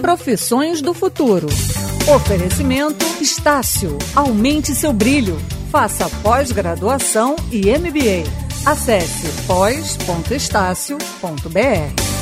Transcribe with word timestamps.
Profissões 0.00 0.82
do 0.82 0.92
futuro. 0.92 1.46
Oferecimento 2.14 3.04
Estácio. 3.20 3.96
Aumente 4.14 4.74
seu 4.74 4.92
brilho. 4.92 5.38
Faça 5.70 6.08
pós-graduação 6.22 7.36
e 7.50 7.62
MBA. 7.78 8.24
Acesse 8.66 9.28
pós.estácio.br. 9.46 12.21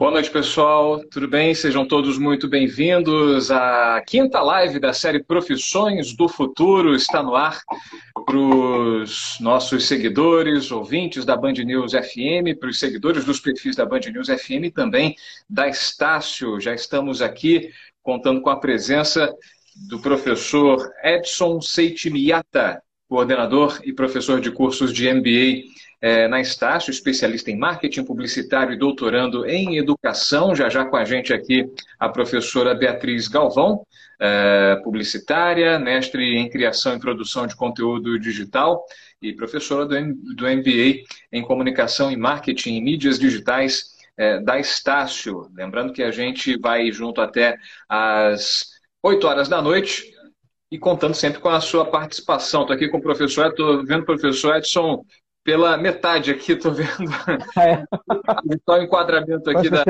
Boa 0.00 0.12
noite, 0.12 0.30
pessoal. 0.30 0.98
Tudo 1.10 1.28
bem? 1.28 1.54
Sejam 1.54 1.86
todos 1.86 2.16
muito 2.16 2.48
bem-vindos. 2.48 3.50
A 3.50 4.02
quinta 4.06 4.40
live 4.40 4.78
da 4.78 4.94
série 4.94 5.22
Profissões 5.22 6.16
do 6.16 6.26
Futuro 6.26 6.94
está 6.94 7.22
no 7.22 7.36
ar 7.36 7.60
para 8.24 8.34
os 8.34 9.36
nossos 9.40 9.86
seguidores, 9.86 10.72
ouvintes 10.72 11.26
da 11.26 11.36
Band 11.36 11.52
News 11.52 11.92
FM, 11.92 12.58
para 12.58 12.70
os 12.70 12.78
seguidores 12.78 13.26
dos 13.26 13.40
perfis 13.40 13.76
da 13.76 13.84
Band 13.84 14.00
News 14.10 14.28
FM 14.28 14.64
e 14.64 14.70
também 14.70 15.14
da 15.46 15.68
Estácio. 15.68 16.58
Já 16.58 16.72
estamos 16.72 17.20
aqui 17.20 17.68
contando 18.02 18.40
com 18.40 18.48
a 18.48 18.58
presença 18.58 19.30
do 19.86 20.00
professor 20.00 20.90
Edson 21.04 21.60
Seitimiata, 21.60 22.82
coordenador 23.06 23.78
e 23.84 23.92
professor 23.92 24.40
de 24.40 24.50
cursos 24.50 24.94
de 24.94 25.12
MBA 25.12 25.79
é, 26.00 26.26
na 26.26 26.40
Estácio, 26.40 26.90
especialista 26.90 27.50
em 27.50 27.58
marketing 27.58 28.04
publicitário 28.04 28.72
e 28.72 28.78
doutorando 28.78 29.46
em 29.46 29.76
educação. 29.76 30.54
Já 30.54 30.68
já 30.68 30.84
com 30.84 30.96
a 30.96 31.04
gente 31.04 31.32
aqui 31.32 31.70
a 31.98 32.08
professora 32.08 32.74
Beatriz 32.74 33.28
Galvão, 33.28 33.86
é, 34.18 34.76
publicitária, 34.82 35.78
mestre 35.78 36.36
em 36.36 36.48
criação 36.48 36.96
e 36.96 37.00
produção 37.00 37.46
de 37.46 37.56
conteúdo 37.56 38.18
digital 38.18 38.84
e 39.20 39.32
professora 39.32 39.84
do, 39.86 39.94
do 40.34 40.44
MBA 40.44 41.04
em 41.32 41.42
comunicação 41.42 42.10
e 42.10 42.16
marketing 42.16 42.76
e 42.76 42.80
mídias 42.80 43.18
digitais 43.18 43.90
é, 44.16 44.40
da 44.40 44.58
Estácio. 44.58 45.50
Lembrando 45.54 45.92
que 45.92 46.02
a 46.02 46.10
gente 46.10 46.58
vai 46.58 46.90
junto 46.92 47.20
até 47.20 47.56
às 47.88 48.66
8 49.02 49.26
horas 49.26 49.48
da 49.48 49.62
noite 49.62 50.12
e 50.70 50.78
contando 50.78 51.14
sempre 51.14 51.40
com 51.40 51.48
a 51.48 51.60
sua 51.60 51.84
participação. 51.84 52.62
Estou 52.62 52.76
aqui 52.76 52.88
com 52.88 52.98
o 52.98 53.02
professor, 53.02 53.46
estou 53.48 53.84
vendo 53.84 54.02
o 54.02 54.06
professor 54.06 54.56
Edson 54.56 55.04
pela 55.44 55.76
metade 55.76 56.30
aqui, 56.30 56.52
estou 56.52 56.72
vendo 56.72 56.88
é. 57.58 57.84
só 58.64 58.78
o 58.78 58.82
enquadramento 58.82 59.50
aqui 59.50 59.70
da, 59.70 59.84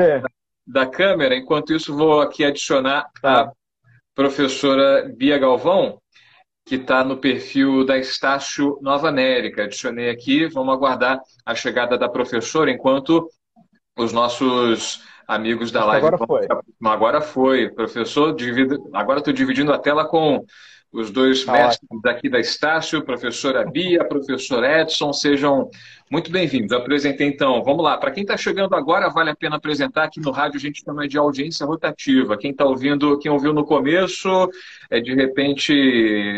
da 0.65 0.85
câmera. 0.85 1.35
Enquanto 1.35 1.73
isso, 1.73 1.95
vou 1.95 2.21
aqui 2.21 2.43
adicionar 2.43 3.09
tá. 3.21 3.41
a 3.41 3.51
professora 4.15 5.11
Bia 5.15 5.37
Galvão, 5.37 5.99
que 6.65 6.75
está 6.75 7.03
no 7.03 7.17
perfil 7.17 7.85
da 7.85 7.97
Estácio 7.97 8.79
Nova 8.81 9.09
América. 9.09 9.63
Adicionei 9.63 10.09
aqui, 10.09 10.47
vamos 10.47 10.73
aguardar 10.73 11.19
a 11.45 11.55
chegada 11.55 11.97
da 11.97 12.07
professora, 12.07 12.71
enquanto 12.71 13.27
os 13.97 14.13
nossos 14.13 15.03
amigos 15.27 15.71
da 15.71 15.85
live. 15.85 16.07
Agora 16.07 16.25
foi. 16.25 16.47
Agora 16.83 17.21
foi. 17.21 17.69
Professor, 17.69 18.35
divido... 18.35 18.89
agora 18.93 19.19
estou 19.19 19.33
dividindo 19.33 19.73
a 19.73 19.79
tela 19.79 20.05
com 20.05 20.45
os 20.91 21.09
dois 21.09 21.45
tá 21.45 21.53
mestres 21.53 22.01
daqui 22.01 22.29
da 22.29 22.39
Estácio, 22.39 23.03
professora 23.03 23.69
Bia, 23.69 24.03
professor 24.03 24.63
Edson, 24.63 25.13
sejam 25.13 25.69
muito 26.11 26.29
bem-vindos. 26.29 26.73
Apresentei 26.73 27.25
então, 27.25 27.63
vamos 27.63 27.81
lá. 27.85 27.97
Para 27.97 28.11
quem 28.11 28.23
está 28.23 28.35
chegando 28.35 28.75
agora, 28.75 29.09
vale 29.09 29.29
a 29.29 29.35
pena 29.35 29.55
apresentar 29.55 30.03
aqui 30.03 30.19
no 30.19 30.29
rádio 30.29 30.57
a 30.57 30.59
gente 30.59 30.83
chama 30.83 31.07
de 31.07 31.17
audiência 31.17 31.65
rotativa. 31.65 32.37
Quem 32.37 32.51
está 32.51 32.65
ouvindo, 32.65 33.17
quem 33.17 33.31
ouviu 33.31 33.53
no 33.53 33.63
começo, 33.63 34.27
é, 34.89 34.99
de 34.99 35.15
repente 35.15 35.73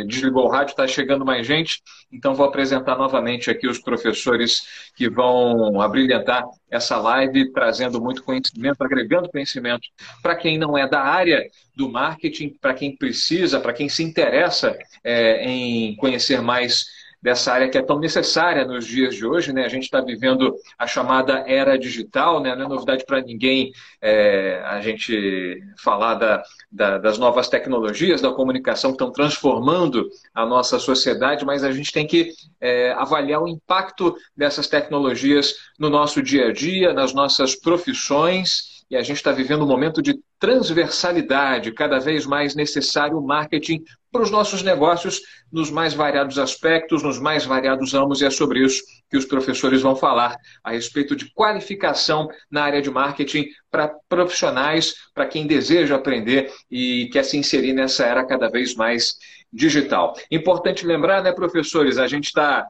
desligou 0.05 0.45
o 0.45 0.47
rádio, 0.47 0.73
está 0.73 0.85
chegando 0.88 1.25
mais 1.25 1.47
gente. 1.47 1.81
Então 2.11 2.35
vou 2.35 2.45
apresentar 2.45 2.95
novamente 2.95 3.49
aqui 3.49 3.67
os 3.67 3.79
professores 3.79 4.91
que 4.95 5.09
vão 5.09 5.81
abrilhantar 5.81 6.44
essa 6.69 6.97
live, 6.97 7.51
trazendo 7.51 7.99
muito 7.99 8.23
conhecimento, 8.23 8.83
agregando 8.83 9.31
conhecimento 9.31 9.88
para 10.21 10.35
quem 10.35 10.55
não 10.55 10.77
é 10.77 10.88
da 10.88 11.01
área 11.01 11.44
do 11.75 11.89
marketing, 11.89 12.49
para 12.61 12.75
quem 12.75 12.95
precisa, 12.95 13.59
para 13.59 13.73
quem 13.73 13.89
se 13.89 14.03
interessa 14.03 14.77
é, 15.03 15.44
em 15.44 15.95
conhecer 15.95 16.44
mais 16.44 16.85
dessa 17.23 17.53
área 17.53 17.69
que 17.69 17.78
é 17.78 17.81
tão 17.81 18.00
necessária 18.00 18.66
nos 18.66 18.85
dias 18.85 19.16
de 19.16 19.25
hoje. 19.25 19.53
Né? 19.53 19.63
A 19.63 19.69
gente 19.69 19.84
está 19.84 20.01
vivendo 20.01 20.53
a 20.78 20.85
chamada 20.85 21.45
era 21.47 21.79
digital, 21.79 22.41
né? 22.41 22.53
não 22.53 22.66
é 22.66 22.67
novidade 22.67 23.06
para 23.06 23.22
ninguém 23.22 23.72
é, 24.01 24.61
a 24.66 24.81
gente 24.81 25.63
falar 25.78 26.16
da, 26.16 26.44
da, 26.69 26.97
das 26.97 27.17
novas 27.17 27.47
tecnologias 27.47 28.19
da 28.19 28.33
comunicação 28.33 28.91
que 28.91 28.95
estão 28.95 29.09
transformando 29.09 30.09
a 30.35 30.45
nossa 30.45 30.78
sociedade, 30.79 31.45
mas 31.45 31.63
a 31.63 31.72
gente 31.72 31.94
tem 31.94 32.06
que 32.06 32.33
é, 32.59 32.91
avaliar 32.91 33.41
o 33.41 33.47
impacto 33.47 34.13
dessas 34.35 34.67
tecnologias 34.67 35.56
no 35.79 35.89
nosso 35.89 36.22
dia 36.22 36.50
a 36.50 36.51
dia, 36.51 36.91
nas 36.91 37.13
nossas 37.13 37.56
profissões 37.56 38.72
e 38.94 38.96
a 38.96 39.02
gente 39.02 39.18
está 39.18 39.31
vivendo 39.31 39.64
um 39.64 39.68
momento 39.68 40.04
de 40.04 40.20
transversalidade, 40.38 41.72
cada 41.72 41.98
vez 41.98 42.28
mais 42.28 42.54
necessário 42.54 43.18
o 43.18 43.26
marketing 43.26 43.84
para 44.12 44.22
os 44.22 44.30
nossos 44.30 44.62
negócios 44.62 45.20
nos 45.52 45.72
mais 45.72 45.96
variados 45.96 46.38
aspectos, 46.38 47.02
nos 47.02 47.18
mais 47.18 47.44
variados 47.44 47.92
ramos, 47.92 48.22
e 48.22 48.26
é 48.26 48.30
sobre 48.30 48.64
isso 48.64 48.84
que 49.09 49.18
os 49.18 49.26
professores 49.26 49.81
vão 49.81 49.96
falar 49.96 50.38
a 50.64 50.70
respeito 50.70 51.16
de 51.16 51.34
qualificação 51.34 52.28
na 52.52 52.66
área 52.66 52.84
de 52.84 52.92
marketing 52.92 53.48
para 53.72 53.92
profissionais, 54.08 54.94
para 55.12 55.25
quem 55.25 55.48
deseja 55.48 55.96
aprender 55.96 56.52
e 56.70 57.10
quer 57.12 57.24
se 57.24 57.36
inserir 57.36 57.74
nessa 57.74 58.06
era 58.06 58.24
cada 58.24 58.48
vez 58.48 58.75
mais 58.75 59.16
digital. 59.52 60.14
Importante 60.30 60.86
lembrar, 60.86 61.24
né, 61.24 61.31
professores, 61.31 61.98
a 61.98 62.06
gente 62.06 62.25
está 62.25 62.68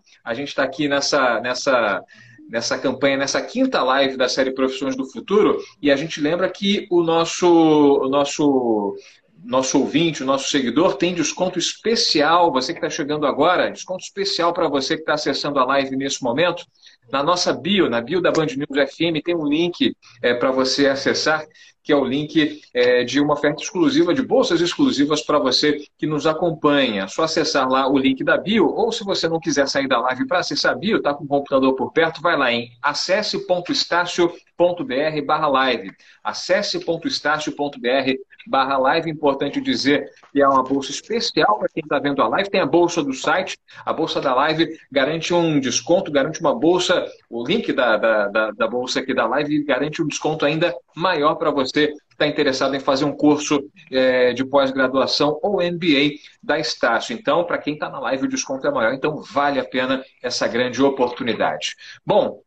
tá 0.55 0.63
aqui 0.63 0.87
nessa, 0.87 1.41
nessa 1.41 2.01
nessa 2.49 2.77
campanha, 2.77 3.17
nessa 3.17 3.41
quinta 3.41 3.81
live 3.81 4.17
da 4.17 4.29
série 4.29 4.51
Profissões 4.51 4.95
do 4.95 5.05
Futuro, 5.05 5.59
e 5.81 5.91
a 5.91 5.95
gente 5.95 6.21
lembra 6.21 6.49
que 6.49 6.87
o 6.89 7.01
nosso, 7.01 7.47
o 7.47 8.09
nosso, 8.09 8.95
nosso 9.43 9.79
ouvinte, 9.79 10.23
o 10.23 10.25
nosso 10.25 10.49
seguidor, 10.49 10.95
tem 10.95 11.13
desconto 11.13 11.57
especial. 11.57 12.51
Você 12.51 12.73
que 12.73 12.79
está 12.79 12.89
chegando 12.89 13.25
agora, 13.25 13.71
desconto 13.71 14.03
especial 14.03 14.53
para 14.53 14.67
você 14.67 14.95
que 14.95 15.01
está 15.01 15.13
acessando 15.13 15.59
a 15.59 15.65
live 15.65 15.95
nesse 15.95 16.23
momento. 16.23 16.65
Na 17.11 17.21
nossa 17.21 17.53
bio, 17.53 17.89
na 17.89 18.01
bio 18.01 18.21
da 18.21 18.31
Band 18.31 18.47
News 18.47 18.91
FM, 18.91 19.21
tem 19.23 19.35
um 19.35 19.47
link 19.47 19.95
é, 20.21 20.33
para 20.33 20.51
você 20.51 20.87
acessar 20.87 21.45
que 21.83 21.91
é 21.91 21.95
o 21.95 22.05
link 22.05 22.61
é, 22.73 23.03
de 23.03 23.19
uma 23.19 23.33
oferta 23.33 23.61
exclusiva, 23.61 24.13
de 24.13 24.21
bolsas 24.21 24.61
exclusivas 24.61 25.21
para 25.21 25.37
você 25.37 25.85
que 25.97 26.07
nos 26.07 26.25
acompanha. 26.25 27.03
É 27.03 27.07
só 27.07 27.23
acessar 27.23 27.67
lá 27.67 27.89
o 27.89 27.97
link 27.97 28.23
da 28.23 28.37
bio, 28.37 28.67
ou 28.67 28.91
se 28.91 29.03
você 29.03 29.27
não 29.27 29.39
quiser 29.39 29.67
sair 29.67 29.87
da 29.87 29.99
live 29.99 30.25
para 30.25 30.39
acessar 30.39 30.71
a 30.71 30.75
bio, 30.75 30.97
está 30.97 31.13
com 31.13 31.25
o 31.25 31.27
computador 31.27 31.75
por 31.75 31.91
perto, 31.91 32.21
vai 32.21 32.37
lá 32.37 32.51
em 32.51 32.71
acesse.estácio.br 32.81 35.25
barra 35.25 35.47
live. 35.47 35.91
acesse.estácio.br 36.23 38.32
barra 38.47 38.77
live. 38.77 39.09
Importante 39.09 39.59
dizer 39.59 40.09
que 40.31 40.41
é 40.41 40.47
uma 40.47 40.63
bolsa 40.63 40.91
especial 40.91 41.59
para 41.59 41.69
quem 41.69 41.81
está 41.83 41.99
vendo 41.99 42.21
a 42.21 42.27
live. 42.27 42.49
Tem 42.49 42.61
a 42.61 42.65
bolsa 42.65 43.03
do 43.03 43.13
site, 43.13 43.57
a 43.85 43.91
bolsa 43.91 44.21
da 44.21 44.33
live 44.33 44.77
garante 44.91 45.33
um 45.33 45.59
desconto, 45.59 46.11
garante 46.11 46.39
uma 46.39 46.57
bolsa, 46.57 47.05
o 47.29 47.45
link 47.45 47.73
da, 47.73 47.97
da, 47.97 48.27
da, 48.27 48.51
da 48.51 48.67
bolsa 48.67 48.99
aqui 48.99 49.13
da 49.13 49.25
live 49.27 49.63
garante 49.63 50.01
um 50.01 50.07
desconto 50.07 50.45
ainda 50.45 50.73
maior 50.95 51.35
para 51.35 51.51
você 51.51 51.73
você 51.73 51.93
está 52.11 52.27
interessado 52.27 52.75
em 52.75 52.79
fazer 52.79 53.05
um 53.05 53.15
curso 53.15 53.59
é, 53.91 54.33
de 54.33 54.45
pós-graduação 54.45 55.39
ou 55.41 55.61
MBA 55.63 56.19
da 56.41 56.59
Estácio. 56.59 57.15
Então, 57.15 57.43
para 57.43 57.57
quem 57.57 57.73
está 57.73 57.89
na 57.89 57.99
live, 57.99 58.25
o 58.25 58.29
desconto 58.29 58.67
é 58.67 58.71
maior, 58.71 58.93
então 58.93 59.21
vale 59.23 59.59
a 59.59 59.65
pena 59.65 60.03
essa 60.21 60.47
grande 60.47 60.81
oportunidade. 60.81 61.75
Bom, 62.05 62.41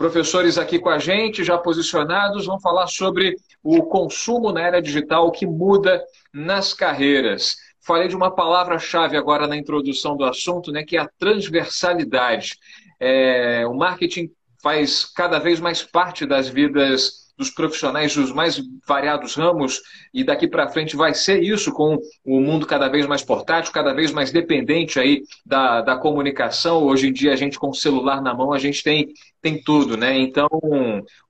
professores 0.00 0.56
aqui 0.56 0.78
com 0.78 0.88
a 0.88 0.98
gente, 0.98 1.44
já 1.44 1.58
posicionados, 1.58 2.46
vão 2.46 2.58
falar 2.58 2.86
sobre 2.86 3.36
o 3.62 3.82
consumo 3.82 4.50
na 4.50 4.62
era 4.62 4.80
digital, 4.80 5.30
que 5.30 5.46
muda 5.46 6.02
nas 6.32 6.72
carreiras. 6.72 7.54
Falei 7.82 8.08
de 8.08 8.16
uma 8.16 8.34
palavra-chave 8.34 9.14
agora 9.14 9.46
na 9.46 9.58
introdução 9.58 10.16
do 10.16 10.24
assunto, 10.24 10.72
né, 10.72 10.84
que 10.84 10.96
é 10.96 11.00
a 11.00 11.10
transversalidade. 11.18 12.56
É, 12.98 13.66
o 13.66 13.74
marketing 13.74 14.30
faz 14.62 15.04
cada 15.04 15.38
vez 15.38 15.60
mais 15.60 15.82
parte 15.82 16.24
das 16.24 16.48
vidas 16.48 17.19
dos 17.40 17.48
profissionais 17.48 18.14
dos 18.14 18.32
mais 18.32 18.60
variados 18.86 19.34
ramos, 19.34 19.80
e 20.12 20.22
daqui 20.22 20.46
para 20.46 20.68
frente 20.68 20.94
vai 20.94 21.14
ser 21.14 21.42
isso, 21.42 21.72
com 21.72 21.98
o 22.22 22.38
mundo 22.38 22.66
cada 22.66 22.86
vez 22.86 23.06
mais 23.06 23.22
portátil, 23.22 23.72
cada 23.72 23.94
vez 23.94 24.12
mais 24.12 24.30
dependente 24.30 25.00
aí 25.00 25.22
da, 25.44 25.80
da 25.80 25.96
comunicação. 25.96 26.84
Hoje 26.84 27.08
em 27.08 27.12
dia, 27.14 27.32
a 27.32 27.36
gente 27.36 27.58
com 27.58 27.70
o 27.70 27.74
celular 27.74 28.20
na 28.20 28.34
mão, 28.34 28.52
a 28.52 28.58
gente 28.58 28.82
tem, 28.82 29.08
tem 29.40 29.58
tudo, 29.62 29.96
né? 29.96 30.18
Então, 30.18 30.48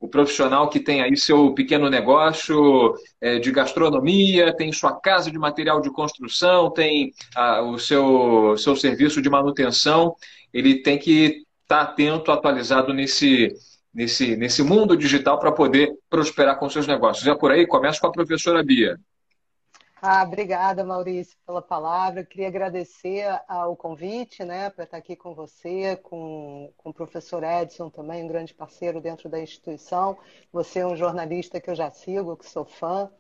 o 0.01 0.09
profissional 0.09 0.69
que 0.69 0.81
tem 0.81 1.01
aí 1.01 1.17
seu 1.17 1.55
pequeno 1.55 1.89
negócio 1.89 2.93
é, 3.21 3.39
de 3.39 3.53
gastronomia, 3.53 4.53
tem 4.53 4.73
sua 4.73 4.99
casa 5.01 5.31
de 5.31 5.39
material 5.39 5.81
de 5.81 5.93
construção, 5.93 6.73
tem 6.73 7.13
a, 7.37 7.63
o 7.63 7.79
seu, 7.79 8.57
seu 8.59 8.75
serviço 8.75 9.23
de 9.23 9.31
manutenção, 9.31 10.17
ele 10.53 10.83
tem 10.83 10.99
que 10.99 11.45
estar 11.63 11.85
tá 11.85 11.93
atento, 11.93 12.33
atualizado 12.33 12.93
nesse 12.93 13.55
nesse, 13.93 14.37
nesse 14.37 14.63
mundo 14.63 14.97
digital 14.97 15.39
para 15.39 15.53
poder 15.53 15.93
prosperar 16.09 16.59
com 16.59 16.69
seus 16.69 16.87
negócios. 16.87 17.27
É 17.27 17.35
por 17.35 17.51
aí? 17.51 17.67
Começa 17.67 18.01
com 18.01 18.07
a 18.07 18.13
professora 18.13 18.63
Bia. 18.63 18.99
Ah, 20.03 20.23
obrigada, 20.23 20.83
Maurício, 20.83 21.37
pela 21.45 21.61
palavra. 21.61 22.21
Eu 22.21 22.27
queria 22.27 22.49
agradecer 22.49 23.27
ao 23.47 23.77
convite, 23.77 24.43
né, 24.43 24.71
para 24.71 24.85
estar 24.85 24.97
aqui 24.97 25.15
com 25.15 25.35
você, 25.35 25.95
com, 25.97 26.73
com 26.79 26.89
o 26.89 26.95
professor 26.95 27.45
Edson 27.45 27.91
também, 27.91 28.25
um 28.25 28.29
grande 28.29 28.55
parceiro 28.55 28.99
dentro 28.99 29.29
da 29.29 29.39
instituição. 29.39 30.17
Você 30.51 30.79
é 30.79 30.87
um 30.87 30.97
jornalista 30.97 31.61
que 31.61 31.69
eu 31.69 31.75
já 31.75 31.91
sigo, 31.91 32.35
que 32.35 32.49
sou 32.49 32.65
fã. 32.65 33.11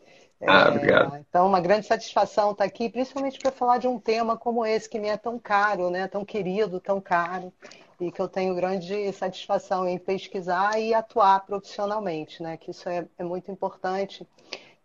Ah, 0.40 0.68
é, 0.68 0.68
obrigado. 0.68 1.16
Então, 1.16 1.46
uma 1.46 1.60
grande 1.60 1.86
satisfação 1.86 2.52
estar 2.52 2.64
aqui, 2.64 2.88
principalmente 2.88 3.38
para 3.38 3.52
falar 3.52 3.76
de 3.76 3.86
um 3.86 3.98
tema 3.98 4.38
como 4.38 4.64
esse, 4.64 4.88
que 4.88 4.98
me 4.98 5.08
é 5.08 5.18
tão 5.18 5.38
caro, 5.38 5.90
né, 5.90 6.08
tão 6.08 6.24
querido, 6.24 6.80
tão 6.80 6.98
caro, 6.98 7.52
e 8.00 8.10
que 8.10 8.20
eu 8.20 8.28
tenho 8.28 8.54
grande 8.54 9.12
satisfação 9.12 9.86
em 9.86 9.98
pesquisar 9.98 10.78
e 10.80 10.94
atuar 10.94 11.44
profissionalmente, 11.46 12.42
né, 12.42 12.56
que 12.56 12.70
isso 12.70 12.88
é, 12.88 13.06
é 13.18 13.24
muito 13.24 13.50
importante 13.50 14.26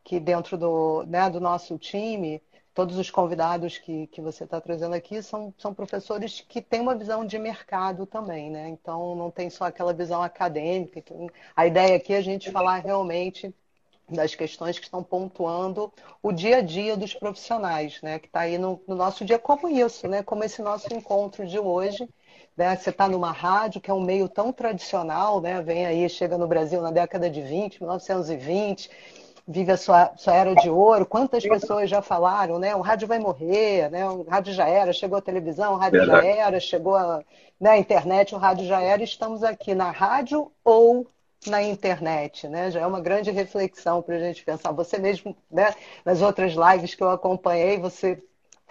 que 0.03 0.19
dentro 0.19 0.57
do, 0.57 1.03
né, 1.07 1.29
do 1.29 1.39
nosso 1.39 1.77
time, 1.79 2.41
todos 2.75 2.97
os 2.97 3.09
convidados 3.09 3.77
que, 3.77 4.07
que 4.07 4.21
você 4.21 4.43
está 4.43 4.61
trazendo 4.61 4.93
aqui 4.93 5.23
são, 5.23 5.53
são 5.57 5.73
professores 5.73 6.41
que 6.41 6.61
têm 6.61 6.81
uma 6.81 6.95
visão 6.95 7.25
de 7.25 7.39
mercado 7.39 8.05
também, 8.05 8.51
né? 8.51 8.67
Então 8.69 9.15
não 9.15 9.31
tem 9.31 9.49
só 9.49 9.65
aquela 9.65 9.93
visão 9.93 10.21
acadêmica. 10.21 11.01
A 11.55 11.65
ideia 11.65 11.95
aqui 11.95 12.13
é 12.13 12.17
a 12.17 12.21
gente 12.21 12.51
falar 12.51 12.77
realmente 12.79 13.53
das 14.09 14.35
questões 14.35 14.77
que 14.77 14.85
estão 14.85 15.03
pontuando 15.03 15.91
o 16.21 16.31
dia 16.31 16.57
a 16.57 16.61
dia 16.61 16.95
dos 16.95 17.13
profissionais, 17.13 17.99
né? 18.01 18.19
Que 18.19 18.27
está 18.27 18.41
aí 18.41 18.57
no, 18.57 18.81
no, 18.87 18.95
nosso 18.95 19.25
dia 19.25 19.39
como 19.39 19.67
isso, 19.67 20.07
né? 20.07 20.21
Como 20.21 20.43
esse 20.43 20.61
nosso 20.61 20.93
encontro 20.93 21.45
de 21.45 21.59
hoje. 21.59 22.07
Né? 22.55 22.75
Você 22.75 22.89
está 22.89 23.07
numa 23.07 23.31
rádio 23.31 23.81
que 23.81 23.91
é 23.91 23.93
um 23.93 24.01
meio 24.01 24.29
tão 24.29 24.51
tradicional, 24.51 25.41
né? 25.41 25.61
Vem 25.61 25.85
aí, 25.85 26.07
chega 26.09 26.37
no 26.37 26.47
Brasil 26.47 26.81
na 26.81 26.91
década 26.91 27.29
de 27.29 27.41
20, 27.41 27.81
1920 27.81 28.89
vive 29.47 29.71
a 29.71 29.77
sua, 29.77 30.11
sua 30.17 30.33
era 30.33 30.55
de 30.55 30.69
ouro. 30.69 31.05
Quantas 31.05 31.43
pessoas 31.43 31.89
já 31.89 32.01
falaram, 32.01 32.57
né? 32.57 32.75
O 32.75 32.81
rádio 32.81 33.07
vai 33.07 33.19
morrer, 33.19 33.89
né? 33.91 34.07
O 34.07 34.23
rádio 34.23 34.53
já 34.53 34.67
era, 34.67 34.91
chegou 34.91 35.17
a 35.17 35.21
televisão, 35.21 35.73
o 35.73 35.77
rádio 35.77 35.99
Verdade. 35.99 36.27
já 36.27 36.33
era, 36.33 36.59
chegou 36.59 36.95
a 36.95 37.23
né, 37.59 37.77
internet, 37.77 38.33
o 38.33 38.37
rádio 38.37 38.65
já 38.65 38.81
era. 38.81 39.03
Estamos 39.03 39.43
aqui 39.43 39.75
na 39.75 39.91
rádio 39.91 40.51
ou 40.63 41.07
na 41.47 41.61
internet, 41.63 42.47
né? 42.47 42.71
Já 42.71 42.81
é 42.81 42.87
uma 42.87 43.01
grande 43.01 43.31
reflexão 43.31 44.01
para 44.01 44.15
a 44.15 44.19
gente 44.19 44.43
pensar. 44.43 44.71
Você 44.71 44.97
mesmo, 44.97 45.35
né? 45.49 45.73
Nas 46.03 46.21
outras 46.21 46.53
lives 46.53 46.95
que 46.95 47.03
eu 47.03 47.09
acompanhei, 47.09 47.77
você 47.79 48.21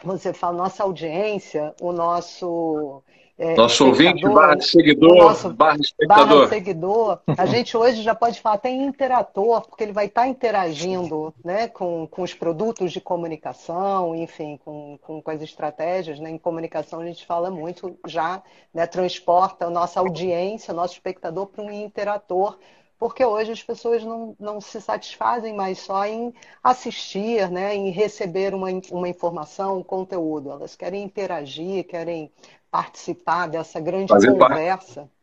você 0.03 0.32
fala 0.32 0.56
nossa 0.59 0.82
audiência, 0.82 1.75
o 1.81 1.93
nosso 1.93 3.03
é, 3.37 3.57
nosso 3.57 3.87
ouvinte, 3.87 4.23
barra 4.29 4.61
seguidor, 4.61 5.17
nosso, 5.17 5.53
barra 5.53 5.77
espectador. 5.81 6.27
Barra 6.27 6.49
seguidor. 6.49 7.21
A 7.37 7.47
gente 7.47 7.77
hoje 7.77 8.01
já 8.01 8.15
pode 8.15 8.41
falar 8.41 8.55
até 8.55 8.71
interator, 8.71 9.67
porque 9.67 9.83
ele 9.83 9.93
vai 9.93 10.07
estar 10.07 10.29
interagindo 10.29 11.35
né, 11.45 11.67
com, 11.67 12.07
com 12.07 12.23
os 12.23 12.33
produtos 12.33 12.93
de 12.93 13.01
comunicação, 13.01 14.15
enfim, 14.15 14.59
com, 14.65 14.97
com, 15.03 15.21
com 15.21 15.31
as 15.33 15.43
estratégias. 15.43 16.21
Né? 16.21 16.31
Em 16.31 16.39
comunicação 16.39 17.01
a 17.01 17.07
gente 17.07 17.27
fala 17.27 17.51
muito 17.51 17.99
já, 18.07 18.41
né, 18.73 18.87
transporta 18.87 19.67
a 19.67 19.71
nossa 19.71 19.99
audiência, 19.99 20.73
o 20.73 20.77
nosso 20.77 20.95
espectador 20.95 21.47
para 21.47 21.65
um 21.65 21.71
interator 21.73 22.57
porque 22.97 23.25
hoje 23.25 23.53
as 23.53 23.63
pessoas 23.63 24.03
não, 24.03 24.35
não 24.39 24.61
se 24.61 24.81
satisfazem 24.81 25.53
mais 25.53 25.79
só 25.79 26.07
em 26.07 26.33
assistir, 26.63 27.51
né, 27.51 27.75
em 27.75 27.91
receber 27.91 28.55
uma, 28.55 28.69
uma 28.91 29.09
informação, 29.09 29.79
um 29.79 29.83
conteúdo. 29.83 30.51
Elas 30.51 30.75
querem 30.75 31.03
interagir, 31.03 31.85
querem 31.85 32.31
participar 32.75 33.47
dessa 33.47 33.79
grande 33.79 34.09
Fazer 34.09 34.32
conversa. 34.32 35.03
Parte. 35.03 35.15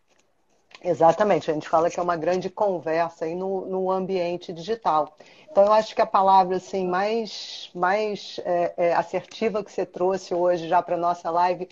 Exatamente, 0.84 1.52
a 1.52 1.54
gente 1.54 1.68
fala 1.68 1.90
que 1.90 2.00
é 2.00 2.04
uma 2.04 2.16
grande 2.16 2.50
conversa 2.50 3.26
aí 3.26 3.36
no, 3.36 3.66
no 3.66 3.92
ambiente 3.92 4.54
digital. 4.54 5.18
Então, 5.52 5.66
eu 5.66 5.74
acho 5.74 5.94
que 5.94 6.02
a 6.02 6.06
palavra 6.06 6.56
assim, 6.56 6.88
mais, 6.88 7.70
mais 7.76 8.40
é, 8.46 8.74
é, 8.78 8.94
assertiva 8.94 9.62
que 9.66 9.72
você 9.72 9.86
trouxe 9.86 10.34
hoje 10.34 10.70
já 10.70 10.82
para 10.82 10.96
a 10.96 10.98
nossa 10.98 11.30
live, 11.30 11.68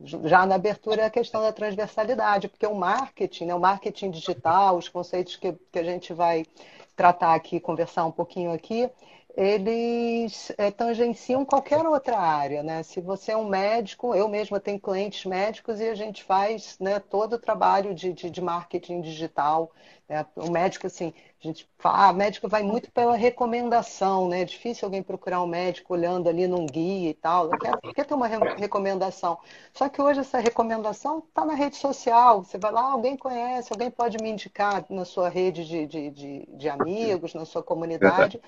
já 0.00 0.46
na 0.46 0.54
abertura, 0.54 1.02
é 1.02 1.06
a 1.06 1.10
questão 1.10 1.42
da 1.42 1.52
transversalidade, 1.52 2.46
porque 2.46 2.66
o 2.66 2.74
marketing, 2.74 3.46
né, 3.46 3.54
o 3.56 3.60
marketing 3.60 4.12
digital, 4.12 4.76
os 4.76 4.88
conceitos 4.88 5.34
que, 5.34 5.52
que 5.72 5.78
a 5.80 5.84
gente 5.84 6.14
vai 6.14 6.46
tratar 6.94 7.34
aqui, 7.34 7.58
conversar 7.58 8.06
um 8.06 8.12
pouquinho 8.12 8.52
aqui, 8.52 8.88
eles 9.36 10.52
é, 10.56 10.70
tangenciam 10.70 11.44
qualquer 11.44 11.84
outra 11.84 12.16
área, 12.18 12.62
né? 12.62 12.84
Se 12.84 13.00
você 13.00 13.32
é 13.32 13.36
um 13.36 13.48
médico, 13.48 14.14
eu 14.14 14.28
mesma 14.28 14.60
tenho 14.60 14.78
clientes 14.78 15.24
médicos 15.24 15.80
e 15.80 15.88
a 15.88 15.94
gente 15.94 16.22
faz 16.22 16.76
né, 16.78 17.00
todo 17.00 17.32
o 17.34 17.38
trabalho 17.38 17.92
de, 17.94 18.12
de, 18.12 18.30
de 18.30 18.40
marketing 18.40 19.00
digital. 19.00 19.72
Né? 20.08 20.24
O 20.36 20.50
médico, 20.50 20.86
assim, 20.86 21.12
a 21.42 21.46
gente 21.48 21.68
fala, 21.78 22.08
ah, 22.08 22.12
médico 22.12 22.48
vai 22.48 22.62
muito 22.62 22.92
pela 22.92 23.16
recomendação, 23.16 24.28
né? 24.28 24.42
É 24.42 24.44
difícil 24.44 24.86
alguém 24.86 25.02
procurar 25.02 25.42
um 25.42 25.48
médico 25.48 25.94
olhando 25.94 26.28
ali 26.28 26.46
num 26.46 26.64
guia 26.64 27.10
e 27.10 27.14
tal. 27.14 27.50
Quer 27.92 28.04
ter 28.04 28.14
uma 28.14 28.28
re 28.28 28.38
recomendação. 28.56 29.38
Só 29.72 29.88
que 29.88 30.00
hoje 30.00 30.20
essa 30.20 30.38
recomendação 30.38 31.18
está 31.18 31.44
na 31.44 31.54
rede 31.54 31.76
social. 31.76 32.44
Você 32.44 32.56
vai 32.56 32.70
lá, 32.70 32.92
alguém 32.92 33.16
conhece, 33.16 33.72
alguém 33.72 33.90
pode 33.90 34.16
me 34.22 34.30
indicar 34.30 34.84
na 34.88 35.04
sua 35.04 35.28
rede 35.28 35.66
de, 35.66 35.86
de, 35.86 36.10
de, 36.10 36.48
de 36.52 36.68
amigos, 36.68 37.34
na 37.34 37.44
sua 37.44 37.64
comunidade. 37.64 38.40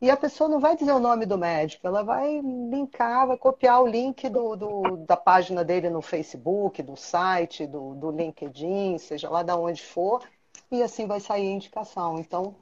E 0.00 0.10
a 0.10 0.16
pessoa 0.16 0.48
não 0.48 0.60
vai 0.60 0.76
dizer 0.76 0.92
o 0.92 1.00
nome 1.00 1.26
do 1.26 1.36
médico, 1.36 1.86
ela 1.86 2.04
vai 2.04 2.40
linkar, 2.40 3.26
vai 3.26 3.36
copiar 3.36 3.82
o 3.82 3.86
link 3.86 4.28
do, 4.28 4.54
do 4.54 4.96
da 4.98 5.16
página 5.16 5.64
dele 5.64 5.90
no 5.90 6.00
Facebook, 6.00 6.80
do 6.82 6.96
site, 6.96 7.66
do, 7.66 7.94
do 7.94 8.10
LinkedIn, 8.12 8.96
seja 8.98 9.28
lá 9.28 9.42
de 9.42 9.52
onde 9.52 9.82
for, 9.82 10.22
e 10.70 10.82
assim 10.84 11.06
vai 11.06 11.18
sair 11.18 11.48
a 11.48 11.52
indicação. 11.52 12.18
Então, 12.20 12.54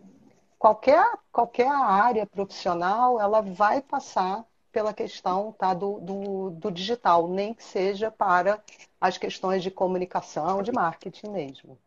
qualquer, 0.59 1.05
qualquer 1.31 1.69
área 1.69 2.25
profissional, 2.25 3.21
ela 3.21 3.43
vai 3.43 3.83
passar 3.83 4.43
pela 4.73 4.95
questão 4.95 5.53
tá, 5.53 5.75
do, 5.75 6.01
do, 6.01 6.51
do 6.51 6.71
digital, 6.71 7.29
nem 7.29 7.53
que 7.53 7.65
seja 7.65 8.11
para 8.11 8.63
as 8.99 9.19
questões 9.19 9.63
de 9.63 9.71
comunicação, 9.71 10.63
de 10.63 10.73
marketing 10.73 11.31
mesmo. 11.31 11.79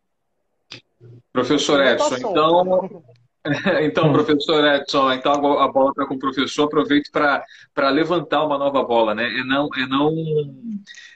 Professor 1.31 1.83
Edson, 1.83 2.15
então, 2.17 3.03
Então, 3.81 4.09
hum. 4.09 4.13
professor 4.13 4.65
Edson, 4.65 5.13
então 5.13 5.31
a 5.31 5.71
bola 5.71 5.91
está 5.91 6.06
com 6.06 6.15
o 6.15 6.19
professor. 6.19 6.65
Aproveito 6.65 7.09
para 7.12 7.89
levantar 7.89 8.44
uma 8.44 8.57
nova 8.57 8.83
bola, 8.83 9.15
né? 9.15 9.39
É 9.39 9.44
não, 9.44 9.69
é 9.75 9.88
não 9.88 10.13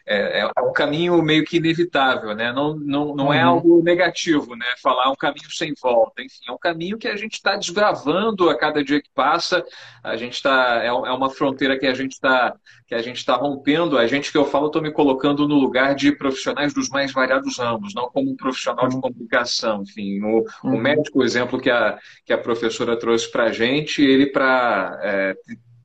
é, 0.05 0.39
é, 0.41 0.61
um 0.61 0.73
caminho 0.73 1.21
meio 1.21 1.45
que 1.45 1.57
inevitável, 1.57 2.35
né? 2.35 2.51
Não, 2.51 2.75
não, 2.75 3.15
não 3.15 3.33
é 3.33 3.41
uhum. 3.43 3.51
algo 3.51 3.83
negativo, 3.83 4.53
né? 4.55 4.65
Falar 4.81 5.09
um 5.09 5.15
caminho 5.15 5.49
sem 5.49 5.73
volta. 5.81 6.21
Enfim, 6.21 6.41
é 6.49 6.51
um 6.51 6.57
caminho 6.57 6.97
que 6.97 7.07
a 7.07 7.15
gente 7.15 7.33
está 7.33 7.55
desbravando 7.55 8.49
a 8.49 8.57
cada 8.57 8.83
dia 8.83 9.01
que 9.01 9.09
passa. 9.15 9.63
A 10.03 10.17
gente 10.17 10.33
está 10.33 10.83
é, 10.83 10.87
é 10.87 10.91
uma 10.91 11.29
fronteira 11.29 11.79
que 11.79 11.87
a 11.87 11.93
gente 11.93 12.11
está 12.11 12.53
que 12.85 12.93
a 12.93 13.01
gente 13.01 13.17
está 13.17 13.35
rompendo. 13.35 13.97
A 13.97 14.05
gente 14.05 14.29
que 14.29 14.37
eu 14.37 14.45
falo, 14.45 14.67
estou 14.67 14.81
me 14.81 14.91
colocando 14.91 15.47
no 15.47 15.55
lugar 15.55 15.95
de 15.95 16.11
profissionais 16.11 16.73
dos 16.73 16.89
mais 16.89 17.13
variados 17.13 17.57
ramos, 17.57 17.93
não 17.93 18.09
como 18.09 18.31
um 18.31 18.35
profissional 18.35 18.89
de 18.89 18.95
uhum. 18.95 19.01
comunicação. 19.01 19.83
Enfim, 19.83 20.21
o, 20.21 20.45
uhum. 20.65 20.75
o 20.75 20.77
médico, 20.77 21.19
o 21.19 21.23
exemplo 21.23 21.61
que 21.61 21.69
a 21.69 21.97
que 22.25 22.33
a 22.33 22.37
professora 22.37 22.99
trouxe 22.99 23.31
para 23.31 23.45
a 23.45 23.51
gente, 23.53 24.03
ele 24.03 24.27
para 24.27 24.99
é, 25.01 25.35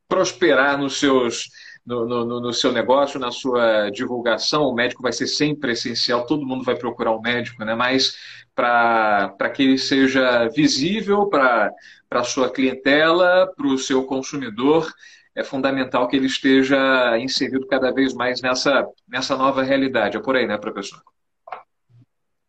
prosperar 0.09 0.77
nos 0.77 0.99
seus 0.99 1.51
no, 1.89 2.25
no, 2.27 2.41
no, 2.41 2.53
seu 2.53 2.71
negócio, 2.71 3.19
na 3.19 3.33
sua 3.33 3.89
divulgação, 3.89 4.65
o 4.65 4.75
médico 4.75 5.03
vai 5.03 5.13
ser 5.13 5.27
sempre 5.27 5.73
essencial, 5.73 6.27
todo 6.27 6.47
mundo 6.47 6.63
vai 6.63 6.77
procurar 6.77 7.17
um 7.17 7.21
médico, 7.21 7.65
né? 7.65 7.75
mas 7.75 8.15
para 8.55 9.51
que 9.55 9.63
ele 9.63 9.79
seja 9.79 10.49
visível 10.49 11.27
para 11.29 11.73
a 12.11 12.25
sua 12.25 12.51
clientela, 12.51 13.51
para 13.57 13.67
o 13.67 13.79
seu 13.79 14.05
consumidor, 14.05 14.93
é 15.35 15.43
fundamental 15.43 16.07
que 16.09 16.17
ele 16.17 16.27
esteja 16.27 17.17
inserido 17.19 17.67
cada 17.67 17.91
vez 17.91 18.13
mais 18.13 18.43
nessa, 18.43 18.87
nessa 19.09 19.37
nova 19.37 19.63
realidade. 19.63 20.17
É 20.17 20.21
por 20.21 20.37
aí, 20.37 20.47
né, 20.47 20.59
professor? 20.59 21.01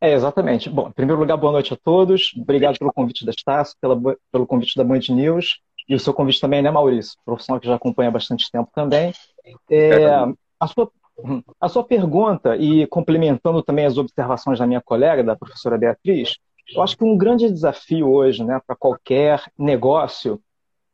É, 0.01 0.13
exatamente. 0.13 0.69
Bom, 0.69 0.89
em 0.89 0.93
primeiro 0.93 1.19
lugar, 1.19 1.37
boa 1.37 1.53
noite 1.53 1.73
a 1.73 1.77
todos. 1.77 2.33
Obrigado 2.35 2.77
pelo 2.77 2.91
convite 2.91 3.25
da 3.25 3.31
Estácio, 3.31 3.75
pela, 3.79 3.95
pelo 4.31 4.47
convite 4.47 4.75
da 4.75 4.83
Band 4.83 5.01
News. 5.09 5.59
E 5.89 5.95
o 5.95 5.99
seu 5.99 6.13
convite 6.13 6.39
também, 6.39 6.61
né, 6.61 6.69
Maurício? 6.69 7.17
Profissional 7.25 7.59
que 7.59 7.67
já 7.67 7.73
acompanha 7.73 8.09
há 8.09 8.11
bastante 8.11 8.49
tempo 8.51 8.69
também. 8.75 9.11
É, 9.71 10.05
a, 10.59 10.67
sua, 10.67 10.91
a 11.59 11.67
sua 11.67 11.83
pergunta, 11.83 12.55
e 12.55 12.85
complementando 12.85 13.63
também 13.63 13.87
as 13.87 13.97
observações 13.97 14.59
da 14.59 14.67
minha 14.67 14.81
colega, 14.81 15.23
da 15.23 15.35
professora 15.35 15.79
Beatriz, 15.79 16.37
eu 16.75 16.83
acho 16.83 16.95
que 16.95 17.03
um 17.03 17.17
grande 17.17 17.49
desafio 17.49 18.07
hoje, 18.07 18.43
né, 18.43 18.61
para 18.67 18.75
qualquer 18.75 19.41
negócio, 19.57 20.39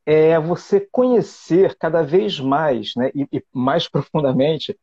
é 0.05 0.39
você 0.39 0.79
conhecer 0.79 1.75
cada 1.75 2.01
vez 2.01 2.39
mais, 2.39 2.93
né, 2.95 3.11
e, 3.13 3.27
e 3.33 3.43
mais 3.51 3.89
profundamente, 3.91 4.77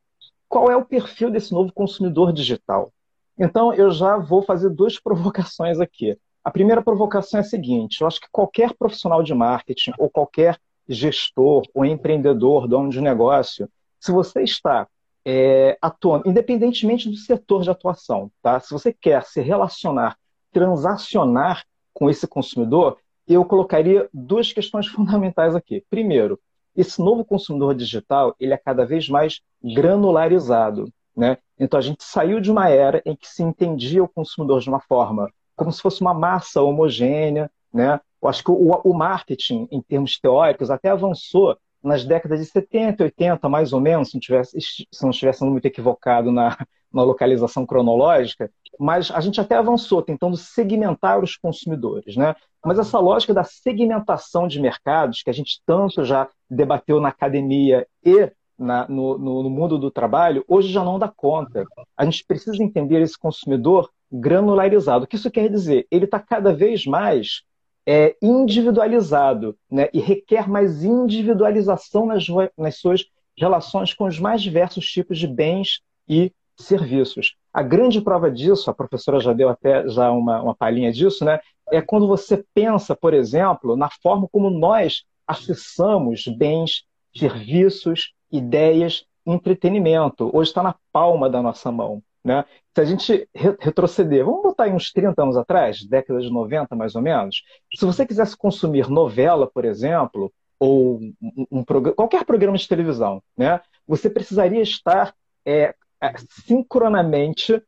qual 0.46 0.70
é 0.70 0.76
o 0.76 0.84
perfil 0.84 1.30
desse 1.30 1.52
novo 1.52 1.72
consumidor 1.72 2.34
digital. 2.34 2.92
Então, 3.38 3.72
eu 3.72 3.90
já 3.90 4.18
vou 4.18 4.42
fazer 4.42 4.68
duas 4.68 5.00
provocações 5.00 5.80
aqui. 5.80 6.18
A 6.44 6.50
primeira 6.50 6.82
provocação 6.82 7.38
é 7.38 7.42
a 7.42 7.44
seguinte: 7.46 8.00
eu 8.00 8.06
acho 8.06 8.20
que 8.20 8.28
qualquer 8.30 8.74
profissional 8.74 9.22
de 9.22 9.34
marketing 9.34 9.92
ou 9.98 10.10
qualquer 10.10 10.58
gestor 10.88 11.62
ou 11.72 11.84
empreendedor, 11.84 12.66
dono 12.66 12.90
de 12.90 13.00
negócio, 13.00 13.68
se 14.00 14.10
você 14.10 14.42
está 14.42 14.88
é, 15.24 15.78
atuando, 15.80 16.28
independentemente 16.28 17.08
do 17.08 17.16
setor 17.16 17.62
de 17.62 17.70
atuação, 17.70 18.30
tá? 18.42 18.58
Se 18.58 18.72
você 18.72 18.92
quer 18.92 19.22
se 19.24 19.40
relacionar, 19.40 20.16
transacionar 20.52 21.64
com 21.94 22.10
esse 22.10 22.26
consumidor, 22.26 22.98
eu 23.26 23.44
colocaria 23.44 24.08
duas 24.12 24.52
questões 24.52 24.86
fundamentais 24.88 25.54
aqui. 25.54 25.84
Primeiro, 25.88 26.40
esse 26.74 27.00
novo 27.00 27.24
consumidor 27.24 27.74
digital 27.74 28.34
ele 28.40 28.52
é 28.52 28.56
cada 28.56 28.84
vez 28.84 29.08
mais 29.08 29.40
granularizado. 29.62 30.92
Né? 31.14 31.38
Então 31.58 31.78
a 31.78 31.82
gente 31.82 32.02
saiu 32.02 32.40
de 32.40 32.50
uma 32.50 32.68
era 32.68 33.02
em 33.04 33.14
que 33.14 33.28
se 33.28 33.42
entendia 33.42 34.02
o 34.02 34.08
consumidor 34.08 34.60
de 34.60 34.68
uma 34.68 34.80
forma 34.80 35.30
como 35.56 35.72
se 35.72 35.80
fosse 35.80 36.00
uma 36.00 36.14
massa 36.14 36.62
homogênea. 36.62 37.50
Né? 37.72 38.00
Eu 38.22 38.28
acho 38.28 38.42
que 38.44 38.50
o, 38.50 38.70
o 38.84 38.94
marketing, 38.94 39.68
em 39.70 39.80
termos 39.80 40.18
teóricos, 40.18 40.70
até 40.70 40.90
avançou 40.90 41.56
nas 41.82 42.04
décadas 42.04 42.38
de 42.38 42.46
70, 42.46 43.02
80, 43.02 43.48
mais 43.48 43.72
ou 43.72 43.80
menos, 43.80 44.10
se 44.10 44.14
não, 44.14 44.20
tivesse, 44.20 44.56
se 44.60 45.02
não 45.02 45.10
estivesse 45.10 45.44
muito 45.44 45.66
equivocado 45.66 46.30
na, 46.30 46.56
na 46.92 47.02
localização 47.02 47.66
cronológica, 47.66 48.50
mas 48.78 49.10
a 49.10 49.20
gente 49.20 49.40
até 49.40 49.56
avançou 49.56 50.02
tentando 50.02 50.36
segmentar 50.36 51.22
os 51.22 51.36
consumidores. 51.36 52.16
Né? 52.16 52.34
Mas 52.64 52.78
essa 52.78 52.98
lógica 52.98 53.34
da 53.34 53.44
segmentação 53.44 54.46
de 54.46 54.60
mercados, 54.60 55.22
que 55.22 55.30
a 55.30 55.34
gente 55.34 55.60
tanto 55.66 56.04
já 56.04 56.28
debateu 56.48 57.00
na 57.00 57.08
academia 57.08 57.86
e 58.04 58.30
na, 58.58 58.86
no, 58.88 59.18
no, 59.18 59.50
mundo 59.50 59.78
do 59.78 59.90
trabalho, 59.90 60.44
hoje 60.46 60.68
já 60.68 60.84
não 60.84 60.98
dá 60.98 61.08
conta. 61.08 61.64
A 61.96 62.04
gente 62.04 62.24
precisa 62.24 62.62
entender 62.62 63.00
esse 63.00 63.18
consumidor 63.18 63.90
granularizado. 64.12 65.04
O 65.04 65.08
que 65.08 65.16
isso 65.16 65.30
quer 65.30 65.48
dizer? 65.48 65.86
Ele 65.90 66.04
está 66.04 66.20
cada 66.20 66.52
vez 66.52 66.84
mais 66.84 67.42
é, 67.86 68.14
individualizado 68.22 69.56
né? 69.70 69.88
e 69.92 70.00
requer 70.00 70.48
mais 70.48 70.84
individualização 70.84 72.06
nas, 72.06 72.26
nas 72.56 72.76
suas 72.76 73.04
relações 73.36 73.94
com 73.94 74.04
os 74.04 74.20
mais 74.20 74.42
diversos 74.42 74.86
tipos 74.86 75.18
de 75.18 75.26
bens 75.26 75.80
e 76.08 76.30
serviços. 76.56 77.34
A 77.52 77.62
grande 77.62 78.00
prova 78.00 78.30
disso, 78.30 78.70
a 78.70 78.74
professora 78.74 79.18
já 79.20 79.32
deu 79.32 79.48
até 79.48 79.88
já 79.88 80.10
uma, 80.10 80.42
uma 80.42 80.54
palhinha 80.54 80.92
disso, 80.92 81.24
né? 81.24 81.40
é 81.70 81.80
quando 81.80 82.06
você 82.06 82.44
pensa, 82.54 82.94
por 82.94 83.14
exemplo, 83.14 83.76
na 83.76 83.88
forma 84.02 84.28
como 84.30 84.50
nós 84.50 85.04
acessamos 85.26 86.26
bens, 86.26 86.84
serviços, 87.16 88.12
ideias, 88.30 89.04
entretenimento. 89.24 90.30
Hoje 90.34 90.50
está 90.50 90.62
na 90.62 90.74
palma 90.92 91.30
da 91.30 91.42
nossa 91.42 91.72
mão. 91.72 92.02
Né? 92.24 92.44
Se 92.74 92.80
a 92.80 92.84
gente 92.84 93.28
retroceder, 93.60 94.24
vamos 94.24 94.42
botar 94.42 94.64
aí 94.64 94.72
uns 94.72 94.92
30 94.92 95.22
anos 95.22 95.36
atrás, 95.36 95.84
década 95.84 96.20
de 96.20 96.30
90 96.30 96.76
mais 96.76 96.94
ou 96.94 97.02
menos, 97.02 97.42
se 97.74 97.84
você 97.84 98.06
quisesse 98.06 98.36
consumir 98.36 98.88
novela, 98.88 99.50
por 99.52 99.64
exemplo, 99.64 100.32
ou 100.58 101.00
um, 101.20 101.44
um, 101.50 101.64
qualquer 101.64 102.24
programa 102.24 102.56
de 102.56 102.68
televisão, 102.68 103.20
né? 103.36 103.60
você 103.86 104.08
precisaria 104.08 104.62
estar 104.62 105.12
é, 105.44 105.74
é, 106.00 106.14
sincronamente 106.46 107.60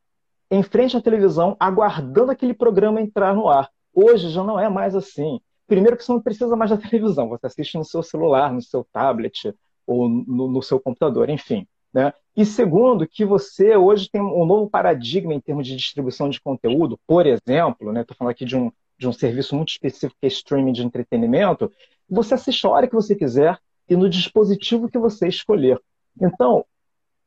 em 0.50 0.62
frente 0.62 0.96
à 0.96 1.00
televisão, 1.00 1.56
aguardando 1.58 2.30
aquele 2.30 2.54
programa 2.54 3.00
entrar 3.00 3.34
no 3.34 3.48
ar. 3.48 3.68
Hoje 3.92 4.28
já 4.28 4.44
não 4.44 4.60
é 4.60 4.68
mais 4.68 4.94
assim. 4.94 5.40
Primeiro 5.66 5.96
que 5.96 6.04
você 6.04 6.12
não 6.12 6.20
precisa 6.20 6.54
mais 6.54 6.70
da 6.70 6.76
televisão, 6.76 7.28
você 7.28 7.46
assiste 7.46 7.76
no 7.76 7.84
seu 7.84 8.02
celular, 8.02 8.52
no 8.52 8.62
seu 8.62 8.86
tablet 8.92 9.52
ou 9.86 10.08
no, 10.08 10.48
no 10.48 10.62
seu 10.62 10.78
computador, 10.78 11.28
enfim. 11.28 11.66
Né? 11.94 12.12
E 12.36 12.44
segundo, 12.44 13.06
que 13.06 13.24
você 13.24 13.76
hoje 13.76 14.10
tem 14.10 14.20
um 14.20 14.44
novo 14.44 14.68
paradigma 14.68 15.32
em 15.32 15.40
termos 15.40 15.66
de 15.66 15.76
distribuição 15.76 16.28
de 16.28 16.40
conteúdo, 16.40 16.98
por 17.06 17.24
exemplo, 17.24 17.76
estou 17.78 17.92
né? 17.92 18.04
falando 18.18 18.32
aqui 18.32 18.44
de 18.44 18.56
um, 18.56 18.72
de 18.98 19.06
um 19.06 19.12
serviço 19.12 19.54
muito 19.54 19.68
específico 19.68 20.18
que 20.20 20.26
é 20.26 20.28
streaming 20.28 20.72
de 20.72 20.82
entretenimento, 20.84 21.70
você 22.10 22.34
assiste 22.34 22.66
a 22.66 22.70
hora 22.70 22.88
que 22.88 22.94
você 22.94 23.14
quiser 23.14 23.56
e 23.88 23.94
no 23.94 24.10
dispositivo 24.10 24.88
que 24.88 24.98
você 24.98 25.28
escolher. 25.28 25.80
Então, 26.20 26.64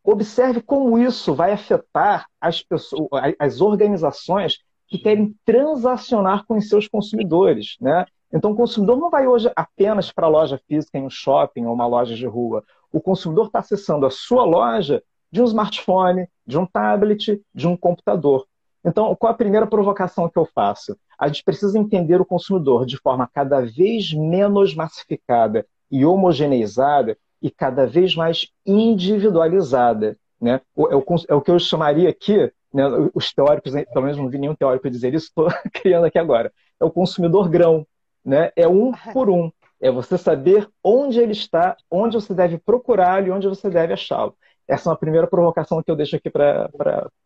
observe 0.03 0.61
como 0.61 0.97
isso 0.97 1.33
vai 1.33 1.53
afetar 1.53 2.27
as, 2.41 2.61
pessoas, 2.61 3.07
as 3.39 3.61
organizações 3.61 4.59
que 4.87 4.97
querem 4.97 5.35
transacionar 5.45 6.45
com 6.45 6.57
os 6.57 6.67
seus 6.67 6.87
consumidores. 6.87 7.77
Né? 7.79 8.05
Então, 8.33 8.51
o 8.51 8.55
consumidor 8.55 8.97
não 8.97 9.09
vai 9.09 9.27
hoje 9.27 9.51
apenas 9.55 10.11
para 10.11 10.27
a 10.27 10.29
loja 10.29 10.59
física 10.67 10.97
em 10.97 11.03
um 11.03 11.09
shopping 11.09 11.65
ou 11.65 11.73
uma 11.73 11.87
loja 11.87 12.15
de 12.15 12.25
rua. 12.25 12.63
O 12.97 13.01
consumidor 13.01 13.45
está 13.45 13.59
acessando 13.59 14.07
a 14.07 14.09
sua 14.09 14.43
loja 14.43 15.03
de 15.31 15.39
um 15.39 15.45
smartphone, 15.45 16.27
de 16.47 16.57
um 16.57 16.65
tablet, 16.65 17.39
de 17.53 17.67
um 17.67 17.77
computador. 17.77 18.47
Então, 18.83 19.15
qual 19.15 19.31
a 19.31 19.35
primeira 19.35 19.67
provocação 19.67 20.27
que 20.27 20.39
eu 20.39 20.45
faço? 20.45 20.97
A 21.19 21.27
gente 21.27 21.43
precisa 21.43 21.77
entender 21.77 22.19
o 22.19 22.25
consumidor 22.25 22.87
de 22.87 22.97
forma 22.97 23.29
cada 23.31 23.61
vez 23.61 24.11
menos 24.13 24.73
massificada 24.73 25.63
e 25.91 26.03
homogeneizada 26.03 27.15
e 27.39 27.51
cada 27.51 27.85
vez 27.85 28.15
mais 28.15 28.47
individualizada. 28.65 30.17
Né? 30.41 30.55
É, 30.55 30.95
o, 30.95 31.03
é 31.29 31.35
o 31.35 31.41
que 31.41 31.51
eu 31.51 31.59
chamaria 31.59 32.09
aqui, 32.09 32.51
né, 32.73 32.83
os 33.13 33.31
teóricos, 33.31 33.73
pelo 33.73 34.05
menos 34.05 34.17
não 34.17 34.27
vi 34.27 34.39
nenhum 34.39 34.55
teórico 34.55 34.89
dizer 34.89 35.13
isso, 35.13 35.27
estou 35.37 35.49
criando 35.71 36.05
aqui 36.05 36.17
agora, 36.17 36.51
é 36.79 36.85
o 36.85 36.89
consumidor 36.89 37.47
grão. 37.47 37.85
Né? 38.25 38.51
É 38.55 38.67
um 38.67 38.91
por 39.13 39.29
um. 39.29 39.51
É 39.79 39.91
você 39.91 40.17
saber 40.17 40.67
onde 40.83 41.19
ele 41.19 41.33
está, 41.33 41.75
onde 41.89 42.15
você 42.15 42.33
deve 42.33 42.57
procurá-lo 42.57 43.27
e 43.27 43.31
onde 43.31 43.47
você 43.47 43.69
deve 43.69 43.93
achá-lo. 43.93 44.35
Essa 44.67 44.89
é 44.89 44.91
uma 44.91 44.97
primeira 44.97 45.27
provocação 45.27 45.81
que 45.81 45.89
eu 45.89 45.95
deixo 45.95 46.15
aqui 46.15 46.29
para 46.29 46.69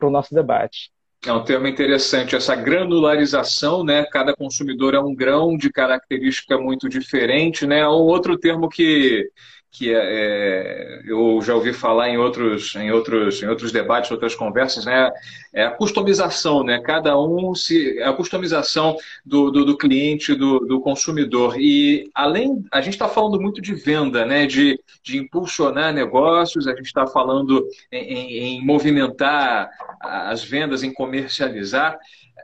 o 0.01 0.10
nosso 0.10 0.34
debate. 0.34 0.91
É 1.25 1.31
um 1.31 1.43
tema 1.43 1.70
interessante, 1.70 2.36
essa 2.36 2.55
granularização, 2.55 3.84
né? 3.84 4.03
Cada 4.05 4.36
consumidor 4.36 4.96
é 4.96 5.00
um 5.00 5.13
grão 5.13 5.55
de 5.55 5.72
característica 5.72 6.58
muito 6.58 6.89
diferente, 6.89 7.67
né? 7.67 7.88
Um 7.88 7.91
outro 7.91 8.38
termo 8.38 8.67
que 8.67 9.29
que 9.72 9.94
é, 9.94 10.00
é, 10.00 11.01
eu 11.06 11.42
já 11.42 11.56
ouvi 11.56 11.72
falar 11.72 12.10
em 12.10 12.18
outros, 12.18 12.75
em 12.75 12.92
outros, 12.92 13.42
em 13.42 13.48
outros 13.48 13.72
debates, 13.72 14.12
outras 14.12 14.36
conversas, 14.36 14.86
né? 14.86 15.10
É 15.54 15.63
a 15.63 15.72
customização, 15.72 16.62
né? 16.62 16.82
Cada 16.82 17.18
um 17.18 17.56
se, 17.56 17.98
é 17.98 18.04
a 18.04 18.12
customização 18.12 18.98
do, 19.25 19.50
do, 19.50 19.63
do 19.63 19.78
cliente, 19.78 20.36
do, 20.36 20.60
do, 20.60 20.82
consumidor. 20.82 21.56
E 21.58 22.10
além, 22.13 22.66
a 22.70 22.82
gente 22.82 22.94
está 22.94 23.08
falando 23.08 23.40
muito 23.40 23.62
de 23.62 23.74
venda, 23.74 24.25
né? 24.25 24.46
De, 24.46 24.78
de 25.01 25.18
impulsionar 25.18 25.94
negócios, 25.94 26.68
a 26.68 26.75
gente 26.75 26.88
está 26.88 27.08
falando 27.08 27.66
em, 27.90 28.58
em 28.58 28.66
movimentar 28.66 29.70
as 30.01 30.44
vendas, 30.44 30.84
em 30.84 30.94
comercializar. 30.94 31.98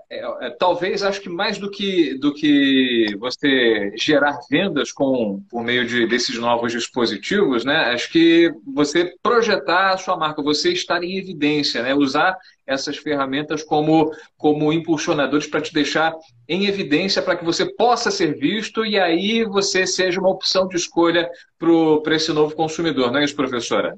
É, 0.10 0.48
é, 0.48 0.50
talvez 0.52 1.04
acho 1.04 1.20
que 1.20 1.28
mais 1.28 1.58
do 1.58 1.70
que, 1.70 2.18
do 2.18 2.34
que 2.34 3.14
você 3.20 3.92
gerar 3.98 4.40
vendas 4.50 4.92
com, 4.92 5.42
por 5.50 5.62
meio 5.62 5.86
de, 5.86 6.08
desses 6.08 6.38
novos 6.38 6.72
dispositivos, 6.72 7.66
né? 7.66 7.76
Acho 7.94 8.10
que 8.10 8.54
você 8.66 9.14
projetar 9.22 9.92
a 9.92 9.98
sua 9.98 10.16
marca, 10.16 10.42
você 10.42 10.72
estar 10.72 11.04
em 11.04 11.18
evidência, 11.18 11.84
né? 11.84 11.94
Usar 11.94 12.38
essas 12.66 12.98
ferramentas 12.98 13.64
como, 13.64 14.12
como 14.38 14.72
impulsionadores 14.72 15.48
para 15.48 15.62
te 15.62 15.74
deixar 15.74 16.14
em 16.48 16.66
evidência 16.66 17.22
para 17.22 17.36
que 17.36 17.44
você 17.44 17.66
possa 17.76 18.10
ser 18.10 18.38
visto 18.38 18.86
e 18.86 18.98
aí 18.98 19.44
você 19.44 19.86
seja 19.86 20.22
uma 20.22 20.30
opção 20.30 20.68
de 20.70 20.78
escolha 20.78 21.30
para 22.04 22.16
esse 22.16 22.32
novo 22.32 22.56
consumidor, 22.56 23.12
não 23.12 23.20
é 23.20 23.26
isso, 23.26 23.36
professora? 23.36 23.98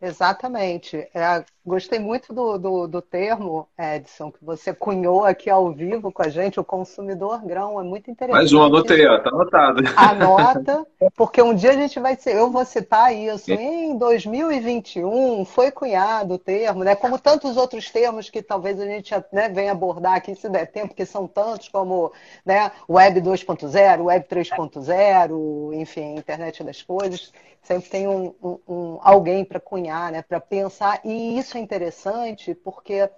Exatamente. 0.00 0.96
É, 1.14 1.44
gostei 1.70 1.98
muito 1.98 2.34
do, 2.34 2.58
do, 2.58 2.86
do, 2.86 3.00
termo, 3.00 3.68
Edson, 3.78 4.30
que 4.30 4.44
você 4.44 4.74
cunhou 4.74 5.24
aqui 5.24 5.48
ao 5.48 5.72
vivo 5.72 6.12
com 6.12 6.22
a 6.22 6.28
gente, 6.28 6.60
o 6.60 6.64
consumidor 6.64 7.44
grão. 7.44 7.80
É 7.80 7.82
muito 7.82 8.10
interessante. 8.10 8.38
Mais 8.38 8.52
um, 8.52 8.62
anotei, 8.62 9.06
ó, 9.06 9.18
tá 9.20 9.30
anotado. 9.30 9.82
Anota, 9.96 10.86
porque 11.16 11.40
um 11.40 11.54
dia 11.54 11.70
a 11.70 11.74
gente 11.74 11.98
vai 11.98 12.16
ser, 12.16 12.36
eu 12.36 12.50
vou 12.50 12.64
citar 12.64 13.14
isso. 13.14 13.50
Em 13.52 13.96
2021 13.96 15.44
foi 15.44 15.70
cunhado 15.70 16.34
o 16.34 16.38
termo, 16.38 16.84
né? 16.84 16.94
Como 16.94 17.18
tantos 17.18 17.56
outros 17.56 17.90
termos 17.90 18.28
que 18.28 18.42
talvez 18.42 18.78
a 18.80 18.84
gente 18.84 19.14
né, 19.32 19.48
venha 19.48 19.72
abordar 19.72 20.14
aqui 20.14 20.34
se 20.34 20.48
der 20.48 20.66
tempo, 20.66 20.88
porque 20.88 21.06
são 21.06 21.26
tantos 21.26 21.68
como 21.68 22.12
né, 22.44 22.70
Web 22.88 23.20
2.0, 23.20 24.04
Web 24.04 24.26
3.0, 24.28 25.74
enfim, 25.74 26.16
internet 26.16 26.62
das 26.62 26.82
coisas 26.82 27.32
sempre 27.62 27.90
tem 27.90 28.08
um, 28.08 28.34
um, 28.42 28.58
um 28.68 28.98
alguém 29.02 29.44
para 29.44 29.60
cunhar, 29.60 30.10
né, 30.10 30.22
para 30.22 30.40
pensar. 30.40 31.00
E 31.04 31.38
isso 31.38 31.56
é 31.56 31.59
interessante 31.60 32.54
porque 32.54 33.08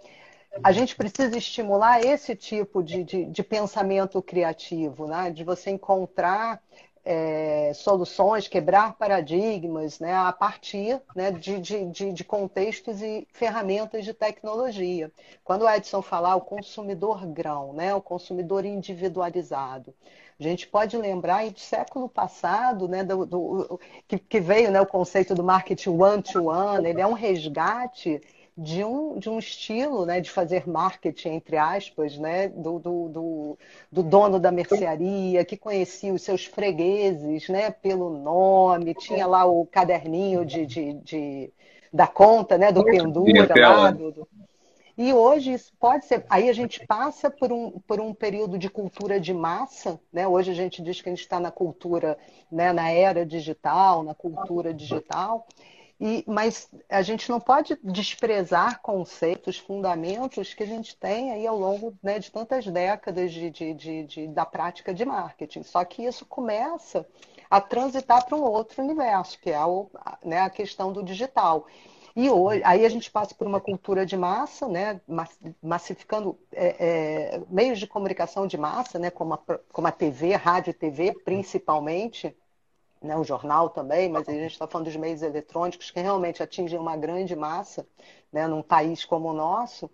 a 0.63 0.73
gente 0.73 0.95
precisa 0.95 1.37
estimular 1.39 2.05
esse 2.05 2.37
tipo 2.37 2.83
de, 2.83 3.03
de, 3.05 3.25
de 3.25 3.43
pensamento 3.43 4.21
criativo, 4.21 5.07
né, 5.07 5.31
de 5.31 5.45
você 5.45 5.71
encontrar 5.71 6.61
é, 7.05 7.73
soluções, 7.75 8.47
quebrar 8.47 8.97
paradigmas 8.97 9.99
né, 9.99 10.15
a 10.15 10.33
partir 10.33 11.01
né, 11.17 11.33
de, 11.33 11.59
de, 11.59 12.13
de, 12.13 12.25
contextos 12.25 13.03
e 13.03 13.27
ferramentas 13.33 14.05
de 14.05 14.15
tecnologia. 14.15 15.11
Quando 15.43 15.63
o 15.63 15.71
Edson 15.71 16.01
falar 16.01 16.37
o 16.37 16.41
consumidor 16.41 17.27
grão, 17.27 17.73
né, 17.73 17.95
o 17.95 18.01
consumidor 18.01 18.65
individualizado, 18.65 19.93
a 20.47 20.51
gente 20.51 20.67
pode 20.67 20.97
lembrar 20.97 21.49
do 21.51 21.59
século 21.59 22.09
passado, 22.09 22.89
né, 22.89 23.05
do, 23.05 23.25
do 23.27 23.81
que, 24.07 24.19
que, 24.19 24.41
veio 24.41 24.71
né, 24.71 24.81
o 24.81 24.87
conceito 24.87 25.35
do 25.35 25.43
marketing 25.43 25.91
one-to-one, 25.91 26.89
ele 26.89 27.01
é 27.01 27.07
um 27.07 27.13
resgate 27.13 28.21
de 28.57 28.85
um, 28.85 29.19
de 29.19 29.31
um 29.31 29.39
estilo 29.39 30.05
né, 30.05 30.21
de 30.21 30.31
fazer 30.31 30.69
marketing, 30.69 31.31
entre 31.31 31.57
aspas, 31.57 32.19
né, 32.19 32.49
do, 32.49 32.79
do, 32.79 33.09
do, 33.09 33.59
do, 33.91 34.03
dono 34.03 34.39
da 34.39 34.53
mercearia, 34.53 35.45
que 35.45 35.57
conhecia 35.57 36.13
os 36.13 36.23
seus 36.23 36.45
fregueses 36.45 37.49
né, 37.49 37.71
pelo 37.71 38.11
nome, 38.11 38.95
tinha 38.95 39.27
lá 39.27 39.47
o 39.47 39.65
caderninho 39.65 40.45
de, 40.45 40.67
de, 40.67 40.93
de 40.95 41.53
da 41.93 42.07
conta, 42.07 42.57
né, 42.59 42.73
do 42.73 42.85
pendura 42.85 43.55
lá, 43.57 43.91
do, 43.91 44.29
E 44.97 45.13
hoje 45.13 45.53
isso 45.53 45.73
pode 45.81 46.05
ser. 46.05 46.25
Aí 46.29 46.49
a 46.49 46.53
gente 46.53 46.87
passa 46.87 47.31
por 47.31 47.53
um, 47.53 47.71
por 47.81 48.01
um 48.01 48.13
período 48.13 48.59
de 48.59 48.69
cultura 48.69 49.19
de 49.19 49.33
massa, 49.33 50.01
né? 50.13 50.29
Hoje 50.29 50.51
a 50.51 50.55
gente 50.55 50.83
diz 50.83 51.01
que 51.01 51.09
a 51.09 51.13
gente 51.13 51.23
está 51.23 51.41
na 51.41 51.51
cultura, 51.51 52.19
né, 52.51 52.73
na 52.73 52.91
era 52.91 53.25
digital, 53.25 54.03
na 54.03 54.15
cultura 54.15 54.75
digital. 54.75 55.47
E, 56.05 56.25
mas 56.27 56.69
a 56.89 57.01
gente 57.01 57.31
não 57.31 57.39
pode 57.39 57.79
desprezar 57.81 58.83
conceitos, 58.83 59.57
fundamentos 59.57 60.53
que 60.53 60.65
a 60.65 60.67
gente 60.67 60.97
tem 60.97 61.31
aí 61.31 61.47
ao 61.47 61.57
longo 61.57 61.95
né, 62.03 62.19
de 62.19 62.29
tantas 62.31 62.67
décadas 62.67 63.33
de, 63.33 63.49
de, 63.51 63.73
de, 63.73 64.05
de, 64.05 64.27
da 64.27 64.45
prática 64.45 64.93
de 64.93 65.05
marketing. 65.05 65.63
Só 65.63 65.85
que 65.85 66.03
isso 66.03 66.27
começa 66.27 67.07
a 67.49 67.61
transitar 67.61 68.27
para 68.27 68.37
um 68.37 68.43
outro 68.43 68.83
universo, 68.83 69.39
que 69.39 69.51
é 69.51 69.65
o, 69.65 69.89
né, 70.25 70.41
a 70.41 70.51
questão 70.51 70.93
do 70.93 71.05
digital. 71.05 71.67
E 72.15 72.29
hoje, 72.29 72.63
aí 72.65 72.85
a 72.85 72.89
gente 72.89 73.11
passa 73.11 73.35
por 73.35 73.47
uma 73.47 73.61
cultura 73.61 74.05
de 74.05 74.17
massa, 74.17 74.69
né, 74.69 75.01
massificando 75.63 76.39
é, 76.53 76.77
é, 76.79 77.43
meios 77.49 77.79
de 77.79 77.87
comunicação 77.87 78.47
de 78.47 78.59
massa, 78.59 78.99
né, 78.99 79.11
como, 79.11 79.35
a, 79.35 79.39
como 79.73 79.87
a 79.87 79.93
TV, 79.93 80.35
rádio 80.35 80.71
e 80.71 80.75
TV, 80.75 81.15
principalmente, 81.25 82.37
né, 83.01 83.17
o 83.17 83.25
jornal 83.25 83.71
também, 83.71 84.11
mas 84.11 84.29
a 84.29 84.33
gente 84.33 84.53
está 84.53 84.67
falando 84.67 84.87
dos 84.87 84.97
meios 84.97 85.23
eletrônicos 85.23 85.91
que 85.91 86.01
realmente 86.01 86.43
atingem 86.43 86.79
uma 86.79 86.97
grande 86.97 87.35
massa 87.35 87.87
né, 88.33 88.47
num 88.47 88.63
país 88.63 89.05
como 89.05 89.31
o 89.31 89.33
nosso. 89.33 89.91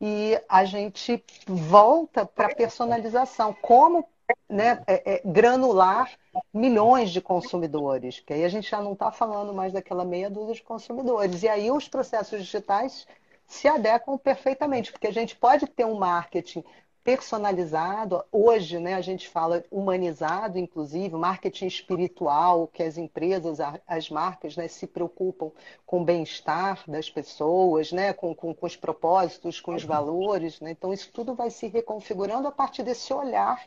E 0.00 0.40
a 0.48 0.64
gente 0.64 1.22
volta 1.46 2.24
para 2.24 2.46
a 2.46 2.54
personalização. 2.54 3.54
Como 3.60 4.08
né, 4.48 4.82
é, 4.86 5.14
é, 5.14 5.22
granular 5.24 6.10
milhões 6.52 7.10
de 7.10 7.20
consumidores, 7.20 8.20
que 8.20 8.32
aí 8.32 8.44
a 8.44 8.48
gente 8.48 8.70
já 8.70 8.80
não 8.80 8.92
está 8.92 9.10
falando 9.10 9.52
mais 9.52 9.72
daquela 9.72 10.04
meia 10.04 10.30
dúzia 10.30 10.54
de 10.54 10.62
consumidores. 10.62 11.42
E 11.42 11.48
aí 11.48 11.70
os 11.70 11.88
processos 11.88 12.40
digitais 12.40 13.06
se 13.46 13.66
adequam 13.66 14.16
perfeitamente, 14.16 14.92
porque 14.92 15.06
a 15.06 15.12
gente 15.12 15.36
pode 15.36 15.66
ter 15.66 15.84
um 15.84 15.96
marketing 15.96 16.64
personalizado, 17.02 18.22
hoje 18.30 18.78
né, 18.78 18.94
a 18.94 19.00
gente 19.00 19.28
fala 19.28 19.64
humanizado, 19.70 20.58
inclusive, 20.58 21.16
marketing 21.16 21.66
espiritual, 21.66 22.68
que 22.68 22.82
as 22.82 22.98
empresas, 22.98 23.58
as 23.86 24.10
marcas 24.10 24.56
né, 24.56 24.68
se 24.68 24.86
preocupam 24.86 25.50
com 25.86 26.02
o 26.02 26.04
bem-estar 26.04 26.84
das 26.86 27.08
pessoas, 27.08 27.90
né, 27.90 28.12
com, 28.12 28.34
com, 28.34 28.54
com, 28.54 28.66
os 28.66 28.76
propósitos, 28.76 29.60
com 29.60 29.74
os 29.74 29.82
valores. 29.82 30.60
Né? 30.60 30.72
Então, 30.72 30.92
isso 30.92 31.10
tudo 31.12 31.34
vai 31.34 31.50
se 31.50 31.68
reconfigurando 31.68 32.46
a 32.46 32.52
partir 32.52 32.82
desse 32.82 33.12
olhar 33.12 33.66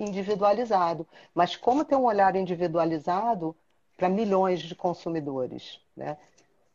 individualizado. 0.00 1.06
Mas 1.34 1.56
como 1.56 1.84
ter 1.84 1.96
um 1.96 2.06
olhar 2.06 2.34
individualizado 2.34 3.54
para 3.96 4.08
milhões 4.08 4.60
de 4.60 4.74
consumidores? 4.74 5.80
Né? 5.96 6.16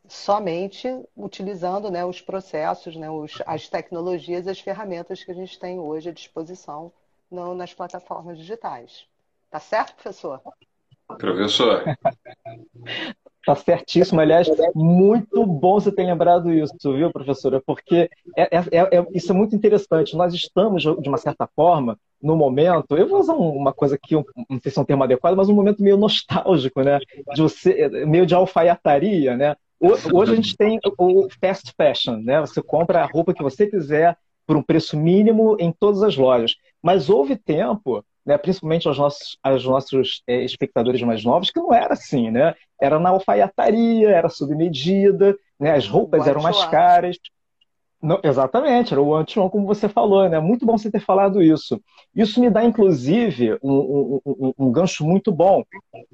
Somente 0.08 0.88
utilizando 1.16 1.90
né, 1.90 2.04
os 2.04 2.20
processos, 2.20 2.94
né, 2.96 3.10
os, 3.10 3.42
as 3.44 3.68
tecnologias, 3.68 4.46
as 4.46 4.60
ferramentas 4.60 5.24
que 5.24 5.32
a 5.32 5.34
gente 5.34 5.58
tem 5.58 5.78
hoje 5.78 6.08
à 6.08 6.12
disposição 6.12 6.92
no, 7.30 7.54
nas 7.54 7.74
plataformas 7.74 8.38
digitais. 8.38 9.06
Tá 9.50 9.58
certo, 9.58 9.94
professor? 9.94 10.40
Professor. 11.18 11.84
Tá 13.46 13.54
certíssimo. 13.54 14.20
Aliás, 14.20 14.48
muito 14.74 15.46
bom 15.46 15.74
você 15.74 15.92
ter 15.92 16.04
lembrado 16.04 16.52
isso, 16.52 16.74
viu, 16.82 17.12
professora? 17.12 17.62
Porque 17.64 18.10
é, 18.36 18.42
é, 18.42 18.58
é, 18.58 18.98
é, 18.98 19.06
isso 19.12 19.30
é 19.30 19.34
muito 19.34 19.54
interessante. 19.54 20.16
Nós 20.16 20.34
estamos, 20.34 20.82
de 20.82 21.08
uma 21.08 21.16
certa 21.16 21.46
forma, 21.46 21.96
no 22.22 22.36
momento, 22.36 22.96
eu 22.96 23.08
vou 23.08 23.20
usar 23.20 23.34
uma 23.34 23.72
coisa 23.72 23.94
aqui, 23.94 24.14
não 24.14 24.60
sei 24.62 24.72
se 24.72 24.78
é 24.78 24.82
um 24.82 24.84
termo 24.84 25.04
adequado, 25.04 25.36
mas 25.36 25.48
um 25.48 25.54
momento 25.54 25.82
meio 25.82 25.96
nostálgico, 25.96 26.82
né? 26.82 26.98
De 27.34 27.42
você, 27.42 27.88
meio 28.06 28.26
de 28.26 28.34
alfaiataria, 28.34 29.36
né? 29.36 29.56
Hoje 29.80 30.32
a 30.32 30.36
gente 30.36 30.56
tem 30.56 30.80
o 30.98 31.28
fast 31.40 31.72
fashion, 31.76 32.16
né? 32.16 32.40
Você 32.40 32.62
compra 32.62 33.02
a 33.02 33.06
roupa 33.06 33.34
que 33.34 33.42
você 33.42 33.66
quiser 33.66 34.16
por 34.46 34.56
um 34.56 34.62
preço 34.62 34.96
mínimo 34.96 35.56
em 35.60 35.72
todas 35.72 36.02
as 36.02 36.16
lojas. 36.16 36.54
Mas 36.82 37.10
houve 37.10 37.36
tempo 37.36 38.04
né, 38.26 38.36
principalmente 38.36 38.88
aos 38.88 38.98
nossos, 38.98 39.38
aos 39.40 39.64
nossos 39.64 40.22
é, 40.26 40.44
espectadores 40.44 41.00
mais 41.02 41.24
novos, 41.24 41.50
que 41.50 41.60
não 41.60 41.72
era 41.72 41.92
assim, 41.92 42.28
né? 42.28 42.56
Era 42.80 42.98
na 42.98 43.10
alfaiataria, 43.10 44.10
era 44.10 44.28
sob 44.28 44.52
medida, 44.56 45.38
né? 45.60 45.76
as 45.76 45.86
roupas 45.86 46.26
eram 46.26 46.42
mais 46.42 46.64
caras. 46.66 47.16
Não, 48.02 48.20
exatamente, 48.22 48.92
era 48.92 49.00
o 49.00 49.14
anti 49.14 49.34
como 49.50 49.66
você 49.66 49.88
falou, 49.88 50.28
né? 50.28 50.38
Muito 50.38 50.66
bom 50.66 50.76
você 50.76 50.90
ter 50.90 51.00
falado 51.00 51.42
isso. 51.42 51.80
Isso 52.14 52.40
me 52.40 52.50
dá, 52.50 52.62
inclusive, 52.62 53.58
um, 53.62 54.20
um, 54.24 54.52
um 54.58 54.70
gancho 54.70 55.04
muito 55.04 55.32
bom, 55.32 55.64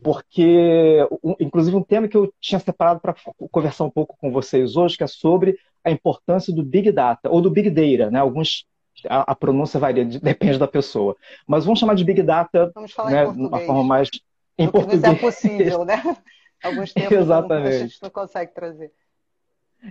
porque, 0.03 1.07
um, 1.23 1.35
inclusive, 1.41 1.77
um 1.77 1.83
tema 1.83 2.07
que 2.07 2.17
eu 2.17 2.33
tinha 2.41 2.61
separado 2.61 3.00
para 3.00 3.15
conversar 3.50 3.85
um 3.85 3.91
pouco 3.91 4.17
com 4.17 4.30
vocês 4.30 4.76
hoje, 4.76 4.97
que 4.97 5.04
é 5.04 5.09
sobre 5.09 5.59
a 5.85 5.91
importância 5.91 6.54
do 6.54 6.63
Big 6.63 6.93
Data, 6.93 7.28
ou 7.28 7.41
do 7.41 7.50
Big 7.50 7.69
Data, 7.69 8.11
né? 8.11 8.21
Alguns 8.21 8.65
a, 9.09 9.33
a, 9.33 9.35
pronúncia 9.35 9.80
varia, 9.80 10.04
depende 10.04 10.59
da 10.59 10.69
pessoa. 10.69 11.17
Mas 11.47 11.65
vamos 11.65 11.80
chamar 11.80 11.95
de 11.95 12.04
Big 12.04 12.23
Data 12.23 12.71
vamos 12.75 12.93
falar 12.93 13.11
né, 13.11 13.26
uma 13.26 13.59
forma 13.61 13.83
mais 13.83 14.09
em 14.56 14.67
Do 14.67 14.73
português. 14.73 15.02
é 15.02 15.15
possível, 15.15 15.85
né? 15.85 16.00
Alguns 16.63 16.93
tempos 16.93 17.19
Exatamente. 17.19 17.75
a 17.75 17.78
gente 17.78 18.02
não 18.02 18.11
consegue 18.11 18.54
trazer. 18.54 18.93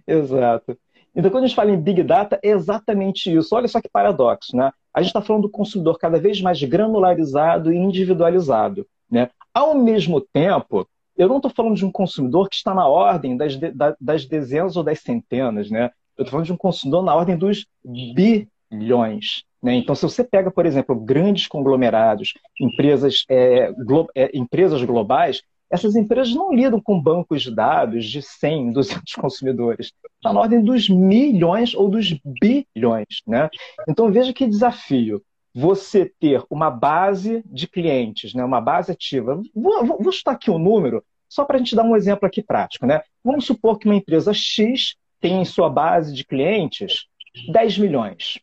Exato. 0.07 0.77
Então, 1.15 1.29
quando 1.29 1.43
a 1.43 1.47
gente 1.47 1.55
fala 1.55 1.71
em 1.71 1.79
Big 1.79 2.03
Data, 2.03 2.39
é 2.41 2.49
exatamente 2.49 3.33
isso. 3.35 3.53
Olha 3.55 3.67
só 3.67 3.81
que 3.81 3.89
paradoxo, 3.89 4.55
né? 4.55 4.71
A 4.93 5.01
gente 5.01 5.09
está 5.09 5.21
falando 5.21 5.43
do 5.43 5.49
consumidor 5.49 5.97
cada 5.97 6.19
vez 6.19 6.41
mais 6.41 6.61
granularizado 6.63 7.71
e 7.71 7.77
individualizado. 7.77 8.85
Né? 9.09 9.29
Ao 9.53 9.75
mesmo 9.75 10.21
tempo, 10.21 10.87
eu 11.17 11.27
não 11.27 11.37
estou 11.37 11.51
falando 11.51 11.75
de 11.75 11.85
um 11.85 11.91
consumidor 11.91 12.49
que 12.49 12.55
está 12.55 12.73
na 12.73 12.87
ordem 12.87 13.35
das, 13.35 13.57
de, 13.57 13.73
das 13.99 14.25
dezenas 14.25 14.75
ou 14.77 14.83
das 14.83 14.99
centenas, 14.99 15.69
né? 15.69 15.91
Eu 16.17 16.23
estou 16.23 16.31
falando 16.31 16.45
de 16.45 16.53
um 16.53 16.57
consumidor 16.57 17.03
na 17.03 17.15
ordem 17.15 17.37
dos 17.37 17.65
bi 17.83 18.47
milhões. 18.71 19.43
Né? 19.61 19.75
Então, 19.75 19.93
se 19.93 20.03
você 20.03 20.23
pega, 20.23 20.49
por 20.49 20.65
exemplo, 20.65 20.95
grandes 20.95 21.47
conglomerados, 21.47 22.33
empresas, 22.59 23.25
é, 23.29 23.71
glo 23.71 24.07
é, 24.15 24.35
empresas 24.35 24.81
globais, 24.83 25.41
essas 25.71 25.95
empresas 25.95 26.33
não 26.35 26.53
lidam 26.53 26.81
com 26.81 27.01
bancos 27.01 27.41
de 27.43 27.55
dados 27.55 28.05
de 28.05 28.21
100, 28.21 28.73
200 28.73 29.13
consumidores. 29.15 29.93
Está 30.17 30.33
na 30.33 30.39
ordem 30.39 30.63
dos 30.63 30.89
milhões 30.89 31.73
ou 31.73 31.89
dos 31.89 32.13
bilhões. 32.41 33.21
Né? 33.25 33.49
Então, 33.87 34.11
veja 34.11 34.33
que 34.33 34.47
desafio 34.47 35.21
você 35.53 36.11
ter 36.19 36.43
uma 36.49 36.69
base 36.69 37.43
de 37.45 37.67
clientes, 37.67 38.33
né? 38.33 38.43
uma 38.43 38.61
base 38.61 38.91
ativa. 38.91 39.41
Vou, 39.55 39.85
vou, 39.85 39.97
vou 40.01 40.11
chutar 40.11 40.33
aqui 40.33 40.51
um 40.51 40.59
número, 40.59 41.03
só 41.27 41.45
para 41.45 41.55
a 41.55 41.59
gente 41.59 41.75
dar 41.75 41.83
um 41.83 41.95
exemplo 41.95 42.27
aqui 42.27 42.41
prático. 42.41 42.85
Né? 42.85 43.01
Vamos 43.23 43.45
supor 43.45 43.79
que 43.79 43.85
uma 43.85 43.95
empresa 43.95 44.33
X 44.33 44.95
tem 45.19 45.41
em 45.41 45.45
sua 45.45 45.69
base 45.69 46.13
de 46.13 46.25
clientes 46.25 47.05
10 47.51 47.77
milhões. 47.77 48.39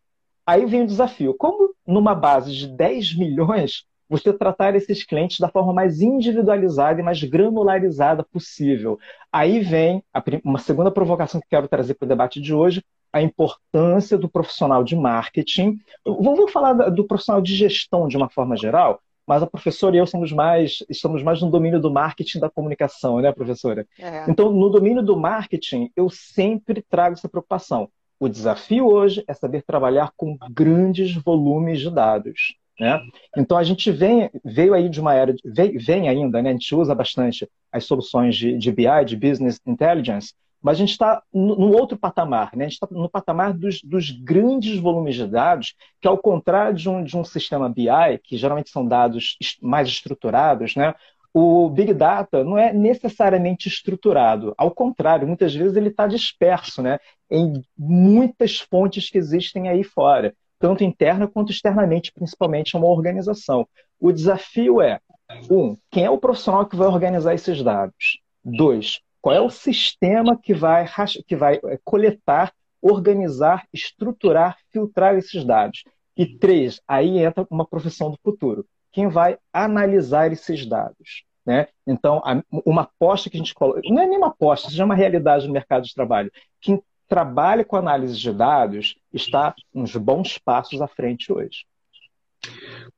Aí 0.46 0.64
vem 0.64 0.82
o 0.82 0.86
desafio: 0.86 1.34
como 1.34 1.74
numa 1.86 2.14
base 2.14 2.54
de 2.54 2.68
10 2.68 3.16
milhões, 3.16 3.84
você 4.08 4.32
tratar 4.32 4.74
esses 4.74 5.04
clientes 5.04 5.38
da 5.38 5.48
forma 5.48 5.72
mais 5.72 6.00
individualizada 6.00 7.00
e 7.00 7.04
mais 7.04 7.22
granularizada 7.22 8.24
possível? 8.24 8.98
Aí 9.32 9.60
vem 9.60 10.02
uma 10.44 10.58
segunda 10.58 10.90
provocação 10.90 11.40
que 11.40 11.48
quero 11.48 11.68
trazer 11.68 11.94
para 11.94 12.06
o 12.06 12.08
debate 12.08 12.40
de 12.40 12.54
hoje, 12.54 12.82
a 13.12 13.22
importância 13.22 14.16
do 14.16 14.28
profissional 14.28 14.84
de 14.84 14.96
marketing. 14.96 15.78
Vamos 16.04 16.50
falar 16.52 16.72
do 16.90 17.04
profissional 17.04 17.40
de 17.40 17.54
gestão 17.54 18.08
de 18.08 18.16
uma 18.16 18.28
forma 18.28 18.56
geral, 18.56 19.00
mas 19.26 19.42
a 19.42 19.46
professora 19.46 19.94
e 19.94 19.98
eu 19.98 20.06
somos 20.06 20.32
mais, 20.32 20.82
estamos 20.88 21.22
mais 21.22 21.42
no 21.42 21.50
domínio 21.50 21.80
do 21.80 21.90
marketing 21.90 22.38
da 22.38 22.48
comunicação, 22.48 23.20
né, 23.20 23.30
professora? 23.30 23.86
É. 23.98 24.24
Então, 24.30 24.50
no 24.50 24.70
domínio 24.70 25.02
do 25.02 25.16
marketing, 25.18 25.90
eu 25.94 26.08
sempre 26.08 26.82
trago 26.82 27.14
essa 27.14 27.28
preocupação. 27.28 27.90
O 28.18 28.28
desafio 28.28 28.86
hoje 28.86 29.22
é 29.28 29.34
saber 29.34 29.62
trabalhar 29.62 30.12
com 30.16 30.36
grandes 30.50 31.14
volumes 31.14 31.80
de 31.80 31.90
dados. 31.90 32.56
Né? 32.78 33.00
Então 33.36 33.58
a 33.58 33.64
gente 33.64 33.90
vem, 33.90 34.30
veio 34.44 34.72
aí 34.72 34.88
de 34.88 35.00
uma 35.00 35.14
era, 35.14 35.34
vem, 35.44 36.08
ainda, 36.08 36.40
né? 36.40 36.50
a 36.50 36.52
gente 36.52 36.74
usa 36.74 36.94
bastante 36.94 37.48
as 37.72 37.84
soluções 37.84 38.36
de, 38.36 38.56
de 38.56 38.70
BI, 38.70 39.04
de 39.04 39.16
Business 39.16 39.60
Intelligence, 39.66 40.32
mas 40.62 40.76
a 40.76 40.80
gente 40.80 40.90
está 40.90 41.22
no 41.32 41.72
outro 41.72 41.96
patamar, 41.96 42.50
né? 42.54 42.64
a 42.64 42.68
gente 42.68 42.74
está 42.74 42.88
no 42.90 43.08
patamar 43.08 43.52
dos, 43.52 43.80
dos, 43.82 44.10
grandes 44.10 44.78
volumes 44.78 45.14
de 45.14 45.26
dados, 45.26 45.74
que 46.00 46.08
ao 46.08 46.18
contrário 46.18 46.74
de 46.74 46.88
um, 46.88 47.02
de 47.02 47.16
um 47.16 47.24
sistema 47.24 47.68
BI, 47.68 48.18
que 48.22 48.36
geralmente 48.36 48.70
são 48.70 48.86
dados 48.86 49.36
mais 49.60 49.88
estruturados, 49.88 50.74
né? 50.74 50.94
o 51.32 51.68
Big 51.70 51.94
Data 51.94 52.42
não 52.42 52.58
é 52.58 52.72
necessariamente 52.72 53.68
estruturado. 53.68 54.54
Ao 54.56 54.70
contrário, 54.70 55.26
muitas 55.26 55.54
vezes 55.54 55.76
ele 55.76 55.88
está 55.88 56.06
disperso 56.06 56.82
né, 56.82 56.98
em 57.30 57.62
muitas 57.76 58.58
fontes 58.58 59.10
que 59.10 59.18
existem 59.18 59.68
aí 59.68 59.84
fora, 59.84 60.34
tanto 60.58 60.84
interna 60.84 61.26
quanto 61.28 61.52
externamente, 61.52 62.12
principalmente 62.12 62.76
uma 62.76 62.86
organização. 62.86 63.66
O 64.00 64.12
desafio 64.12 64.80
é, 64.80 65.00
um, 65.50 65.76
quem 65.90 66.04
é 66.04 66.10
o 66.10 66.18
profissional 66.18 66.66
que 66.66 66.76
vai 66.76 66.88
organizar 66.88 67.34
esses 67.34 67.62
dados? 67.62 68.20
Dois, 68.44 69.00
qual 69.20 69.34
é 69.34 69.40
o 69.40 69.50
sistema 69.50 70.36
que 70.36 70.54
vai, 70.54 70.86
que 71.26 71.36
vai 71.36 71.60
é, 71.64 71.78
coletar, 71.84 72.52
organizar, 72.80 73.66
estruturar, 73.72 74.56
filtrar 74.72 75.16
esses 75.16 75.44
dados? 75.44 75.84
E 76.16 76.26
três, 76.26 76.80
aí 76.86 77.18
entra 77.18 77.46
uma 77.50 77.66
profissão 77.66 78.10
do 78.10 78.18
futuro 78.22 78.66
quem 78.92 79.08
vai 79.08 79.38
analisar 79.52 80.32
esses 80.32 80.66
dados. 80.66 81.24
Né? 81.46 81.68
Então, 81.86 82.20
uma 82.66 82.82
aposta 82.82 83.30
que 83.30 83.36
a 83.36 83.40
gente 83.40 83.54
coloca, 83.54 83.80
não 83.84 84.02
é 84.02 84.06
nem 84.06 84.18
uma 84.18 84.28
aposta, 84.28 84.68
seja 84.68 84.84
uma 84.84 84.94
realidade 84.94 85.46
no 85.46 85.52
mercado 85.52 85.84
de 85.84 85.94
trabalho. 85.94 86.30
Quem 86.60 86.82
trabalha 87.08 87.64
com 87.64 87.76
análise 87.76 88.16
de 88.18 88.32
dados 88.32 88.96
está 89.12 89.54
uns 89.74 89.96
bons 89.96 90.38
passos 90.38 90.80
à 90.80 90.86
frente 90.86 91.32
hoje. 91.32 91.64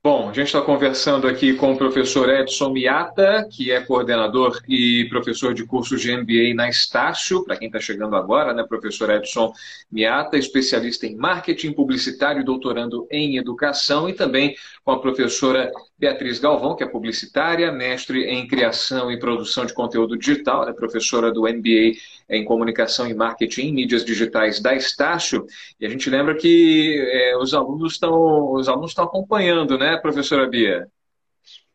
Bom, 0.03 0.29
a 0.29 0.33
gente 0.33 0.47
está 0.47 0.61
conversando 0.61 1.27
aqui 1.27 1.53
com 1.53 1.73
o 1.73 1.77
professor 1.77 2.29
Edson 2.29 2.69
Miata, 2.71 3.47
que 3.51 3.71
é 3.71 3.81
coordenador 3.81 4.59
e 4.67 5.07
professor 5.09 5.53
de 5.53 5.65
cursos 5.65 6.01
de 6.01 6.15
MBA 6.15 6.55
na 6.55 6.69
Estácio, 6.69 7.43
para 7.43 7.55
quem 7.55 7.67
está 7.67 7.79
chegando 7.79 8.15
agora, 8.15 8.53
né, 8.53 8.63
professor 8.63 9.09
Edson 9.09 9.51
Miata, 9.91 10.37
especialista 10.37 11.05
em 11.05 11.15
marketing 11.15 11.73
publicitário, 11.73 12.45
doutorando 12.45 13.07
em 13.11 13.37
educação, 13.37 14.09
e 14.09 14.13
também 14.13 14.55
com 14.83 14.91
a 14.91 14.99
professora 14.99 15.71
Beatriz 16.01 16.39
Galvão, 16.39 16.75
que 16.75 16.83
é 16.83 16.87
publicitária, 16.87 17.71
mestre 17.71 18.23
em 18.23 18.47
criação 18.47 19.11
e 19.11 19.19
produção 19.19 19.67
de 19.67 19.73
conteúdo 19.75 20.17
digital, 20.17 20.67
é 20.67 20.73
professora 20.73 21.31
do 21.31 21.41
MBA 21.41 21.95
em 22.27 22.43
comunicação 22.43 23.07
e 23.07 23.13
marketing 23.13 23.67
em 23.67 23.73
mídias 23.73 24.03
digitais 24.03 24.59
da 24.59 24.73
Estácio. 24.73 25.45
E 25.79 25.85
a 25.85 25.89
gente 25.89 26.09
lembra 26.09 26.35
que 26.35 26.99
é, 27.07 27.37
os 27.37 27.53
alunos 27.53 27.93
estão 27.93 28.51
os 28.51 28.67
alunos 28.67 28.89
estão 28.89 29.05
acompanhando, 29.05 29.77
né, 29.77 29.95
professora 29.97 30.49
Bia? 30.49 30.89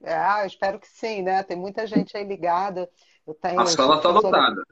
Ah, 0.04 0.40
eu 0.40 0.48
espero 0.48 0.80
que 0.80 0.88
sim, 0.88 1.22
né? 1.22 1.44
Tem 1.44 1.56
muita 1.56 1.86
gente 1.86 2.16
aí 2.16 2.24
ligada. 2.24 2.90
Eu 3.24 3.32
tenho, 3.32 3.60
a 3.60 3.66
sala 3.66 3.98
está 3.98 4.08
lotada. 4.08 4.66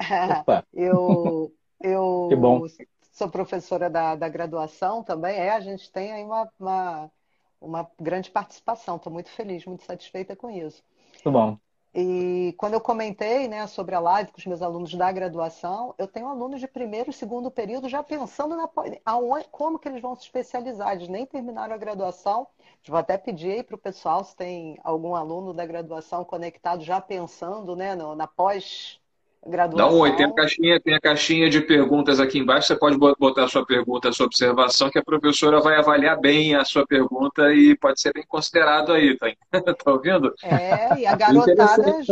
eu 0.74 1.52
eu 1.80 2.66
sou 3.12 3.28
professora 3.28 3.88
da, 3.88 4.16
da 4.16 4.28
graduação 4.28 5.04
também. 5.04 5.36
É, 5.36 5.50
a 5.50 5.60
gente 5.60 5.92
tem 5.92 6.12
aí 6.12 6.24
uma, 6.24 6.48
uma 6.58 7.10
uma 7.64 7.90
grande 8.00 8.30
participação. 8.30 8.96
Estou 8.96 9.12
muito 9.12 9.30
feliz, 9.30 9.64
muito 9.64 9.84
satisfeita 9.84 10.36
com 10.36 10.50
isso. 10.50 10.82
Muito 11.14 11.30
bom. 11.30 11.58
E 11.96 12.52
quando 12.58 12.74
eu 12.74 12.80
comentei 12.80 13.46
né, 13.46 13.68
sobre 13.68 13.94
a 13.94 14.00
live 14.00 14.32
com 14.32 14.38
os 14.38 14.46
meus 14.46 14.60
alunos 14.62 14.92
da 14.94 15.12
graduação, 15.12 15.94
eu 15.96 16.08
tenho 16.08 16.26
alunos 16.26 16.58
de 16.58 16.66
primeiro 16.66 17.10
e 17.10 17.12
segundo 17.12 17.52
período 17.52 17.88
já 17.88 18.02
pensando 18.02 18.56
na 18.56 18.68
aonde, 19.06 19.46
como 19.48 19.78
que 19.78 19.88
eles 19.88 20.02
vão 20.02 20.16
se 20.16 20.22
especializar. 20.22 20.92
Eles 20.92 21.08
nem 21.08 21.24
terminaram 21.24 21.72
a 21.72 21.78
graduação. 21.78 22.48
Vou 22.88 22.98
até 22.98 23.16
pedir 23.16 23.62
para 23.64 23.76
o 23.76 23.78
pessoal 23.78 24.24
se 24.24 24.34
tem 24.34 24.76
algum 24.82 25.14
aluno 25.14 25.54
da 25.54 25.64
graduação 25.64 26.24
conectado 26.24 26.82
já 26.82 27.00
pensando 27.00 27.76
né, 27.76 27.94
no, 27.94 28.16
na 28.16 28.26
pós 28.26 29.00
Graduação. 29.46 29.90
Dá 29.90 29.94
um 29.94 30.00
oi, 30.00 30.16
tem 30.16 30.26
a, 30.26 30.32
caixinha, 30.32 30.80
tem 30.80 30.94
a 30.94 31.00
caixinha 31.00 31.50
de 31.50 31.60
perguntas 31.60 32.18
aqui 32.18 32.38
embaixo. 32.38 32.68
Você 32.68 32.76
pode 32.76 32.96
botar 32.96 33.44
a 33.44 33.48
sua 33.48 33.64
pergunta, 33.64 34.08
a 34.08 34.12
sua 34.12 34.26
observação, 34.26 34.90
que 34.90 34.98
a 34.98 35.04
professora 35.04 35.60
vai 35.60 35.76
avaliar 35.76 36.18
bem 36.18 36.54
a 36.54 36.64
sua 36.64 36.86
pergunta 36.86 37.52
e 37.52 37.76
pode 37.76 38.00
ser 38.00 38.12
bem 38.12 38.24
considerado 38.26 38.92
aí, 38.92 39.16
tá, 39.18 39.28
tá 39.74 39.90
ouvindo? 39.90 40.34
É, 40.42 40.98
e 40.98 41.06
a 41.06 41.14
garotada 41.16 42.02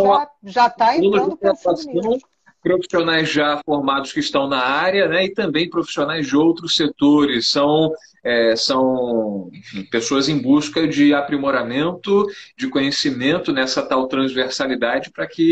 já 0.44 0.66
está 0.66 0.96
entrando 0.96 1.36
pensando 1.36 1.82
nisso 1.86 2.31
profissionais 2.62 3.28
já 3.28 3.60
formados 3.64 4.12
que 4.12 4.20
estão 4.20 4.48
na 4.48 4.60
área, 4.60 5.08
né, 5.08 5.24
e 5.24 5.34
também 5.34 5.68
profissionais 5.68 6.28
de 6.28 6.36
outros 6.36 6.76
setores. 6.76 7.48
São, 7.48 7.92
é, 8.24 8.54
são 8.54 9.50
enfim, 9.52 9.84
pessoas 9.90 10.28
em 10.28 10.38
busca 10.40 10.86
de 10.86 11.12
aprimoramento, 11.12 12.24
de 12.56 12.68
conhecimento 12.68 13.52
nessa 13.52 13.82
tal 13.82 14.06
transversalidade, 14.06 15.10
para 15.10 15.26
que 15.26 15.42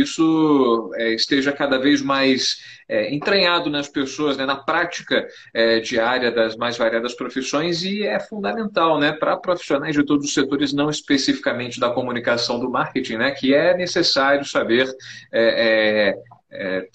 isso 0.00 0.90
é, 0.94 1.12
esteja 1.12 1.50
cada 1.52 1.76
vez 1.76 2.00
mais 2.00 2.58
é, 2.88 3.12
entranhado 3.12 3.68
nas 3.68 3.88
pessoas, 3.88 4.36
né, 4.36 4.46
na 4.46 4.56
prática 4.56 5.26
é, 5.52 5.80
diária 5.80 6.30
das 6.30 6.56
mais 6.56 6.76
variadas 6.78 7.14
profissões, 7.14 7.82
e 7.82 8.04
é 8.04 8.20
fundamental 8.20 8.98
né, 8.98 9.10
para 9.12 9.36
profissionais 9.36 9.96
de 9.96 10.04
todos 10.04 10.26
os 10.26 10.34
setores, 10.34 10.72
não 10.72 10.88
especificamente 10.88 11.80
da 11.80 11.90
comunicação 11.90 12.60
do 12.60 12.70
marketing, 12.70 13.16
né, 13.16 13.32
que 13.32 13.52
é 13.52 13.76
necessário 13.76 14.44
saber 14.44 14.88
é, 16.52 16.88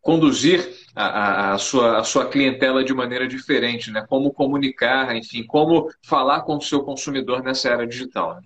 conduzir 0.00 0.76
a, 0.94 1.52
a, 1.52 1.58
sua, 1.58 1.98
a 1.98 2.04
sua 2.04 2.26
clientela 2.28 2.84
de 2.84 2.92
maneira 2.92 3.26
diferente, 3.26 3.90
né? 3.90 4.04
Como 4.08 4.32
comunicar, 4.32 5.14
enfim, 5.16 5.46
como 5.46 5.88
falar 6.04 6.42
com 6.42 6.56
o 6.56 6.62
seu 6.62 6.82
consumidor 6.82 7.42
nessa 7.42 7.68
era 7.68 7.86
digital. 7.86 8.34
Né? 8.34 8.42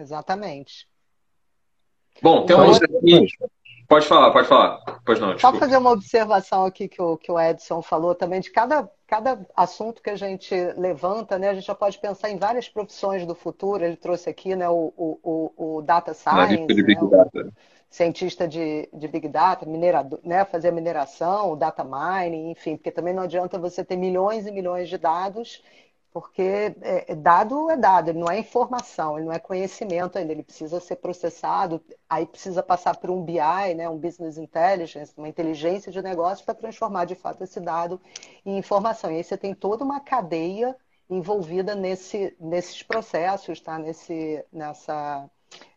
Exatamente. 0.00 0.88
Bom, 2.22 2.46
temos 2.46 2.78
então, 2.78 2.98
aqui. 2.98 3.26
Pode 3.86 4.06
falar, 4.06 4.30
pode 4.30 4.46
falar. 4.46 4.80
Pois 5.04 5.18
não. 5.18 5.34
Desculpa. 5.34 5.56
Só 5.56 5.60
fazer 5.60 5.76
uma 5.76 5.90
observação 5.90 6.64
aqui 6.64 6.86
que 6.86 7.02
o, 7.02 7.16
que 7.16 7.30
o 7.30 7.40
Edson 7.40 7.82
falou 7.82 8.14
também, 8.14 8.40
de 8.40 8.50
cada, 8.50 8.88
cada 9.04 9.44
assunto 9.56 10.00
que 10.00 10.10
a 10.10 10.16
gente 10.16 10.54
levanta, 10.76 11.38
né? 11.38 11.50
A 11.50 11.54
gente 11.54 11.66
já 11.66 11.74
pode 11.74 11.98
pensar 11.98 12.30
em 12.30 12.38
várias 12.38 12.68
profissões 12.68 13.26
do 13.26 13.34
futuro. 13.34 13.84
Ele 13.84 13.96
trouxe 13.96 14.30
aqui 14.30 14.54
né, 14.54 14.68
o, 14.68 14.92
o, 14.96 15.76
o 15.78 15.82
Data 15.82 16.14
Science. 16.14 16.66
De 16.66 16.82
Big 16.84 17.02
né, 17.02 17.10
Data. 17.10 17.40
O, 17.48 17.52
cientista 17.90 18.46
de, 18.46 18.88
de 18.92 19.08
Big 19.08 19.28
Data, 19.28 19.66
minerador, 19.66 20.20
né, 20.24 20.44
fazer 20.44 20.68
a 20.68 20.72
mineração, 20.72 21.56
data 21.56 21.84
mining, 21.84 22.50
enfim, 22.52 22.76
porque 22.76 22.92
também 22.92 23.12
não 23.12 23.24
adianta 23.24 23.58
você 23.58 23.84
ter 23.84 23.96
milhões 23.96 24.46
e 24.46 24.52
milhões 24.52 24.88
de 24.88 24.96
dados, 24.96 25.62
porque 26.12 26.42
é, 26.82 27.12
é, 27.12 27.14
dado 27.14 27.68
é 27.70 27.76
dado, 27.76 28.10
ele 28.10 28.18
não 28.18 28.30
é 28.30 28.38
informação, 28.38 29.16
ele 29.16 29.26
não 29.26 29.32
é 29.32 29.38
conhecimento 29.38 30.18
ainda, 30.18 30.32
ele 30.32 30.42
precisa 30.42 30.80
ser 30.80 30.96
processado, 30.96 31.82
aí 32.08 32.26
precisa 32.26 32.62
passar 32.62 32.96
por 32.96 33.10
um 33.10 33.22
BI, 33.22 33.74
né, 33.76 33.88
um 33.88 33.98
Business 33.98 34.38
Intelligence, 34.38 35.12
uma 35.16 35.28
inteligência 35.28 35.90
de 35.92 36.00
negócio 36.02 36.44
para 36.44 36.54
transformar 36.54 37.04
de 37.06 37.14
fato 37.16 37.42
esse 37.44 37.60
dado 37.60 38.00
em 38.46 38.58
informação. 38.58 39.10
E 39.10 39.16
aí 39.16 39.24
você 39.24 39.36
tem 39.36 39.54
toda 39.54 39.84
uma 39.84 40.00
cadeia 40.00 40.76
envolvida 41.08 41.74
nesse, 41.74 42.36
nesses 42.40 42.82
processos, 42.84 43.60
tá? 43.60 43.78
Nesse, 43.78 44.44
nessa 44.52 45.28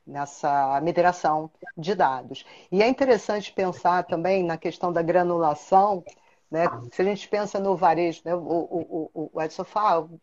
nessa 0.05 0.79
mineração 0.81 1.49
de 1.77 1.95
dados. 1.95 2.45
E 2.71 2.83
é 2.83 2.87
interessante 2.87 3.51
pensar 3.53 4.03
também 4.03 4.43
na 4.43 4.57
questão 4.57 4.91
da 4.91 5.01
granulação, 5.01 6.03
né? 6.51 6.65
se 6.91 7.01
a 7.01 7.05
gente 7.05 7.27
pensa 7.27 7.59
no 7.59 7.75
varejo, 7.75 8.21
né? 8.25 8.35
o, 8.35 9.09
o, 9.13 9.31
o 9.33 9.41
Edson 9.41 9.63
fala, 9.63 10.01
o 10.01 10.19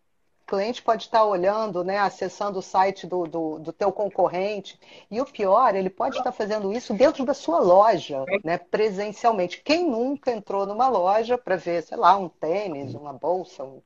cliente 0.46 0.82
pode 0.82 1.04
estar 1.04 1.24
olhando, 1.24 1.82
né? 1.82 1.98
acessando 1.98 2.58
o 2.58 2.62
site 2.62 3.06
do, 3.06 3.24
do, 3.24 3.58
do 3.58 3.72
teu 3.72 3.90
concorrente, 3.90 4.78
e 5.10 5.20
o 5.20 5.26
pior, 5.26 5.74
ele 5.74 5.90
pode 5.90 6.18
estar 6.18 6.32
fazendo 6.32 6.72
isso 6.72 6.92
dentro 6.92 7.24
da 7.24 7.34
sua 7.34 7.60
loja, 7.60 8.24
né? 8.44 8.58
presencialmente. 8.58 9.62
Quem 9.62 9.88
nunca 9.88 10.30
entrou 10.30 10.66
numa 10.66 10.88
loja 10.88 11.38
para 11.38 11.56
ver, 11.56 11.82
sei 11.82 11.96
lá, 11.96 12.16
um 12.16 12.28
tênis, 12.28 12.94
uma 12.94 13.12
bolsa, 13.12 13.64
um 13.64 13.80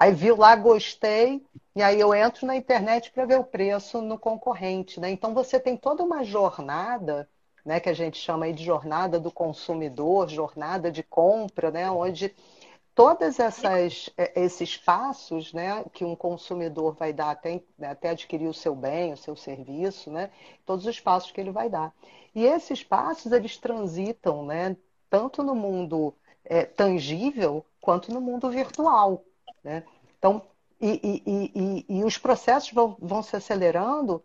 Aí 0.00 0.12
viu 0.14 0.34
lá, 0.34 0.56
gostei, 0.56 1.44
e 1.76 1.82
aí 1.82 2.00
eu 2.00 2.14
entro 2.14 2.46
na 2.46 2.56
internet 2.56 3.10
para 3.12 3.26
ver 3.26 3.38
o 3.38 3.44
preço 3.44 4.00
no 4.00 4.18
concorrente. 4.18 4.98
Né? 4.98 5.10
Então 5.10 5.34
você 5.34 5.60
tem 5.60 5.76
toda 5.76 6.02
uma 6.02 6.24
jornada, 6.24 7.28
né, 7.62 7.78
que 7.78 7.90
a 7.90 7.92
gente 7.92 8.16
chama 8.16 8.46
aí 8.46 8.54
de 8.54 8.64
jornada 8.64 9.20
do 9.20 9.30
consumidor, 9.30 10.26
jornada 10.26 10.90
de 10.90 11.02
compra, 11.02 11.70
né, 11.70 11.90
onde 11.90 12.34
todas 12.94 13.38
essas 13.38 14.08
é, 14.16 14.40
esses 14.40 14.74
passos 14.74 15.52
né, 15.52 15.84
que 15.92 16.02
um 16.02 16.16
consumidor 16.16 16.94
vai 16.94 17.12
dar 17.12 17.32
até, 17.32 17.62
até 17.82 18.08
adquirir 18.08 18.48
o 18.48 18.54
seu 18.54 18.74
bem, 18.74 19.12
o 19.12 19.18
seu 19.18 19.36
serviço, 19.36 20.10
né, 20.10 20.30
todos 20.64 20.86
os 20.86 20.98
passos 20.98 21.30
que 21.30 21.42
ele 21.42 21.50
vai 21.52 21.68
dar. 21.68 21.94
E 22.34 22.46
esses 22.46 22.82
passos 22.82 23.32
eles 23.32 23.58
transitam 23.58 24.46
né, 24.46 24.74
tanto 25.10 25.42
no 25.42 25.54
mundo 25.54 26.14
é, 26.42 26.64
tangível 26.64 27.66
quanto 27.82 28.10
no 28.10 28.20
mundo 28.22 28.50
virtual. 28.50 29.26
Né? 29.62 29.84
Então, 30.18 30.42
e, 30.80 31.22
e, 31.26 31.52
e, 31.54 31.98
e, 31.98 32.04
os 32.04 32.16
processos 32.16 32.72
vão, 32.72 32.96
vão 32.98 33.22
se 33.22 33.36
acelerando, 33.36 34.24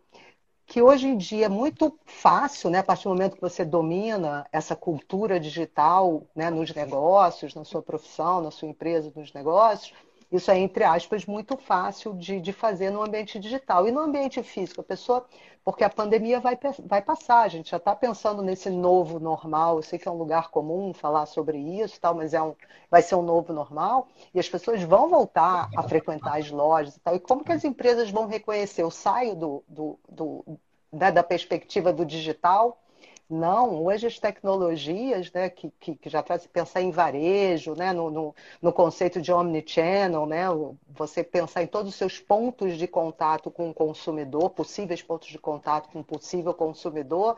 que 0.66 0.82
hoje 0.82 1.06
em 1.06 1.16
dia 1.16 1.46
é 1.46 1.48
muito 1.48 1.96
fácil, 2.04 2.70
né, 2.70 2.78
a 2.78 2.82
partir 2.82 3.04
do 3.04 3.10
momento 3.10 3.36
que 3.36 3.40
você 3.40 3.64
domina 3.64 4.46
essa 4.50 4.74
cultura 4.74 5.38
digital 5.38 6.26
né, 6.34 6.50
nos 6.50 6.74
negócios, 6.74 7.54
na 7.54 7.64
sua 7.64 7.82
profissão, 7.82 8.40
na 8.40 8.50
sua 8.50 8.68
empresa, 8.68 9.12
nos 9.14 9.32
negócios, 9.32 9.94
isso 10.30 10.50
é, 10.50 10.58
entre 10.58 10.82
aspas, 10.82 11.24
muito 11.24 11.56
fácil 11.56 12.14
de, 12.14 12.40
de 12.40 12.52
fazer 12.52 12.90
no 12.90 13.02
ambiente 13.02 13.38
digital. 13.38 13.86
E 13.86 13.92
no 13.92 14.00
ambiente 14.00 14.42
físico, 14.42 14.80
a 14.80 14.84
pessoa, 14.84 15.26
porque 15.64 15.84
a 15.84 15.90
pandemia 15.90 16.40
vai, 16.40 16.58
vai 16.84 17.00
passar, 17.00 17.42
a 17.42 17.48
gente 17.48 17.70
já 17.70 17.76
está 17.76 17.94
pensando 17.94 18.42
nesse 18.42 18.68
novo 18.68 19.20
normal. 19.20 19.76
Eu 19.76 19.82
sei 19.82 19.98
que 19.98 20.08
é 20.08 20.10
um 20.10 20.16
lugar 20.16 20.50
comum 20.50 20.92
falar 20.92 21.26
sobre 21.26 21.58
isso, 21.58 22.00
tal, 22.00 22.14
mas 22.14 22.34
é 22.34 22.42
um, 22.42 22.54
vai 22.90 23.02
ser 23.02 23.14
um 23.14 23.22
novo 23.22 23.52
normal. 23.52 24.08
E 24.34 24.40
as 24.40 24.48
pessoas 24.48 24.82
vão 24.82 25.08
voltar 25.08 25.68
a 25.76 25.82
frequentar 25.84 26.38
as 26.38 26.50
lojas 26.50 26.96
e 26.96 27.00
tal. 27.00 27.14
E 27.14 27.20
como 27.20 27.44
que 27.44 27.52
as 27.52 27.64
empresas 27.64 28.10
vão 28.10 28.26
reconhecer? 28.26 28.82
Eu 28.82 28.90
saio 28.90 29.34
do, 29.36 29.64
do, 29.68 29.98
do 30.08 30.58
da, 30.92 31.10
da 31.10 31.22
perspectiva 31.22 31.92
do 31.92 32.04
digital 32.04 32.80
não, 33.28 33.84
hoje 33.84 34.06
as 34.06 34.18
tecnologias, 34.20 35.32
né, 35.32 35.50
que, 35.50 35.70
que, 35.80 35.96
que 35.96 36.08
já 36.08 36.22
traz 36.22 36.46
pensar 36.46 36.80
em 36.80 36.92
varejo, 36.92 37.74
né, 37.74 37.92
no, 37.92 38.08
no, 38.08 38.34
no, 38.62 38.72
conceito 38.72 39.20
de 39.20 39.32
omnichannel, 39.32 40.26
né, 40.26 40.44
você 40.88 41.24
pensar 41.24 41.62
em 41.62 41.66
todos 41.66 41.90
os 41.90 41.96
seus 41.96 42.20
pontos 42.20 42.78
de 42.78 42.86
contato 42.86 43.50
com 43.50 43.68
o 43.70 43.74
consumidor, 43.74 44.50
possíveis 44.50 45.02
pontos 45.02 45.28
de 45.28 45.38
contato 45.38 45.90
com 45.90 46.00
o 46.00 46.04
possível 46.04 46.54
consumidor. 46.54 47.36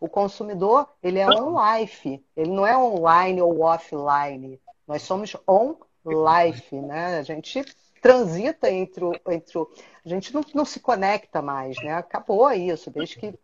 O 0.00 0.08
consumidor, 0.08 0.88
ele 1.02 1.18
é 1.18 1.26
on-life, 1.26 2.24
ele 2.36 2.50
não 2.50 2.66
é 2.66 2.76
online 2.76 3.40
ou 3.40 3.60
offline. 3.62 4.60
Nós 4.86 5.02
somos 5.02 5.36
on-life, 5.46 6.76
né? 6.76 7.18
A 7.18 7.22
gente 7.22 7.64
transita 8.00 8.70
entre 8.70 9.04
o. 9.04 9.12
Entre 9.30 9.58
o 9.58 9.68
a 10.04 10.08
gente 10.08 10.32
não, 10.32 10.42
não 10.54 10.64
se 10.64 10.80
conecta 10.80 11.42
mais, 11.42 11.76
né? 11.82 11.92
Acabou 11.92 12.50
isso, 12.50 12.90
desde 12.90 13.18
que 13.18 13.34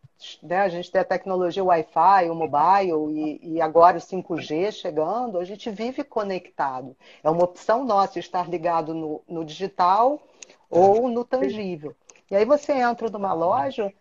né, 0.43 0.61
a 0.61 0.69
gente 0.69 0.90
tem 0.90 1.01
a 1.01 1.05
tecnologia 1.05 1.62
Wi-Fi, 1.62 2.31
o 2.31 2.35
mobile 2.35 3.12
e, 3.12 3.55
e, 3.55 3.61
agora 3.61 3.99
o 3.99 4.01
5G 4.01 4.73
chegando, 4.73 5.38
a 5.38 5.45
gente 5.45 5.69
vive 5.71 6.03
conectado. 6.03 6.97
É 7.23 7.29
uma 7.29 7.45
opção 7.45 7.85
nossa 7.85 8.19
estar 8.19 8.49
ligado 8.49 8.95
no, 8.95 9.23
no 9.29 9.45
digital 9.45 10.23
ou 10.71 11.09
no 11.09 11.25
tangível. 11.25 11.95
E 12.31 12.37
aí 12.37 12.45
você 12.45 12.73
entra 12.73 13.11
numa 13.11 13.35
loja, 13.35 13.93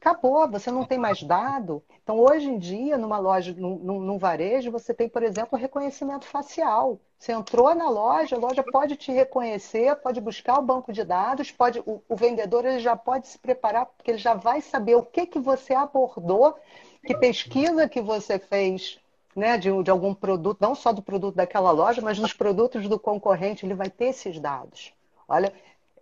acabou, 0.00 0.48
você 0.48 0.70
não 0.70 0.84
tem 0.84 0.96
mais 0.96 1.22
dado. 1.22 1.82
Então, 2.02 2.18
hoje 2.18 2.48
em 2.48 2.58
dia, 2.58 2.96
numa 2.96 3.18
loja, 3.18 3.54
num, 3.56 4.00
num, 4.00 4.18
varejo, 4.18 4.70
você 4.70 4.94
tem, 4.94 5.08
por 5.08 5.22
exemplo, 5.22 5.58
reconhecimento 5.58 6.24
facial. 6.24 6.98
Você 7.18 7.32
entrou 7.32 7.74
na 7.74 7.90
loja, 7.90 8.36
a 8.36 8.38
loja 8.38 8.62
pode 8.62 8.96
te 8.96 9.10
reconhecer, 9.10 9.96
pode 9.96 10.20
buscar 10.20 10.58
o 10.58 10.62
banco 10.62 10.92
de 10.92 11.04
dados, 11.04 11.50
pode, 11.50 11.80
o, 11.80 12.00
o 12.08 12.16
vendedor 12.16 12.64
ele 12.64 12.78
já 12.78 12.96
pode 12.96 13.26
se 13.26 13.38
preparar, 13.38 13.86
porque 13.86 14.12
ele 14.12 14.18
já 14.18 14.34
vai 14.34 14.60
saber 14.60 14.94
o 14.94 15.02
que, 15.02 15.26
que 15.26 15.38
você 15.38 15.74
abordou, 15.74 16.56
que 17.04 17.16
pesquisa 17.16 17.88
que 17.88 18.00
você 18.00 18.38
fez 18.38 19.00
né, 19.34 19.58
de, 19.58 19.70
de 19.82 19.90
algum 19.90 20.14
produto, 20.14 20.58
não 20.60 20.74
só 20.74 20.92
do 20.92 21.02
produto 21.02 21.34
daquela 21.34 21.70
loja, 21.72 22.00
mas 22.00 22.18
dos 22.18 22.32
produtos 22.32 22.88
do 22.88 22.98
concorrente, 22.98 23.66
ele 23.66 23.74
vai 23.74 23.90
ter 23.90 24.06
esses 24.06 24.38
dados. 24.38 24.92
Olha, 25.28 25.52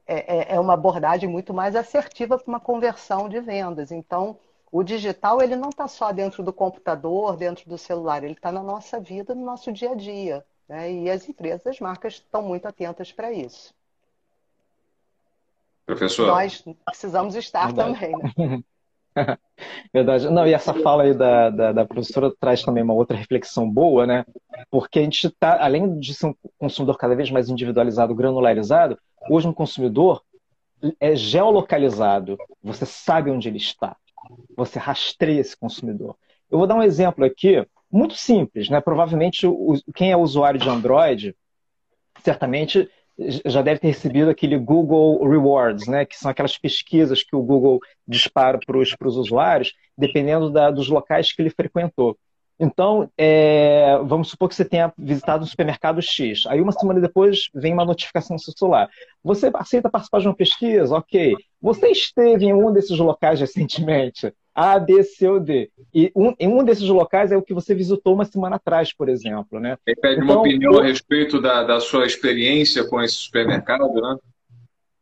é, 0.06 0.52
é, 0.52 0.54
é 0.54 0.60
uma 0.60 0.74
abordagem 0.74 1.28
muito 1.28 1.52
mais 1.52 1.74
assertiva 1.74 2.38
para 2.38 2.48
uma 2.48 2.60
conversão 2.60 3.28
de 3.28 3.40
vendas. 3.40 3.90
Então, 3.90 4.38
o 4.70 4.82
digital 4.82 5.42
ele 5.42 5.56
não 5.56 5.70
está 5.70 5.88
só 5.88 6.12
dentro 6.12 6.42
do 6.42 6.52
computador, 6.52 7.36
dentro 7.36 7.68
do 7.68 7.78
celular, 7.78 8.22
ele 8.22 8.34
está 8.34 8.52
na 8.52 8.62
nossa 8.62 9.00
vida, 9.00 9.34
no 9.34 9.44
nosso 9.44 9.72
dia 9.72 9.92
a 9.92 9.94
dia. 9.94 10.44
Né? 10.68 10.92
E 10.92 11.10
as 11.10 11.28
empresas, 11.28 11.66
as 11.66 11.80
marcas 11.80 12.14
estão 12.14 12.42
muito 12.42 12.66
atentas 12.66 13.12
para 13.12 13.32
isso. 13.32 13.74
Professor. 15.84 16.26
Nós 16.26 16.64
precisamos 16.84 17.36
estar 17.36 17.66
Verdade. 17.72 17.94
também. 17.94 18.12
Né? 18.36 18.62
Verdade. 19.94 20.28
Não, 20.28 20.46
e 20.46 20.52
essa 20.52 20.74
fala 20.74 21.04
aí 21.04 21.14
da, 21.14 21.48
da, 21.48 21.72
da, 21.72 21.86
professora 21.86 22.32
traz 22.38 22.62
também 22.62 22.82
uma 22.82 22.92
outra 22.92 23.16
reflexão 23.16 23.70
boa, 23.70 24.06
né? 24.06 24.24
Porque 24.70 24.98
a 24.98 25.02
gente 25.02 25.28
está, 25.28 25.62
além 25.64 25.98
de 25.98 26.12
ser 26.12 26.26
um 26.26 26.34
consumidor 26.58 26.98
cada 26.98 27.14
vez 27.14 27.30
mais 27.30 27.48
individualizado, 27.48 28.14
granularizado, 28.14 28.98
hoje 29.28 29.48
um 29.48 29.52
consumidor 29.52 30.22
é 31.00 31.16
geolocalizado. 31.16 32.36
Você 32.62 32.86
sabe 32.86 33.30
onde 33.30 33.48
ele 33.48 33.58
está. 33.58 33.96
Você 34.56 34.78
rastreia 34.78 35.40
esse 35.40 35.56
consumidor. 35.56 36.16
Eu 36.50 36.58
vou 36.58 36.66
dar 36.66 36.74
um 36.74 36.82
exemplo 36.82 37.24
aqui, 37.24 37.66
muito 37.90 38.14
simples, 38.14 38.68
né? 38.68 38.80
Provavelmente 38.80 39.46
quem 39.94 40.12
é 40.12 40.16
usuário 40.16 40.60
de 40.60 40.68
Android, 40.68 41.34
certamente 42.22 42.88
já 43.46 43.62
deve 43.62 43.80
ter 43.80 43.88
recebido 43.88 44.30
aquele 44.30 44.58
Google 44.58 45.26
Rewards, 45.26 45.86
né? 45.86 46.04
Que 46.04 46.16
são 46.16 46.30
aquelas 46.30 46.58
pesquisas 46.58 47.22
que 47.22 47.34
o 47.34 47.42
Google 47.42 47.80
dispara 48.06 48.58
para 48.64 48.78
os 48.78 49.16
usuários, 49.16 49.72
dependendo 49.96 50.50
da, 50.50 50.70
dos 50.70 50.88
locais 50.88 51.32
que 51.32 51.40
ele 51.40 51.50
frequentou. 51.50 52.16
Então, 52.58 53.10
é, 53.18 53.98
vamos 54.04 54.30
supor 54.30 54.48
que 54.48 54.54
você 54.54 54.64
tenha 54.64 54.92
visitado 54.96 55.44
um 55.44 55.46
supermercado 55.46 56.00
X. 56.00 56.46
Aí, 56.46 56.60
uma 56.60 56.72
semana 56.72 57.00
depois, 57.00 57.50
vem 57.54 57.72
uma 57.72 57.84
notificação 57.84 58.34
no 58.34 58.40
seu 58.40 58.54
celular. 58.56 58.88
Você 59.22 59.50
aceita 59.52 59.90
participar 59.90 60.20
de 60.20 60.28
uma 60.28 60.34
pesquisa? 60.34 60.94
Ok. 60.94 61.34
Você 61.60 61.88
esteve 61.88 62.46
em 62.46 62.54
um 62.54 62.72
desses 62.72 62.98
locais 62.98 63.40
recentemente? 63.40 64.32
A, 64.54 64.78
B, 64.78 65.02
C 65.02 65.28
ou 65.28 65.38
D. 65.38 65.70
E 65.92 66.10
um, 66.16 66.34
em 66.40 66.48
um 66.48 66.64
desses 66.64 66.88
locais 66.88 67.30
é 67.30 67.36
o 67.36 67.42
que 67.42 67.52
você 67.52 67.74
visitou 67.74 68.14
uma 68.14 68.24
semana 68.24 68.56
atrás, 68.56 68.90
por 68.90 69.10
exemplo. 69.10 69.60
Né? 69.60 69.76
Ele 69.86 69.96
pede 69.96 70.22
então, 70.22 70.36
uma 70.36 70.40
opinião 70.40 70.72
eu... 70.72 70.80
a 70.80 70.82
respeito 70.82 71.40
da, 71.42 71.62
da 71.62 71.78
sua 71.78 72.06
experiência 72.06 72.88
com 72.88 73.02
esse 73.02 73.16
supermercado, 73.16 73.92
né? 73.92 74.16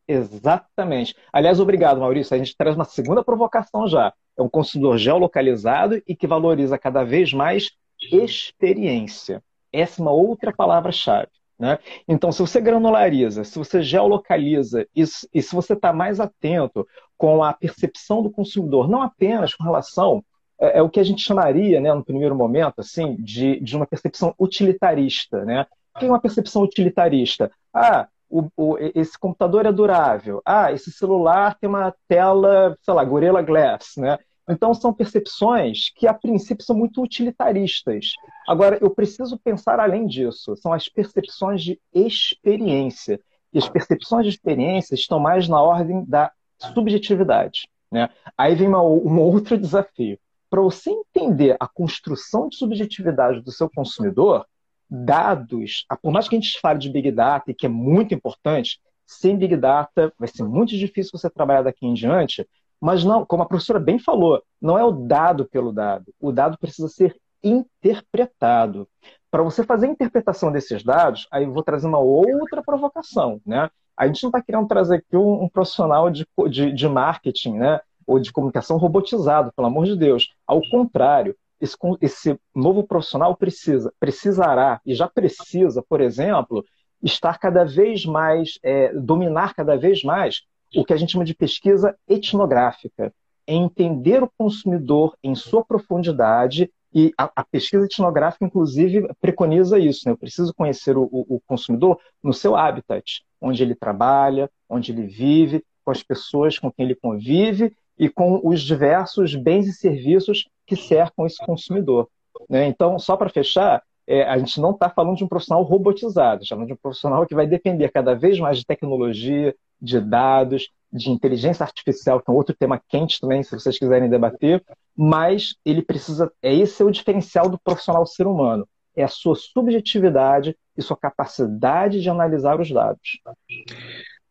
Exatamente. 0.08 1.14
Aliás, 1.32 1.60
obrigado, 1.60 2.00
Maurício. 2.00 2.34
A 2.34 2.38
gente 2.38 2.56
traz 2.56 2.74
uma 2.74 2.84
segunda 2.84 3.22
provocação 3.22 3.86
já 3.86 4.12
é 4.36 4.42
um 4.42 4.48
consumidor 4.48 4.98
geolocalizado 4.98 6.02
e 6.06 6.14
que 6.14 6.26
valoriza 6.26 6.78
cada 6.78 7.04
vez 7.04 7.32
mais 7.32 7.70
experiência. 8.12 9.42
Essa 9.72 10.00
é 10.00 10.02
uma 10.02 10.12
outra 10.12 10.52
palavra-chave. 10.52 11.28
Né? 11.58 11.78
Então, 12.08 12.32
se 12.32 12.40
você 12.40 12.60
granulariza, 12.60 13.44
se 13.44 13.58
você 13.58 13.82
geolocaliza 13.82 14.86
e, 14.94 15.02
e 15.02 15.42
se 15.42 15.54
você 15.54 15.74
está 15.74 15.92
mais 15.92 16.18
atento 16.18 16.86
com 17.16 17.44
a 17.44 17.52
percepção 17.52 18.22
do 18.22 18.30
consumidor, 18.30 18.88
não 18.88 19.02
apenas 19.02 19.54
com 19.54 19.62
relação 19.62 20.24
é, 20.58 20.78
é, 20.78 20.82
o 20.82 20.90
que 20.90 21.00
a 21.00 21.04
gente 21.04 21.22
chamaria, 21.22 21.80
né, 21.80 21.92
no 21.94 22.04
primeiro 22.04 22.34
momento, 22.34 22.80
assim, 22.80 23.16
de, 23.16 23.60
de 23.60 23.76
uma 23.76 23.86
percepção 23.86 24.34
utilitarista. 24.38 25.44
Né? 25.44 25.66
É 26.00 26.04
uma 26.04 26.20
percepção 26.20 26.62
utilitarista? 26.62 27.50
Ah, 27.72 28.08
o, 28.34 28.50
o, 28.56 28.76
esse 28.96 29.16
computador 29.16 29.64
é 29.64 29.70
durável. 29.70 30.42
Ah, 30.44 30.72
esse 30.72 30.90
celular 30.90 31.56
tem 31.56 31.70
uma 31.70 31.94
tela, 32.08 32.76
sei 32.82 32.92
lá, 32.92 33.04
Gorilla 33.04 33.40
Glass, 33.40 33.92
né? 33.96 34.18
Então 34.50 34.74
são 34.74 34.92
percepções 34.92 35.90
que 35.94 36.08
a 36.08 36.12
princípio 36.12 36.64
são 36.64 36.76
muito 36.76 37.00
utilitaristas. 37.00 38.08
Agora 38.48 38.76
eu 38.80 38.90
preciso 38.90 39.38
pensar 39.38 39.78
além 39.78 40.06
disso. 40.06 40.56
São 40.56 40.72
as 40.72 40.88
percepções 40.88 41.62
de 41.62 41.80
experiência. 41.94 43.20
E 43.52 43.58
as 43.58 43.68
percepções 43.68 44.24
de 44.24 44.30
experiência 44.30 44.96
estão 44.96 45.20
mais 45.20 45.48
na 45.48 45.62
ordem 45.62 46.04
da 46.04 46.32
subjetividade. 46.74 47.68
Né? 47.90 48.10
Aí 48.36 48.56
vem 48.56 48.66
uma, 48.66 48.82
um 48.82 49.20
outro 49.20 49.56
desafio. 49.56 50.18
Para 50.50 50.60
você 50.60 50.90
entender 50.90 51.56
a 51.60 51.68
construção 51.68 52.48
de 52.48 52.56
subjetividade 52.56 53.40
do 53.40 53.52
seu 53.52 53.70
consumidor, 53.70 54.44
dados, 54.90 55.86
por 56.02 56.12
mais 56.12 56.28
que 56.28 56.36
a 56.36 56.40
gente 56.40 56.60
fale 56.60 56.78
de 56.78 56.90
Big 56.90 57.10
Data, 57.10 57.50
e 57.50 57.54
que 57.54 57.66
é 57.66 57.68
muito 57.68 58.14
importante, 58.14 58.80
sem 59.06 59.36
Big 59.36 59.56
Data 59.56 60.12
vai 60.18 60.28
ser 60.28 60.44
muito 60.44 60.76
difícil 60.76 61.18
você 61.18 61.28
trabalhar 61.28 61.62
daqui 61.62 61.86
em 61.86 61.94
diante, 61.94 62.46
mas 62.80 63.04
não, 63.04 63.24
como 63.24 63.42
a 63.42 63.46
professora 63.46 63.80
bem 63.80 63.98
falou, 63.98 64.42
não 64.60 64.78
é 64.78 64.84
o 64.84 64.90
dado 64.90 65.46
pelo 65.46 65.72
dado. 65.72 66.12
O 66.20 66.30
dado 66.30 66.58
precisa 66.58 66.88
ser 66.88 67.16
interpretado. 67.42 68.88
Para 69.30 69.42
você 69.42 69.64
fazer 69.64 69.86
a 69.86 69.90
interpretação 69.90 70.50
desses 70.50 70.82
dados, 70.82 71.26
aí 71.30 71.44
eu 71.44 71.52
vou 71.52 71.62
trazer 71.62 71.86
uma 71.86 71.98
outra 71.98 72.62
provocação, 72.62 73.40
né? 73.44 73.70
A 73.96 74.06
gente 74.06 74.22
não 74.22 74.28
está 74.28 74.42
querendo 74.42 74.66
trazer 74.66 74.96
aqui 74.96 75.16
um, 75.16 75.44
um 75.44 75.48
profissional 75.48 76.10
de, 76.10 76.26
de, 76.50 76.72
de 76.72 76.88
marketing, 76.88 77.54
né? 77.54 77.80
Ou 78.06 78.18
de 78.18 78.32
comunicação 78.32 78.76
robotizado, 78.76 79.52
pelo 79.54 79.68
amor 79.68 79.86
de 79.86 79.96
Deus. 79.96 80.28
Ao 80.46 80.60
contrário, 80.68 81.36
esse, 81.64 81.76
esse 82.00 82.40
novo 82.54 82.84
profissional 82.84 83.36
precisa, 83.36 83.92
precisará 83.98 84.80
e 84.84 84.94
já 84.94 85.08
precisa, 85.08 85.82
por 85.88 86.00
exemplo, 86.00 86.64
estar 87.02 87.38
cada 87.38 87.64
vez 87.64 88.04
mais, 88.04 88.58
é, 88.62 88.92
dominar 88.94 89.54
cada 89.54 89.76
vez 89.76 90.02
mais 90.02 90.42
o 90.74 90.84
que 90.84 90.92
a 90.92 90.96
gente 90.96 91.12
chama 91.12 91.24
de 91.24 91.34
pesquisa 91.34 91.96
etnográfica, 92.08 93.12
é 93.46 93.54
entender 93.54 94.22
o 94.22 94.30
consumidor 94.38 95.16
em 95.22 95.34
sua 95.34 95.64
profundidade 95.64 96.70
e 96.92 97.12
a, 97.18 97.30
a 97.36 97.44
pesquisa 97.44 97.84
etnográfica, 97.84 98.44
inclusive, 98.44 99.08
preconiza 99.20 99.78
isso. 99.78 100.02
Né? 100.06 100.12
Eu 100.12 100.18
preciso 100.18 100.54
conhecer 100.54 100.96
o, 100.96 101.02
o, 101.04 101.36
o 101.36 101.40
consumidor 101.46 101.98
no 102.22 102.32
seu 102.32 102.56
habitat, 102.56 103.22
onde 103.40 103.62
ele 103.62 103.74
trabalha, 103.74 104.50
onde 104.68 104.92
ele 104.92 105.06
vive, 105.06 105.62
com 105.84 105.90
as 105.90 106.02
pessoas 106.02 106.58
com 106.58 106.72
quem 106.72 106.86
ele 106.86 106.94
convive 106.94 107.76
e 107.98 108.08
com 108.08 108.40
os 108.42 108.62
diversos 108.62 109.34
bens 109.34 109.66
e 109.66 109.72
serviços 109.72 110.48
que 110.66 110.76
cercam 110.76 111.26
esse 111.26 111.44
consumidor. 111.44 112.08
Né? 112.48 112.66
Então, 112.66 112.98
só 112.98 113.16
para 113.16 113.28
fechar, 113.28 113.82
é, 114.06 114.22
a 114.24 114.36
gente 114.38 114.60
não 114.60 114.70
está 114.72 114.90
falando 114.90 115.16
de 115.16 115.24
um 115.24 115.28
profissional 115.28 115.62
robotizado, 115.62 116.42
estamos 116.42 116.48
falando 116.48 116.66
de 116.66 116.72
um 116.74 116.82
profissional 116.82 117.26
que 117.26 117.34
vai 117.34 117.46
depender 117.46 117.90
cada 117.90 118.14
vez 118.14 118.38
mais 118.38 118.58
de 118.58 118.66
tecnologia, 118.66 119.54
de 119.80 120.00
dados, 120.00 120.70
de 120.92 121.10
inteligência 121.10 121.64
artificial, 121.64 122.20
que 122.20 122.30
é 122.30 122.32
um 122.32 122.36
outro 122.36 122.54
tema 122.54 122.80
quente 122.88 123.20
também, 123.20 123.42
se 123.42 123.50
vocês 123.50 123.78
quiserem 123.78 124.08
debater, 124.08 124.64
mas 124.96 125.56
ele 125.64 125.82
precisa. 125.82 126.30
É 126.40 126.54
esse 126.54 126.82
é 126.82 126.84
o 126.84 126.90
diferencial 126.90 127.48
do 127.48 127.58
profissional 127.58 128.06
ser 128.06 128.26
humano. 128.26 128.66
É 128.96 129.02
a 129.02 129.08
sua 129.08 129.34
subjetividade 129.34 130.56
e 130.76 130.82
sua 130.82 130.96
capacidade 130.96 132.00
de 132.00 132.08
analisar 132.08 132.60
os 132.60 132.70
dados. 132.70 133.20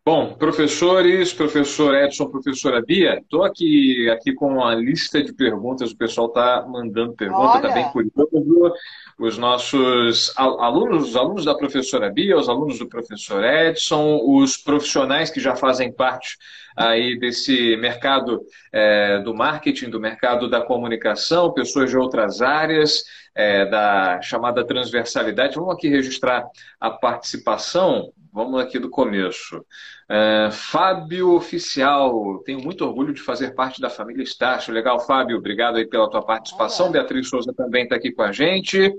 Bom, 0.06 0.34
professores, 0.34 1.32
professor 1.32 1.96
Edson, 1.96 2.30
professora 2.30 2.82
Bia, 2.82 3.20
estou 3.20 3.42
aqui, 3.42 4.10
aqui 4.10 4.34
com 4.34 4.56
uma 4.56 4.76
lista 4.76 5.24
de 5.24 5.32
perguntas, 5.32 5.92
o 5.92 5.98
pessoal 5.98 6.28
está 6.28 6.66
mandando 6.68 7.13
pergunta, 7.13 7.56
está 7.56 7.70
bem 7.70 7.89
curioso. 7.89 8.74
Os 9.18 9.38
nossos 9.38 10.34
alunos, 10.36 11.08
os 11.08 11.16
alunos 11.16 11.46
da 11.46 11.56
professora 11.56 12.12
Bia, 12.12 12.38
os 12.38 12.50
alunos 12.50 12.80
do 12.80 12.89
professor 12.89 13.46
Edson, 13.46 14.20
os 14.26 14.58
profissionais 14.58 15.30
que 15.30 15.39
já 15.39 15.56
fazem 15.56 15.89
parte 15.89 16.38
aí 16.76 17.18
desse 17.18 17.78
mercado 17.78 18.42
é, 18.74 19.20
do 19.20 19.34
marketing, 19.34 19.89
do 19.89 20.02
mercado 20.02 20.50
da 20.50 20.60
comunicação, 20.60 21.54
pessoas 21.54 21.89
de 21.89 21.98
outras 21.98 22.42
áreas, 22.42 23.06
é, 23.36 23.65
da 23.65 24.22
chamada 24.22 24.65
transversalidade. 24.65 25.56
Vamos 25.56 25.74
aqui 25.74 25.88
registrar 25.88 26.46
a 26.80 26.89
participação, 26.89 28.12
vamos 28.32 28.62
aqui 28.62 28.80
do 28.80 28.89
começo. 28.89 29.65
É, 30.10 30.50
Fábio 30.52 31.32
Oficial, 31.32 32.39
tenho 32.46 32.62
muito 32.62 32.86
orgulho 32.86 33.13
de 33.13 33.22
fazer 33.22 33.56
parte 33.56 33.82
da 33.82 33.89
família 33.89 34.24
Estácio. 34.24 34.74
Legal, 34.74 35.00
Fábio, 35.00 35.38
obrigado 35.38 35.78
aí 35.78 35.88
pela 35.88 36.10
tua 36.10 36.22
participação. 36.22 36.91
Beatriz 36.91 37.30
Souza 37.30 37.54
também 37.54 37.84
está 37.84 37.96
aqui 37.96 38.12
com 38.12 38.22
a 38.22 38.32
gente. 38.32 38.93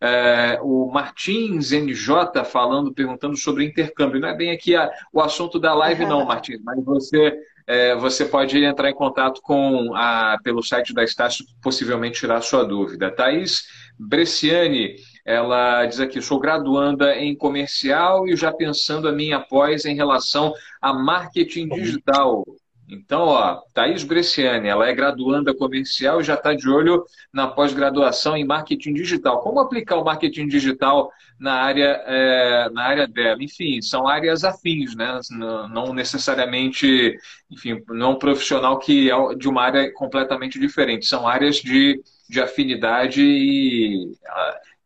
É, 0.00 0.58
o 0.62 0.90
Martins 0.90 1.72
NJ 1.72 2.44
falando, 2.44 2.92
perguntando 2.92 3.36
sobre 3.36 3.64
intercâmbio. 3.64 4.20
Não 4.20 4.28
é 4.28 4.36
bem 4.36 4.50
aqui 4.50 4.76
a, 4.76 4.90
o 5.12 5.20
assunto 5.20 5.58
da 5.58 5.74
live, 5.74 6.04
não, 6.06 6.24
Martins, 6.24 6.60
mas 6.62 6.82
você 6.84 7.36
é, 7.66 7.94
você 7.94 8.24
pode 8.24 8.62
entrar 8.62 8.90
em 8.90 8.94
contato 8.94 9.40
com 9.42 9.94
a, 9.94 10.38
pelo 10.42 10.62
site 10.62 10.92
da 10.92 11.04
Estácio, 11.04 11.44
possivelmente 11.62 12.20
tirar 12.20 12.40
sua 12.42 12.64
dúvida. 12.64 13.10
Thaís 13.10 13.62
Bresciani, 13.98 14.96
ela 15.24 15.84
diz 15.86 16.00
aqui: 16.00 16.20
sou 16.22 16.38
graduanda 16.38 17.14
em 17.16 17.36
comercial 17.36 18.26
e 18.26 18.36
já 18.36 18.52
pensando 18.52 19.08
a 19.08 19.12
minha 19.12 19.40
pós 19.40 19.84
em 19.84 19.94
relação 19.94 20.52
a 20.80 20.92
marketing 20.92 21.68
digital. 21.68 22.44
Então, 22.92 23.20
ó, 23.22 23.62
Thaís 23.72 24.02
Bresciani, 24.02 24.66
ela 24.66 24.88
é 24.88 24.92
graduanda 24.92 25.54
comercial 25.54 26.20
e 26.20 26.24
já 26.24 26.34
está 26.34 26.52
de 26.52 26.68
olho 26.68 27.04
na 27.32 27.46
pós-graduação 27.46 28.36
em 28.36 28.44
marketing 28.44 28.94
digital. 28.94 29.40
Como 29.40 29.60
aplicar 29.60 29.96
o 29.96 30.04
marketing 30.04 30.48
digital 30.48 31.08
na 31.38 31.54
área, 31.54 32.02
é, 32.04 32.68
na 32.70 32.82
área 32.82 33.06
dela? 33.06 33.40
Enfim, 33.44 33.80
são 33.80 34.08
áreas 34.08 34.42
afins, 34.42 34.96
né? 34.96 35.20
Não 35.30 35.94
necessariamente, 35.94 37.16
enfim, 37.48 37.80
não 37.90 38.18
profissional 38.18 38.76
que 38.80 39.08
é 39.08 39.34
de 39.36 39.48
uma 39.48 39.62
área 39.62 39.92
completamente 39.94 40.58
diferente. 40.58 41.06
São 41.06 41.28
áreas 41.28 41.56
de, 41.56 42.02
de 42.28 42.40
afinidade 42.40 43.22
e 43.22 44.12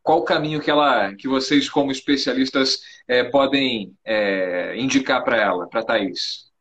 qual 0.02 0.18
o 0.18 0.24
caminho 0.24 0.60
que 0.60 0.70
ela, 0.70 1.14
que 1.14 1.26
vocês 1.26 1.70
como 1.70 1.90
especialistas 1.90 2.80
é, 3.08 3.24
podem 3.24 3.96
é, 4.04 4.76
indicar 4.76 5.24
para 5.24 5.40
ela, 5.40 5.66
para 5.68 5.82
Thaís? 5.82 6.52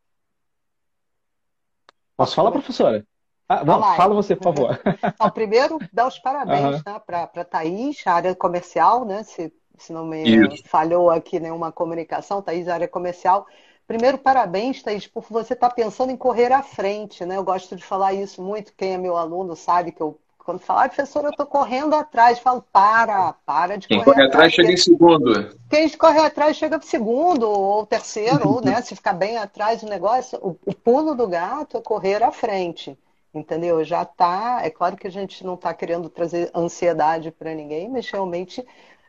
Posso 2.15 2.36
falar, 2.36 2.52
professora? 2.52 3.06
Ah, 3.47 3.63
não, 3.63 3.82
fala 3.95 4.13
você, 4.13 4.36
por 4.36 4.43
favor. 4.43 4.80
Então, 5.13 5.30
primeiro, 5.32 5.80
dar 5.91 6.08
os 6.08 6.17
parabéns 6.19 6.78
uhum. 6.78 6.93
né, 6.93 7.02
para 7.06 7.23
a 7.23 7.45
Thaís, 7.45 8.02
a 8.06 8.13
área 8.13 8.36
comercial, 8.36 9.06
né? 9.06 9.23
Se, 9.23 9.54
se 9.78 9.91
não 9.91 10.06
me 10.06 10.23
Isso. 10.23 10.63
falhou 10.65 11.10
aqui 11.10 11.39
nenhuma 11.39 11.71
comunicação, 11.71 12.41
Thaís, 12.41 12.67
área 12.67 12.88
comercial. 12.88 13.45
Primeiro, 13.86 14.17
parabéns, 14.17 14.82
Thaís, 14.82 15.08
por 15.08 15.23
você 15.30 15.54
estar 15.54 15.69
tá 15.69 15.76
pensando 15.76 16.12
em 16.12 16.17
correr 16.17 16.52
à 16.52 16.63
frente, 16.63 17.26
né? 17.26 17.38
Eu 17.38 17.43
gosto 17.43 17.76
de 17.76 17.84
falar 17.84 18.13
isso 18.13 18.41
muito, 18.41 18.73
quem 18.76 18.93
é 18.93 18.97
meu 18.97 19.17
aluno 19.17 19.56
sabe 19.56 19.91
que 19.91 20.02
eu 20.02 20.19
quando 20.43 20.60
fala, 20.60 20.84
ah, 20.84 20.89
professor, 20.89 21.23
eu 21.23 21.29
estou 21.29 21.45
correndo 21.45 21.95
atrás, 21.95 22.38
eu 22.38 22.43
falo, 22.43 22.63
para, 22.71 23.34
para 23.45 23.77
de 23.77 23.88
Quem 23.88 24.03
correr. 24.03 24.06
Quem 24.06 24.13
corre 24.13 24.27
atrás, 24.27 24.53
chega 24.53 24.71
em 24.71 24.77
segundo. 24.77 25.58
Quem 25.69 25.89
corre 25.89 26.19
atrás 26.19 26.58
chega 26.58 26.77
em 26.77 26.82
segundo, 26.82 27.49
ou 27.49 27.86
terceiro, 27.86 28.47
ou 28.47 28.62
né, 28.62 28.82
se 28.82 28.95
ficar 28.95 29.13
bem 29.13 29.38
atrás 29.38 29.82
do 29.82 29.89
negócio, 29.89 30.38
o, 30.41 30.58
o 30.65 30.73
pulo 30.73 31.15
do 31.15 31.27
gato 31.27 31.77
é 31.77 31.82
correr 31.82 32.21
à 32.21 32.32
frente. 32.32 32.97
Entendeu? 33.34 33.84
Já 33.84 34.03
está. 34.03 34.62
É 34.63 34.69
claro 34.69 34.95
que 34.95 35.08
a 35.08 35.12
gente 35.12 35.43
não 35.43 35.56
está 35.56 35.73
querendo 35.73 36.08
trazer 36.08 36.51
ansiedade 36.53 37.32
para 37.32 37.56
ninguém, 37.56 37.89
mas 37.89 38.08
realmente 38.10 38.60
está 38.60 38.67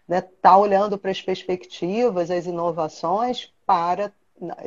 né, 0.09 0.21
tá 0.41 0.57
olhando 0.57 0.97
para 0.97 1.11
as 1.11 1.21
perspectivas, 1.21 2.31
as 2.31 2.47
inovações 2.47 3.53
para 3.67 4.13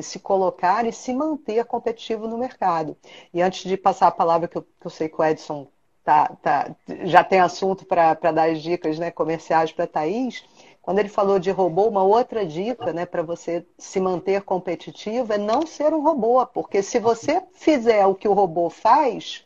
se 0.01 0.19
colocar 0.19 0.85
e 0.85 0.91
se 0.91 1.13
manter 1.13 1.65
competitivo 1.65 2.27
no 2.27 2.37
mercado. 2.37 2.95
E 3.33 3.41
antes 3.41 3.63
de 3.63 3.77
passar 3.77 4.07
a 4.07 4.11
palavra, 4.11 4.47
que 4.47 4.57
eu, 4.57 4.61
que 4.61 4.85
eu 4.85 4.91
sei 4.91 5.09
que 5.09 5.19
o 5.19 5.23
Edson 5.23 5.67
tá, 6.07 6.37
tá, 6.41 6.73
já 7.03 7.21
tem 7.21 7.41
assunto 7.41 7.85
para 7.85 8.13
dar 8.13 8.49
as 8.49 8.61
dicas 8.61 8.97
né, 8.97 9.11
comerciais 9.11 9.73
para 9.73 9.85
Thaís, 9.85 10.41
quando 10.81 10.99
ele 10.99 11.09
falou 11.09 11.37
de 11.37 11.51
robô, 11.51 11.89
uma 11.89 12.01
outra 12.01 12.45
dica 12.45 12.93
né, 12.93 13.05
para 13.05 13.21
você 13.21 13.67
se 13.77 13.99
manter 13.99 14.43
competitivo 14.43 15.33
é 15.33 15.37
não 15.37 15.67
ser 15.67 15.93
um 15.93 16.01
robô, 16.01 16.47
porque 16.47 16.81
se 16.81 16.97
você 16.97 17.43
fizer 17.51 18.05
o 18.05 18.15
que 18.15 18.25
o 18.25 18.31
robô 18.31 18.69
faz, 18.69 19.45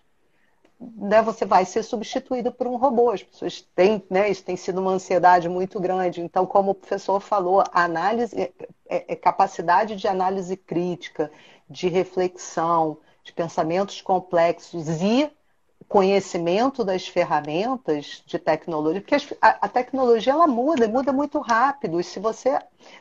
né, 0.79 1.23
você 1.23 1.45
vai 1.45 1.65
ser 1.65 1.81
substituído 1.81 2.51
por 2.51 2.67
um 2.67 2.75
robô. 2.75 3.09
As 3.09 3.23
pessoas 3.23 3.61
têm, 3.75 4.03
né, 4.07 4.29
isso 4.29 4.43
tem 4.43 4.55
sido 4.55 4.79
uma 4.81 4.91
ansiedade 4.91 5.49
muito 5.49 5.79
grande. 5.79 6.21
Então, 6.21 6.45
como 6.45 6.71
o 6.71 6.75
professor 6.75 7.19
falou, 7.19 7.63
análise, 7.73 8.39
é, 8.39 8.51
é, 8.87 9.13
é 9.13 9.15
capacidade 9.15 9.95
de 9.95 10.07
análise 10.07 10.55
crítica, 10.55 11.31
de 11.67 11.87
reflexão, 11.87 12.99
de 13.23 13.33
pensamentos 13.33 13.99
complexos 13.99 14.87
e 15.01 15.31
conhecimento 15.91 16.85
das 16.85 17.05
ferramentas 17.05 18.23
de 18.25 18.39
tecnologia, 18.39 19.01
porque 19.01 19.35
a, 19.41 19.65
a 19.65 19.67
tecnologia 19.67 20.31
ela 20.31 20.47
muda, 20.47 20.87
muda 20.87 21.11
muito 21.11 21.37
rápido. 21.39 21.99
E 21.99 22.03
se 22.03 22.17
você 22.17 22.51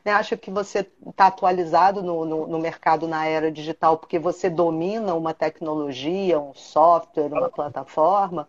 né, 0.04 0.10
acha 0.10 0.36
que 0.36 0.50
você 0.50 0.84
está 1.06 1.28
atualizado 1.28 2.02
no, 2.02 2.24
no, 2.24 2.48
no, 2.48 2.58
mercado 2.58 3.06
na 3.06 3.24
era 3.24 3.48
digital 3.52 3.96
porque 3.96 4.18
você 4.18 4.50
domina 4.50 5.14
uma 5.14 5.32
tecnologia, 5.32 6.40
um 6.40 6.52
software, 6.52 7.32
uma 7.32 7.48
plataforma, 7.48 8.48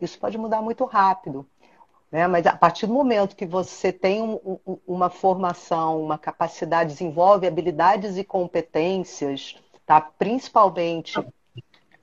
isso 0.00 0.18
pode 0.18 0.38
mudar 0.38 0.62
muito 0.62 0.86
rápido. 0.86 1.46
Né? 2.10 2.26
Mas 2.26 2.46
a 2.46 2.56
partir 2.56 2.86
do 2.86 2.94
momento 2.94 3.36
que 3.36 3.44
você 3.44 3.92
tem 3.92 4.22
um, 4.22 4.58
um, 4.66 4.78
uma 4.86 5.10
formação, 5.10 6.02
uma 6.02 6.16
capacidade, 6.16 6.94
desenvolve 6.94 7.46
habilidades 7.46 8.16
e 8.16 8.24
competências, 8.24 9.54
tá? 9.84 10.00
principalmente 10.00 11.22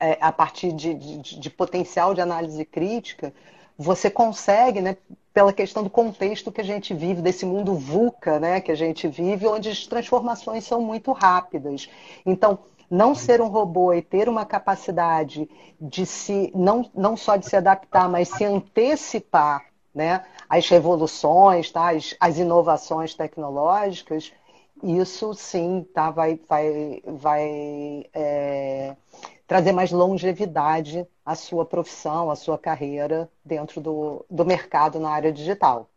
é, 0.04 0.18
a 0.20 0.34
partir 0.34 0.74
de, 0.74 0.94
de, 0.94 1.40
de, 1.40 1.50
potencial 1.50 2.14
de 2.14 2.20
análise 2.20 2.66
crítica, 2.66 3.34
você 3.78 4.10
consegue, 4.10 4.82
né, 4.82 4.98
pela 5.34 5.54
questão 5.54 5.82
do 5.82 5.90
contexto 5.90 6.52
que 6.52 6.60
a 6.60 6.64
gente 6.64 6.94
vive, 6.94 7.22
desse 7.22 7.46
mundo 7.46 7.74
VUCA 7.74 8.38
né, 8.38 8.60
que 8.60 8.70
a 8.70 8.76
gente 8.76 9.08
vive, 9.08 9.48
onde 9.48 9.70
as 9.70 9.88
transformações 9.88 10.66
são 10.66 10.82
muito 10.82 11.14
rápidas. 11.14 11.90
Então, 12.26 12.60
não 12.92 13.16
ser 13.16 13.40
um 13.40 13.48
robô 13.48 13.94
e 13.94 14.02
ter 14.02 14.28
uma 14.28 14.46
capacidade 14.46 15.50
de 15.80 16.06
se, 16.06 16.52
não, 16.54 16.92
não 16.94 17.16
só 17.16 17.38
de 17.38 17.48
se 17.48 17.56
adaptar, 17.56 18.10
mas 18.10 18.28
se 18.28 18.44
antecipar 18.44 19.66
né, 19.96 20.26
às 20.50 20.68
revoluções, 20.68 21.72
tá, 21.72 21.92
às, 21.92 22.14
às 22.20 22.38
inovações 22.38 23.16
tecnológicas, 23.16 24.34
isso 24.84 25.34
sim 25.34 25.88
tá, 25.94 26.12
vai, 26.12 26.38
vai, 26.48 27.02
vai 27.06 28.06
é, 28.14 28.98
trazer 29.48 29.72
mais 29.72 29.92
longevidade 29.92 31.06
à 31.26 31.36
sua 31.36 31.66
profissão, 31.66 32.32
à 32.32 32.36
sua 32.36 32.58
carreira 32.58 33.30
dentro 33.44 33.82
do, 33.82 34.26
do 34.30 34.46
mercado 34.46 35.00
na 35.00 35.10
área 35.10 35.32
digital. 35.32 35.90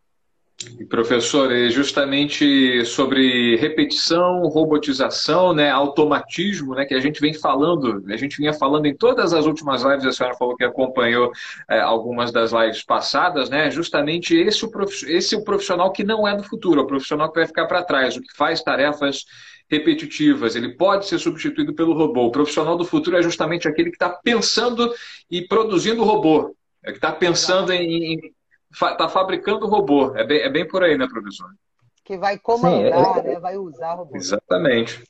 Professor, 0.89 1.51
é 1.51 1.69
justamente 1.69 2.83
sobre 2.83 3.55
repetição, 3.57 4.41
robotização, 4.47 5.53
né, 5.53 5.69
automatismo, 5.69 6.73
né, 6.73 6.83
que 6.83 6.95
a 6.95 6.99
gente 6.99 7.21
vem 7.21 7.31
falando, 7.31 8.03
a 8.07 8.17
gente 8.17 8.37
vinha 8.37 8.51
falando 8.51 8.87
em 8.87 8.95
todas 8.95 9.35
as 9.35 9.45
últimas 9.45 9.83
lives, 9.83 10.05
a 10.05 10.11
senhora 10.11 10.35
falou 10.35 10.55
que 10.55 10.63
acompanhou 10.63 11.31
é, 11.69 11.79
algumas 11.79 12.31
das 12.31 12.53
lives 12.53 12.83
passadas, 12.83 13.51
né, 13.51 13.69
justamente 13.69 14.35
esse 14.35 14.65
o, 14.65 14.71
esse 15.05 15.35
o 15.35 15.43
profissional 15.43 15.91
que 15.91 16.03
não 16.03 16.27
é 16.27 16.35
do 16.35 16.41
futuro, 16.41 16.79
é 16.79 16.83
o 16.83 16.87
profissional 16.87 17.29
que 17.29 17.37
vai 17.37 17.45
ficar 17.45 17.67
para 17.67 17.83
trás, 17.83 18.17
o 18.17 18.21
que 18.21 18.35
faz 18.35 18.63
tarefas 18.63 19.25
repetitivas, 19.69 20.55
ele 20.55 20.75
pode 20.75 21.05
ser 21.05 21.19
substituído 21.19 21.73
pelo 21.73 21.93
robô. 21.93 22.25
O 22.25 22.31
profissional 22.31 22.77
do 22.77 22.85
futuro 22.85 23.17
é 23.17 23.21
justamente 23.21 23.67
aquele 23.67 23.89
que 23.89 23.95
está 23.95 24.09
pensando 24.09 24.93
e 25.29 25.41
produzindo 25.41 26.01
o 26.01 26.05
robô, 26.05 26.55
é 26.83 26.91
que 26.91 26.97
está 26.97 27.11
pensando 27.11 27.71
em. 27.73 28.33
está 28.71 29.09
fabricando 29.09 29.65
o 29.65 29.69
robô. 29.69 30.15
É 30.15 30.25
bem, 30.25 30.39
é 30.39 30.49
bem 30.49 30.67
por 30.67 30.83
aí, 30.83 30.97
né, 30.97 31.07
professor? 31.07 31.49
Que 32.03 32.17
vai 32.17 32.39
comandar, 32.39 33.13
Sim, 33.15 33.19
é... 33.19 33.33
né? 33.33 33.39
vai 33.39 33.57
usar 33.57 33.95
o 33.95 33.97
robô. 33.97 34.15
Exatamente. 34.15 35.03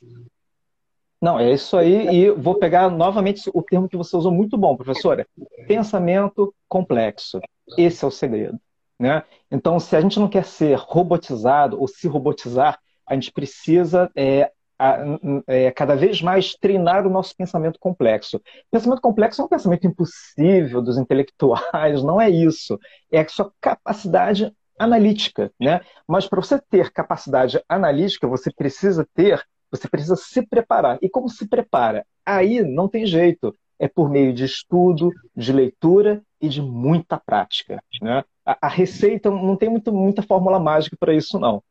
Não, 1.20 1.38
é 1.38 1.52
isso 1.52 1.76
aí. 1.76 2.08
E 2.08 2.30
vou 2.30 2.56
pegar 2.56 2.90
novamente 2.90 3.50
o 3.52 3.62
termo 3.62 3.88
que 3.88 3.96
você 3.96 4.16
usou 4.16 4.32
muito 4.32 4.56
bom, 4.56 4.76
professora. 4.76 5.26
Pensamento 5.66 6.54
complexo. 6.68 7.40
Esse 7.76 8.04
é 8.04 8.08
o 8.08 8.10
segredo. 8.10 8.58
Né? 8.98 9.22
Então, 9.50 9.78
se 9.78 9.94
a 9.94 10.00
gente 10.00 10.18
não 10.18 10.28
quer 10.28 10.44
ser 10.44 10.76
robotizado 10.76 11.80
ou 11.80 11.86
se 11.86 12.08
robotizar, 12.08 12.78
a 13.08 13.14
gente 13.14 13.32
precisa 13.32 14.10
é, 14.14 14.50
a, 14.78 14.98
é, 15.46 15.70
cada 15.72 15.96
vez 15.96 16.22
mais 16.22 16.54
treinar 16.54 17.06
o 17.06 17.10
nosso 17.10 17.34
pensamento 17.36 17.78
complexo. 17.80 18.40
Pensamento 18.70 19.00
complexo 19.00 19.42
é 19.42 19.44
um 19.44 19.48
pensamento 19.48 19.86
impossível 19.86 20.80
dos 20.80 20.96
intelectuais, 20.96 22.02
não 22.02 22.20
é 22.20 22.30
isso. 22.30 22.78
É 23.10 23.20
a 23.20 23.28
sua 23.28 23.52
capacidade 23.60 24.52
analítica, 24.78 25.50
né? 25.60 25.80
Mas 26.06 26.28
para 26.28 26.40
você 26.40 26.60
ter 26.70 26.92
capacidade 26.92 27.60
analítica, 27.68 28.28
você 28.28 28.52
precisa 28.52 29.06
ter, 29.12 29.44
você 29.70 29.88
precisa 29.88 30.14
se 30.14 30.46
preparar. 30.46 30.98
E 31.02 31.08
como 31.08 31.28
se 31.28 31.48
prepara? 31.48 32.06
Aí 32.24 32.62
não 32.62 32.88
tem 32.88 33.04
jeito. 33.04 33.52
É 33.80 33.88
por 33.88 34.08
meio 34.08 34.32
de 34.32 34.44
estudo, 34.44 35.10
de 35.36 35.52
leitura 35.52 36.22
e 36.40 36.48
de 36.48 36.62
muita 36.62 37.18
prática. 37.18 37.82
Né? 38.00 38.24
A, 38.44 38.58
a 38.62 38.68
receita 38.68 39.30
não 39.30 39.56
tem 39.56 39.68
muito, 39.68 39.92
muita 39.92 40.22
fórmula 40.22 40.58
mágica 40.58 40.96
para 40.98 41.14
isso, 41.14 41.38
não. 41.38 41.62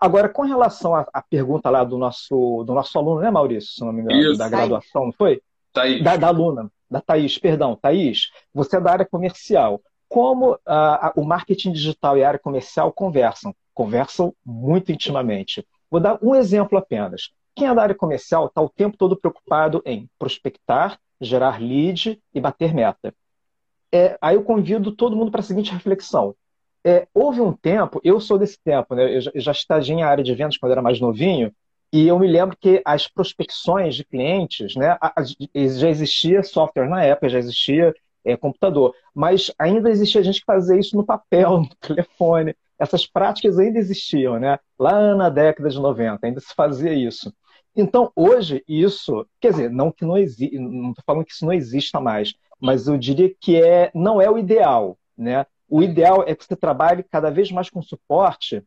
Agora, 0.00 0.30
com 0.30 0.42
relação 0.42 0.94
à, 0.94 1.06
à, 1.12 1.20
pergunta 1.20 1.68
lá 1.68 1.84
do 1.84 1.98
nosso, 1.98 2.64
do 2.64 2.72
nosso 2.72 2.98
aluno, 2.98 3.20
né, 3.20 3.30
Maurício, 3.30 3.70
se 3.74 3.84
não 3.84 3.92
me 3.92 4.00
engano, 4.00 4.18
Isso. 4.18 4.38
da 4.38 4.48
graduação, 4.48 5.04
não 5.04 5.12
foi? 5.12 5.42
Thaís. 5.74 6.02
Da, 6.02 6.16
da 6.16 6.28
aluna, 6.28 6.72
da 6.90 7.02
Thaís, 7.02 7.36
perdão. 7.36 7.76
Thaís, 7.76 8.30
você 8.52 8.78
é 8.78 8.80
da 8.80 8.92
área 8.92 9.04
comercial. 9.06 9.82
Como 10.08 10.54
uh, 10.54 10.58
o 11.14 11.22
marketing 11.22 11.72
digital 11.72 12.16
e 12.16 12.24
a 12.24 12.28
área 12.28 12.40
comercial 12.40 12.90
conversam? 12.92 13.54
Conversam 13.74 14.34
muito 14.44 14.90
intimamente. 14.90 15.64
Vou 15.90 16.00
dar 16.00 16.18
um 16.22 16.34
exemplo 16.34 16.78
apenas. 16.78 17.30
quem 17.54 17.68
é 17.68 17.74
da 17.74 17.82
área 17.82 17.94
comercial 17.94 18.46
está 18.46 18.62
o 18.62 18.70
tempo 18.70 18.96
todo 18.96 19.16
preocupado 19.16 19.82
em 19.84 20.08
prospectar, 20.18 20.98
gerar 21.20 21.60
lead 21.60 22.18
e 22.34 22.40
bater 22.40 22.72
meta. 22.72 23.14
É, 23.92 24.16
aí 24.20 24.36
eu 24.36 24.42
convido 24.42 24.92
todo 24.92 25.14
mundo 25.16 25.30
para 25.30 25.40
a 25.40 25.44
seguinte 25.44 25.72
reflexão. 25.72 26.34
É, 26.84 27.06
houve 27.12 27.40
um 27.40 27.52
tempo, 27.52 28.00
eu 28.02 28.18
sou 28.20 28.38
desse 28.38 28.58
tempo, 28.62 28.94
né? 28.94 29.16
eu, 29.16 29.20
já, 29.20 29.30
eu 29.34 29.52
estagiei 29.52 29.98
em 29.98 30.02
área 30.02 30.24
de 30.24 30.34
vendas 30.34 30.56
quando 30.56 30.72
era 30.72 30.82
mais 30.82 30.98
novinho, 30.98 31.52
e 31.92 32.06
eu 32.06 32.18
me 32.18 32.26
lembro 32.26 32.56
que 32.58 32.80
as 32.84 33.08
prospecções 33.08 33.96
de 33.96 34.04
clientes, 34.04 34.76
né, 34.76 34.96
já 35.54 35.88
existia 35.88 36.42
software 36.42 36.88
na 36.88 37.02
época, 37.02 37.28
já 37.28 37.38
existia 37.38 37.92
é, 38.24 38.36
computador, 38.36 38.94
mas 39.14 39.52
ainda 39.58 39.90
existia 39.90 40.22
gente 40.22 40.40
que 40.40 40.46
fazia 40.46 40.78
isso 40.78 40.96
no 40.96 41.04
papel, 41.04 41.60
no 41.60 41.68
telefone. 41.80 42.54
Essas 42.78 43.06
práticas 43.06 43.58
ainda 43.58 43.78
existiam, 43.78 44.38
né? 44.38 44.58
Lá 44.78 45.14
na 45.14 45.28
década 45.28 45.68
de 45.68 45.78
90, 45.78 46.26
ainda 46.26 46.40
se 46.40 46.54
fazia 46.54 46.94
isso. 46.94 47.32
Então, 47.76 48.10
hoje, 48.16 48.64
isso, 48.66 49.26
quer 49.40 49.50
dizer, 49.50 49.70
não 49.70 49.92
que 49.92 50.04
não 50.04 50.16
existe, 50.16 50.58
não 50.58 50.90
estou 50.90 51.04
falando 51.04 51.24
que 51.24 51.32
isso 51.32 51.44
não 51.44 51.52
exista 51.52 52.00
mais, 52.00 52.34
mas 52.60 52.88
eu 52.88 52.96
diria 52.96 53.32
que 53.40 53.60
é, 53.60 53.90
não 53.94 54.20
é 54.20 54.30
o 54.30 54.38
ideal, 54.38 54.98
né? 55.16 55.46
O 55.70 55.82
ideal 55.82 56.24
é 56.26 56.34
que 56.34 56.44
você 56.44 56.56
trabalhe 56.56 57.04
cada 57.04 57.30
vez 57.30 57.50
mais 57.52 57.70
com 57.70 57.80
suporte 57.80 58.62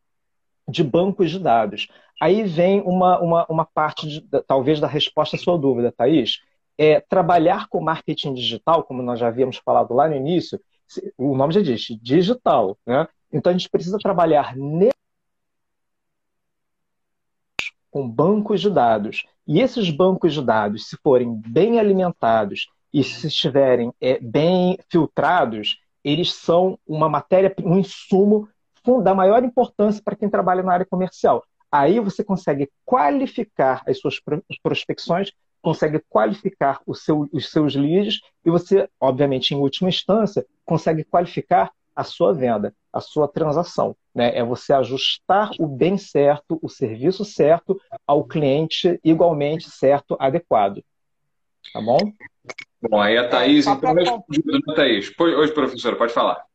de 0.67 0.83
bancos 0.83 1.29
de 1.29 1.37
dados. 1.37 1.89
Aí 2.21 2.43
vem 2.43 2.81
uma, 2.81 3.19
uma, 3.19 3.45
uma 3.49 3.65
parte, 3.65 4.07
de, 4.07 4.21
talvez, 4.47 4.79
da 4.79 4.87
resposta 4.87 5.35
à 5.35 5.39
sua 5.39 5.57
dúvida, 5.57 5.91
Thaís. 5.91 6.39
É, 6.77 7.01
trabalhar 7.01 7.67
com 7.67 7.81
marketing 7.81 8.33
digital, 8.33 8.83
como 8.83 9.03
nós 9.03 9.19
já 9.19 9.27
havíamos 9.27 9.57
falado 9.57 9.93
lá 9.93 10.07
no 10.07 10.15
início, 10.15 10.59
o 11.17 11.35
nome 11.35 11.53
já 11.53 11.61
diz, 11.61 11.81
digital. 12.01 12.77
Né? 12.85 13.05
Então, 13.31 13.51
a 13.51 13.53
gente 13.53 13.69
precisa 13.69 13.97
trabalhar 13.99 14.55
com 17.91 18.09
bancos 18.09 18.61
de 18.61 18.69
dados. 18.69 19.25
E 19.45 19.59
esses 19.59 19.89
bancos 19.89 20.33
de 20.33 20.41
dados, 20.41 20.87
se 20.87 20.97
forem 21.03 21.35
bem 21.35 21.79
alimentados 21.79 22.69
e 22.93 23.03
se 23.03 23.27
estiverem 23.27 23.93
é, 23.99 24.19
bem 24.19 24.79
filtrados, 24.89 25.82
eles 26.03 26.33
são 26.33 26.77
uma 26.87 27.07
matéria, 27.07 27.53
um 27.63 27.77
insumo 27.77 28.47
da 29.01 29.15
maior 29.15 29.43
importância 29.43 30.01
para 30.03 30.15
quem 30.15 30.29
trabalha 30.29 30.61
na 30.61 30.73
área 30.73 30.85
comercial. 30.85 31.43
Aí 31.71 31.99
você 31.99 32.23
consegue 32.23 32.69
qualificar 32.85 33.81
as 33.87 33.99
suas 33.99 34.19
prospecções, 34.61 35.31
consegue 35.61 35.99
qualificar 36.09 36.81
seu, 36.93 37.27
os 37.31 37.49
seus 37.49 37.73
leads 37.75 38.19
e 38.45 38.51
você, 38.51 38.87
obviamente, 38.99 39.53
em 39.53 39.57
última 39.57 39.89
instância, 39.89 40.45
consegue 40.65 41.03
qualificar 41.03 41.71
a 41.95 42.03
sua 42.03 42.33
venda, 42.33 42.75
a 42.91 42.99
sua 42.99 43.27
transação. 43.27 43.95
Né? 44.13 44.35
É 44.37 44.43
você 44.43 44.73
ajustar 44.73 45.51
o 45.59 45.67
bem 45.67 45.97
certo, 45.97 46.59
o 46.61 46.69
serviço 46.69 47.23
certo 47.23 47.79
ao 48.05 48.25
cliente 48.25 48.99
igualmente 49.03 49.69
certo, 49.69 50.17
adequado. 50.19 50.83
Tá 51.71 51.81
bom? 51.81 51.97
Bom, 52.89 52.99
aí 52.99 53.17
a 53.17 53.27
Thaís, 53.27 53.65
é, 53.65 53.71
então, 53.71 53.93
respondendo, 53.93 54.61
né, 54.67 54.75
Thaís? 54.75 55.11
Hoje, 55.17 55.53
professora, 55.53 55.95
pode 55.95 56.13
falar. 56.13 56.45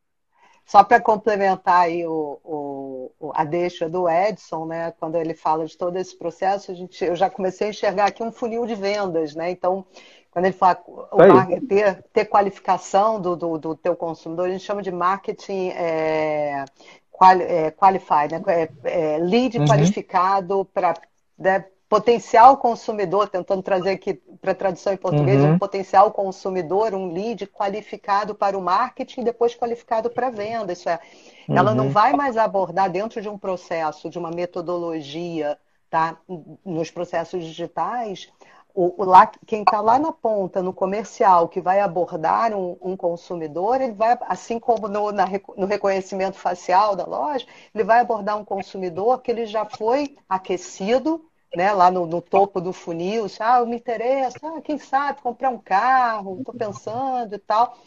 Só 0.66 0.85
para 0.85 1.01
complementar 1.01 1.85
aí 1.85 2.07
o, 2.07 2.39
o, 2.45 3.33
a 3.35 3.43
deixa 3.43 3.89
do 3.89 4.07
Edson, 4.07 4.66
né, 4.66 4.93
quando 5.01 5.16
ele 5.16 5.33
fala 5.33 5.64
de 5.64 5.76
todo 5.76 5.97
esse 5.97 6.16
processo, 6.16 6.70
a 6.70 6.74
gente, 6.74 7.03
eu 7.03 7.16
já 7.16 7.31
comecei 7.31 7.68
a 7.68 7.70
enxergar 7.70 8.07
aqui 8.07 8.22
um 8.22 8.31
funil 8.31 8.66
de 8.66 8.74
vendas, 8.74 9.35
né? 9.35 9.51
Então, 9.51 9.87
quando 10.31 10.45
ele 10.45 10.55
fala 10.55 10.79
o 10.87 11.66
ter, 11.66 12.05
ter 12.12 12.26
qualificação 12.26 13.18
do, 13.18 13.35
do, 13.35 13.57
do, 13.57 13.74
teu 13.74 13.97
consumidor, 13.97 14.47
a 14.47 14.51
gente 14.51 14.64
chama 14.64 14.83
de 14.83 14.91
marketing 14.91 15.70
é, 15.70 16.66
quali, 17.11 17.45
é, 17.45 17.70
qualified, 17.70 18.33
né? 18.33 18.43
É, 18.49 19.14
é 19.14 19.18
lead 19.18 19.59
uhum. 19.59 19.66
qualificado 19.66 20.66
para 20.66 20.95
né, 21.39 21.64
potencial 21.89 22.57
consumidor, 22.59 23.28
tentando 23.28 23.62
trazer 23.62 23.91
aqui 23.91 24.14
para 24.14 24.55
tradução 24.55 24.93
em 24.93 24.97
português, 24.97 25.41
uhum. 25.41 25.53
um 25.53 25.59
potencial 25.59 26.11
consumidor, 26.11 26.95
um 26.95 27.12
lead 27.12 27.47
qualificado 27.47 28.34
para 28.34 28.59
o 28.59 28.62
marketing, 28.62 29.24
depois 29.24 29.55
qualificado 29.55 30.11
para 30.11 30.26
a 30.26 30.30
venda. 30.30 30.72
Isso 30.72 30.89
é, 30.89 31.01
uhum. 31.49 31.57
ela 31.57 31.74
não 31.74 31.86
uhum. 31.86 31.91
vai 31.91 32.12
mais 32.12 32.36
abordar 32.36 32.91
dentro 32.91 33.22
de 33.22 33.28
um 33.28 33.39
processo, 33.39 34.11
de 34.11 34.18
uma 34.18 34.30
metodologia, 34.30 35.59
tá? 35.89 36.18
Nos 36.64 36.91
processos 36.91 37.43
digitais, 37.43 38.30
o, 38.74 39.03
o 39.03 39.05
lá, 39.05 39.26
quem 39.47 39.62
está 39.62 39.80
lá 39.80 39.99
na 39.99 40.12
ponta, 40.12 40.62
no 40.62 40.74
comercial, 40.74 41.49
que 41.49 41.61
vai 41.61 41.80
abordar 41.80 42.53
um, 42.55 42.76
um 42.82 42.97
consumidor, 42.99 43.80
ele 43.80 43.95
vai, 43.95 44.16
assim 44.28 44.61
como 44.61 44.89
no, 44.89 45.11
na, 45.11 45.26
no 45.57 45.66
reconhecimento 45.66 46.36
facial 46.36 46.95
da 46.95 47.07
loja, 47.07 47.47
ele 47.74 47.82
vai 47.82 48.01
abordar 48.01 48.36
um 48.36 48.45
consumidor 48.45 49.22
que 49.22 49.30
ele 49.30 49.47
já 49.47 49.64
foi 49.64 50.16
aquecido 50.28 51.24
né, 51.55 51.72
lá 51.72 51.90
no, 51.90 52.07
no, 52.07 52.20
topo 52.20 52.61
do 52.61 52.72
funil, 52.72 53.26
ah, 53.40 53.61
eu 53.61 53.66
me 53.66 53.76
interesso, 53.76 54.38
ah, 54.42 54.61
quem 54.61 54.78
sabe 54.78 55.22
comprar 55.22 55.51
um 55.51 55.59
carro, 55.59 56.38
estou 56.38 56.55
pensando 56.55 57.34
e 57.34 57.38
tal. 57.38 57.78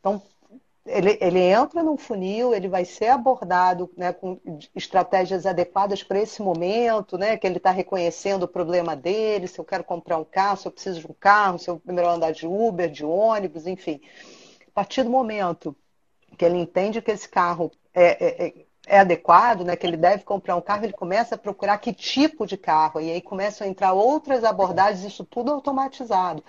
Então, 0.00 0.20
ele, 0.86 1.16
ele 1.20 1.40
entra 1.40 1.82
no 1.82 1.96
funil, 1.96 2.54
ele 2.54 2.68
vai 2.68 2.84
ser 2.84 3.06
abordado 3.06 3.90
né, 3.96 4.12
com 4.12 4.38
estratégias 4.74 5.46
adequadas 5.46 6.02
para 6.02 6.20
esse 6.20 6.42
momento, 6.42 7.16
né, 7.16 7.36
que 7.38 7.46
ele 7.46 7.56
está 7.56 7.70
reconhecendo 7.70 8.42
o 8.42 8.48
problema 8.48 8.94
dele, 8.94 9.48
se 9.48 9.58
eu 9.58 9.64
quero 9.64 9.84
comprar 9.84 10.18
um 10.18 10.24
carro, 10.24 10.58
se 10.58 10.66
eu 10.66 10.72
preciso 10.72 11.00
de 11.00 11.06
um 11.06 11.14
carro, 11.14 11.58
se 11.58 11.70
eu 11.70 11.78
primeiro 11.78 12.10
andar 12.10 12.32
de 12.32 12.46
Uber, 12.46 12.90
de 12.90 13.04
ônibus, 13.04 13.66
enfim. 13.66 14.00
A 14.68 14.70
partir 14.74 15.02
do 15.02 15.10
momento 15.10 15.74
que 16.36 16.44
ele 16.44 16.58
entende 16.58 17.00
que 17.00 17.10
esse 17.10 17.28
carro 17.28 17.70
é, 17.94 18.44
é, 18.44 18.46
é 18.48 18.63
é 18.86 18.98
adequado, 19.00 19.64
né, 19.64 19.76
que 19.76 19.86
ele 19.86 19.96
deve 19.96 20.24
comprar 20.24 20.56
um 20.56 20.60
carro, 20.60 20.84
ele 20.84 20.92
começa 20.92 21.34
a 21.34 21.38
procurar 21.38 21.78
que 21.78 21.92
tipo 21.92 22.46
de 22.46 22.56
carro, 22.56 23.00
e 23.00 23.10
aí 23.10 23.20
começam 23.22 23.66
a 23.66 23.70
entrar 23.70 23.92
outras 23.92 24.44
abordagens, 24.44 25.04
isso 25.04 25.24
tudo 25.24 25.52
automatizado. 25.52 26.44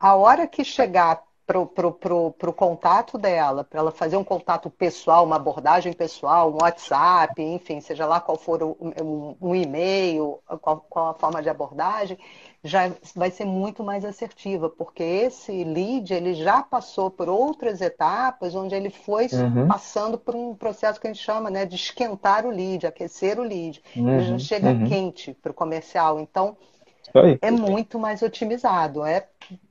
A 0.00 0.14
hora 0.16 0.46
que 0.46 0.64
chegar 0.64 1.22
para 1.48 1.58
o 1.58 2.52
contato 2.52 3.16
dela, 3.16 3.64
para 3.64 3.80
ela 3.80 3.90
fazer 3.90 4.18
um 4.18 4.24
contato 4.24 4.68
pessoal, 4.68 5.24
uma 5.24 5.36
abordagem 5.36 5.94
pessoal, 5.94 6.52
um 6.52 6.58
WhatsApp, 6.60 7.40
enfim, 7.40 7.80
seja 7.80 8.04
lá 8.04 8.20
qual 8.20 8.36
for 8.36 8.62
o, 8.62 8.76
um, 8.78 9.34
um 9.40 9.54
e-mail, 9.54 10.40
qual, 10.60 10.84
qual 10.90 11.08
a 11.08 11.14
forma 11.14 11.40
de 11.40 11.48
abordagem, 11.48 12.18
já 12.62 12.92
vai 13.16 13.30
ser 13.30 13.46
muito 13.46 13.82
mais 13.82 14.04
assertiva, 14.04 14.68
porque 14.68 15.02
esse 15.02 15.64
lead 15.64 16.12
ele 16.12 16.34
já 16.34 16.62
passou 16.62 17.10
por 17.10 17.30
outras 17.30 17.80
etapas 17.80 18.54
onde 18.54 18.74
ele 18.74 18.90
foi 18.90 19.26
uhum. 19.32 19.66
passando 19.66 20.18
por 20.18 20.34
um 20.34 20.54
processo 20.54 21.00
que 21.00 21.06
a 21.06 21.12
gente 21.12 21.24
chama 21.24 21.48
né, 21.48 21.64
de 21.64 21.76
esquentar 21.76 22.44
o 22.44 22.50
lead, 22.50 22.86
aquecer 22.86 23.40
o 23.40 23.42
lead. 23.42 23.82
Uhum. 23.96 24.10
Ele 24.10 24.22
já 24.22 24.38
chega 24.38 24.68
uhum. 24.68 24.86
quente 24.86 25.32
para 25.32 25.50
o 25.50 25.54
comercial. 25.54 26.20
Então, 26.20 26.58
é 27.40 27.50
muito 27.50 27.98
mais 27.98 28.20
otimizado. 28.20 29.02
É 29.02 29.26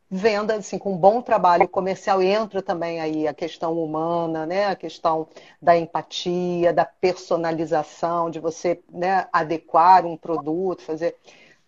venda 0.09 0.55
assim 0.55 0.77
com 0.77 0.93
um 0.93 0.97
bom 0.97 1.21
trabalho 1.21 1.67
comercial 1.67 2.21
entra 2.21 2.61
também 2.61 2.99
aí 3.01 3.27
a 3.27 3.33
questão 3.33 3.73
humana 3.81 4.45
né 4.45 4.65
a 4.67 4.75
questão 4.75 5.27
da 5.61 5.77
empatia 5.77 6.73
da 6.73 6.85
personalização 6.85 8.29
de 8.29 8.39
você 8.39 8.81
né, 8.89 9.27
adequar 9.33 10.05
um 10.05 10.15
produto 10.17 10.81
fazer 10.81 11.15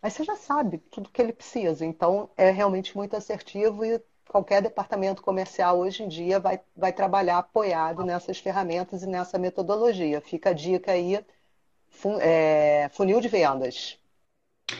mas 0.02 0.14
você 0.14 0.24
já 0.24 0.36
sabe 0.36 0.78
tudo 0.78 1.10
que 1.10 1.22
ele 1.22 1.34
precisa. 1.34 1.86
Então, 1.86 2.30
é 2.38 2.52
realmente 2.52 2.96
muito 2.96 3.16
assertivo 3.16 3.84
e 3.84 4.02
qualquer 4.28 4.62
departamento 4.62 5.22
comercial 5.22 5.80
hoje 5.80 6.04
em 6.04 6.08
dia 6.08 6.40
vai, 6.40 6.62
vai 6.76 6.94
trabalhar 6.94 7.38
apoiado 7.40 8.04
nessas 8.06 8.40
ferramentas 8.40 9.04
e 9.04 9.08
nessa 9.08 9.38
metodologia. 9.38 10.22
Fica 10.22 10.52
a 10.52 10.54
dica 10.54 10.92
aí, 10.92 11.24
fun, 11.90 12.18
é, 12.22 12.90
funil 12.94 13.20
de 13.22 13.28
vendas. 13.28 14.00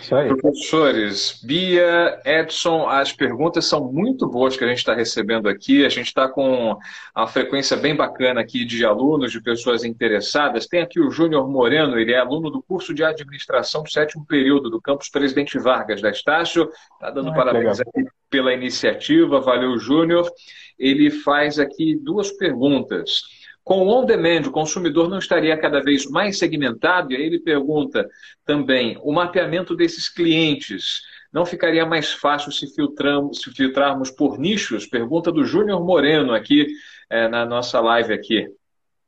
Professores, 0.08 1.40
Bia, 1.44 2.20
Edson, 2.26 2.88
as 2.88 3.12
perguntas 3.12 3.66
são 3.66 3.92
muito 3.92 4.28
boas 4.28 4.58
que 4.58 4.64
a 4.64 4.68
gente 4.68 4.80
está 4.80 4.94
recebendo 4.94 5.48
aqui. 5.48 5.86
A 5.86 5.90
gente 5.90 6.08
está 6.08 6.28
com 6.28 6.78
a 7.14 7.28
frequência 7.28 7.78
bem 7.78 7.96
bacana 7.96 8.42
aqui 8.42 8.66
de 8.66 8.86
alunos, 8.86 9.32
de 9.32 9.42
pessoas 9.42 9.84
interessadas. 9.84 10.68
Tem 10.68 10.82
aqui 10.82 11.00
o 11.00 11.10
Júnior 11.10 11.50
Moreno, 11.50 11.98
ele 11.98 12.14
é 12.14 12.20
aluno 12.20 12.50
do 12.50 12.62
curso 12.62 12.94
de 12.94 13.04
administração 13.04 13.84
do 13.84 13.90
sétimo 13.90 14.26
período 14.26 14.70
do 14.70 14.82
campus 14.82 15.10
Presidente 15.10 15.58
Vargas 15.58 16.02
da 16.02 16.10
Estácio. 16.10 16.70
Está 16.94 17.12
dando 17.12 17.30
ah, 17.30 17.34
parabéns 17.34 17.80
aqui 17.80 18.06
pela 18.30 18.54
iniciativa. 18.54 19.40
Valeu, 19.40 19.78
Júnior. 19.78 20.30
Ele 20.78 21.10
faz 21.10 21.60
aqui 21.60 21.96
duas 21.96 22.32
perguntas. 22.32 23.39
Com 23.70 23.86
o 23.86 23.88
on-demand, 23.88 24.48
o 24.48 24.52
consumidor 24.52 25.08
não 25.08 25.20
estaria 25.20 25.56
cada 25.56 25.80
vez 25.80 26.10
mais 26.10 26.40
segmentado? 26.40 27.14
E 27.14 27.16
aí 27.16 27.22
ele 27.22 27.40
pergunta 27.40 28.10
também: 28.44 29.00
o 29.04 29.14
mapeamento 29.14 29.76
desses 29.76 30.10
clientes 30.10 31.04
não 31.32 31.46
ficaria 31.46 31.86
mais 31.86 32.12
fácil 32.12 32.52
se, 32.52 32.66
filtramos, 32.74 33.42
se 33.42 33.52
filtrarmos 33.52 34.10
por 34.10 34.40
nichos? 34.40 34.88
Pergunta 34.88 35.32
do 35.32 35.46
Júnior 35.46 35.86
Moreno 35.86 36.34
aqui 36.34 36.66
é, 37.12 37.28
na 37.28 37.46
nossa 37.46 37.80
live 37.80 38.12
aqui. 38.12 38.52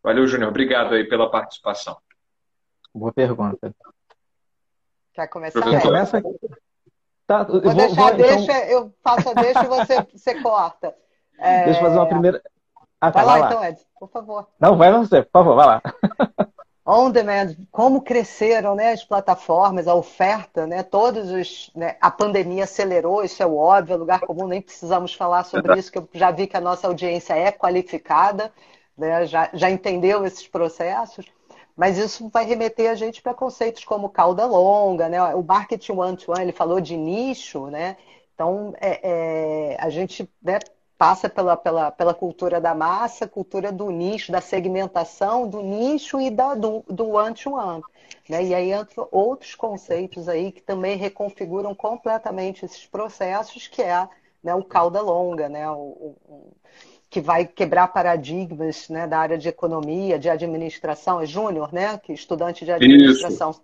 Valeu, 0.04 0.28
Júnior. 0.28 0.50
Obrigado 0.50 0.94
aí 0.94 1.06
pela 1.06 1.32
participação. 1.32 1.98
Boa 2.94 3.12
pergunta. 3.12 3.74
Quer 5.12 5.26
começar? 5.26 5.60
Quem 5.60 5.80
começa? 5.80 6.22
Tá, 7.26 7.48
eu 7.50 7.62
vou, 7.62 7.74
deixar, 7.74 7.96
vou, 7.96 8.14
deixa, 8.16 8.44
então... 8.44 8.56
eu 8.70 8.94
faço 9.02 9.28
a 9.28 9.34
deixa 9.34 9.64
e 9.64 9.68
você, 9.68 10.02
você 10.14 10.40
corta. 10.40 10.96
É... 11.40 11.66
Deixa 11.66 11.80
eu 11.80 11.84
fazer 11.84 11.98
uma 11.98 12.08
primeira. 12.08 12.44
Ah, 13.02 13.12
tá, 13.12 13.24
vai, 13.24 13.26
lá, 13.26 13.32
vai 13.32 13.42
lá, 13.42 13.48
então, 13.48 13.66
Edson, 13.66 13.86
por 14.00 14.10
favor. 14.10 14.48
Não, 14.60 14.78
vai 14.78 14.92
você, 14.94 15.24
por 15.24 15.32
favor, 15.32 15.56
vai 15.56 15.66
lá. 15.66 15.82
on 16.86 17.12
demand, 17.12 17.56
como 17.72 18.02
cresceram 18.02 18.76
né, 18.76 18.92
as 18.92 19.04
plataformas, 19.04 19.88
a 19.88 19.96
oferta, 19.96 20.66
né, 20.66 20.84
todos 20.84 21.32
os, 21.32 21.72
né, 21.76 21.96
a 22.02 22.10
pandemia 22.10 22.64
acelerou, 22.64 23.24
isso 23.24 23.42
é 23.42 23.46
óbvio, 23.46 23.94
é 23.94 23.98
lugar 23.98 24.20
comum, 24.22 24.48
nem 24.48 24.62
precisamos 24.62 25.14
falar 25.14 25.44
sobre 25.44 25.78
isso, 25.78 25.92
que 25.92 25.98
eu 26.00 26.10
já 26.14 26.32
vi 26.32 26.48
que 26.48 26.58
a 26.58 26.62
nossa 26.62 26.88
audiência 26.88 27.34
é 27.34 27.52
qualificada, 27.52 28.52
né, 28.98 29.26
já, 29.26 29.50
já 29.54 29.70
entendeu 29.70 30.26
esses 30.26 30.48
processos, 30.48 31.26
mas 31.78 31.98
isso 31.98 32.30
vai 32.30 32.46
remeter 32.46 32.92
a 32.92 32.96
gente 32.96 33.22
para 33.22 33.34
conceitos 33.34 33.86
como 33.86 34.10
cauda 34.10 34.46
longa, 34.46 35.08
né, 35.08 35.22
o 35.36 35.44
marketing 35.44 35.94
one-to-one, 35.94 36.40
-one, 36.40 36.42
ele 36.42 36.52
falou 36.52 36.82
de 36.82 36.98
nicho, 36.98 37.68
né, 37.68 37.96
então 38.34 38.74
é, 38.82 39.00
é, 39.04 39.78
a 39.80 39.90
gente 39.90 40.28
né, 40.42 40.58
passa 41.02 41.28
pela, 41.28 41.58
pela, 41.58 41.90
pela 41.90 42.14
cultura 42.14 42.62
da 42.62 42.76
massa, 42.76 43.28
cultura 43.28 43.72
do 43.72 43.90
nicho, 43.90 44.32
da 44.32 44.40
segmentação 44.40 45.48
do 45.50 45.60
nicho 45.64 46.22
e 46.22 46.30
da, 46.30 46.54
do, 46.54 46.84
do 46.88 47.10
one-to-one. 47.14 47.82
Né? 48.30 48.44
E 48.44 48.54
aí 48.54 48.72
entram 48.72 49.08
outros 49.12 49.56
conceitos 49.56 50.30
aí 50.30 50.52
que 50.52 50.62
também 50.62 50.96
reconfiguram 50.98 51.74
completamente 51.74 52.66
esses 52.66 52.86
processos, 52.86 53.68
que 53.68 53.82
é 53.82 54.08
né, 54.44 54.54
o 54.54 54.64
cauda 54.64 55.02
longa, 55.02 55.50
né? 55.50 55.68
O, 55.72 56.16
o, 56.30 56.54
que 57.10 57.20
vai 57.20 57.48
quebrar 57.48 57.88
paradigmas 57.88 58.88
né, 58.88 59.08
da 59.08 59.18
área 59.18 59.40
de 59.40 59.50
economia, 59.50 60.20
de 60.20 60.30
administração. 60.30 61.20
É 61.20 61.26
Júnior, 61.26 61.74
né? 61.74 61.98
Que 61.98 62.14
estudante 62.14 62.64
de 62.64 62.72
administração 62.72 63.50
Isso. 63.50 63.64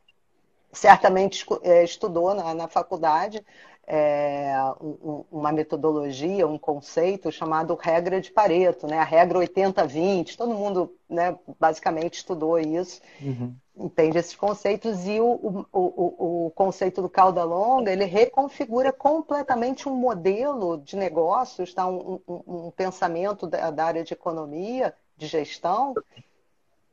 certamente 0.71 1.45
é, 1.61 1.83
estudou 1.83 2.33
na, 2.33 2.55
na 2.55 2.67
faculdade 2.67 3.45
é, 3.89 4.53
um, 4.81 5.23
uma 5.31 5.53
metodologia, 5.53 6.45
um 6.45 6.57
conceito 6.57 7.31
chamado 7.31 7.73
regra 7.73 8.19
de 8.19 8.29
Pareto, 8.29 8.85
né? 8.85 8.99
a 8.99 9.03
regra 9.05 9.39
80-20, 9.39 10.35
todo 10.35 10.53
mundo 10.53 10.93
né, 11.09 11.39
basicamente 11.57 12.15
estudou 12.15 12.59
isso, 12.59 13.01
uhum. 13.21 13.55
entende 13.77 14.17
esses 14.17 14.35
conceitos, 14.35 15.07
e 15.07 15.21
o, 15.21 15.65
o, 15.71 15.79
o, 15.79 16.47
o 16.47 16.51
conceito 16.51 17.01
do 17.01 17.09
cauda 17.09 17.45
longa, 17.45 17.89
ele 17.89 18.03
reconfigura 18.03 18.91
completamente 18.91 19.87
um 19.87 19.95
modelo 19.95 20.77
de 20.79 20.97
negócios, 20.97 21.73
tá? 21.73 21.87
um, 21.87 22.19
um, 22.27 22.67
um 22.67 22.71
pensamento 22.71 23.47
da, 23.47 23.71
da 23.71 23.85
área 23.85 24.03
de 24.03 24.13
economia, 24.13 24.93
de 25.15 25.27
gestão, 25.27 25.95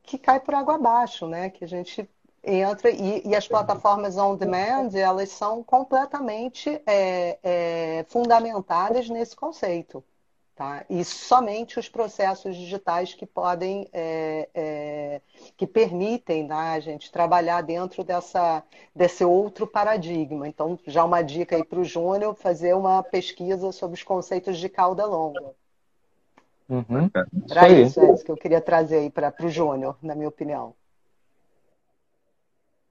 que 0.01 0.17
cai 0.17 0.39
por 0.39 0.55
água 0.55 0.75
abaixo, 0.75 1.27
né? 1.27 1.49
que 1.49 1.65
a 1.65 1.67
gente 1.67 2.09
entra 2.45 2.89
e, 2.89 3.27
e, 3.27 3.35
as 3.35 3.47
plataformas 3.47 4.17
on 4.17 4.35
demand 4.35 4.89
elas 4.93 5.29
são 5.29 5.63
completamente 5.63 6.69
é, 6.85 7.39
é, 7.43 8.05
fundamentadas 8.07 9.09
nesse 9.09 9.35
conceito 9.35 10.03
tá? 10.55 10.85
E 10.89 11.03
somente 11.03 11.77
os 11.77 11.89
processos 11.89 12.55
digitais 12.55 13.13
que 13.13 13.25
podem 13.25 13.87
é, 13.91 14.49
é 14.55 15.21
que 15.57 15.67
permitem 15.67 16.47
né, 16.47 16.55
a 16.55 16.79
gente 16.79 17.11
trabalhar 17.11 17.61
dentro 17.61 18.03
dessa 18.03 18.63
desse 18.95 19.25
outro 19.25 19.67
paradigma. 19.67 20.47
Então 20.47 20.79
já 20.87 21.03
uma 21.03 21.21
dica 21.21 21.55
aí 21.55 21.63
para 21.63 21.79
o 21.79 21.83
Júnior 21.83 22.33
fazer 22.35 22.73
uma 22.73 23.03
pesquisa 23.03 23.71
sobre 23.71 23.95
os 23.95 24.03
conceitos 24.03 24.57
de 24.57 24.69
cauda 24.69 25.05
longa. 25.05 25.53
Uhum. 26.67 27.11
Era 27.51 27.69
isso, 27.69 27.99
isso, 27.99 28.13
isso 28.13 28.25
que 28.25 28.31
eu 28.31 28.37
queria 28.37 28.61
trazer 28.61 28.97
aí 28.97 29.09
para 29.09 29.33
o 29.43 29.49
Júnior 29.49 29.97
na 30.01 30.15
minha 30.15 30.29
opinião 30.29 30.73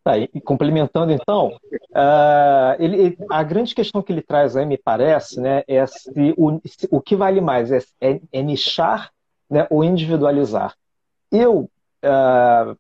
Tá, 0.05 0.19
e 0.19 0.29
complementando 0.43 1.13
então, 1.13 1.57
uh, 1.73 2.77
ele, 2.79 3.17
a 3.31 3.43
grande 3.43 3.75
questão 3.75 4.03
que 4.03 4.13
ele 4.13 4.21
traz 4.21 4.55
aí, 4.55 4.67
me 4.67 4.77
parece, 4.77 5.41
né, 5.41 5.63
é 5.67 5.87
se 5.87 6.35
o, 6.37 6.61
se, 6.67 6.87
o 6.91 7.01
que 7.01 7.17
vale 7.17 7.41
mais, 7.41 7.73
é, 7.73 7.79
é, 8.03 8.21
é 8.31 8.43
nichar 8.43 9.11
né, 9.49 9.67
ou 9.71 9.83
individualizar. 9.83 10.75
Eu 11.33 11.71
uh, 12.05 12.79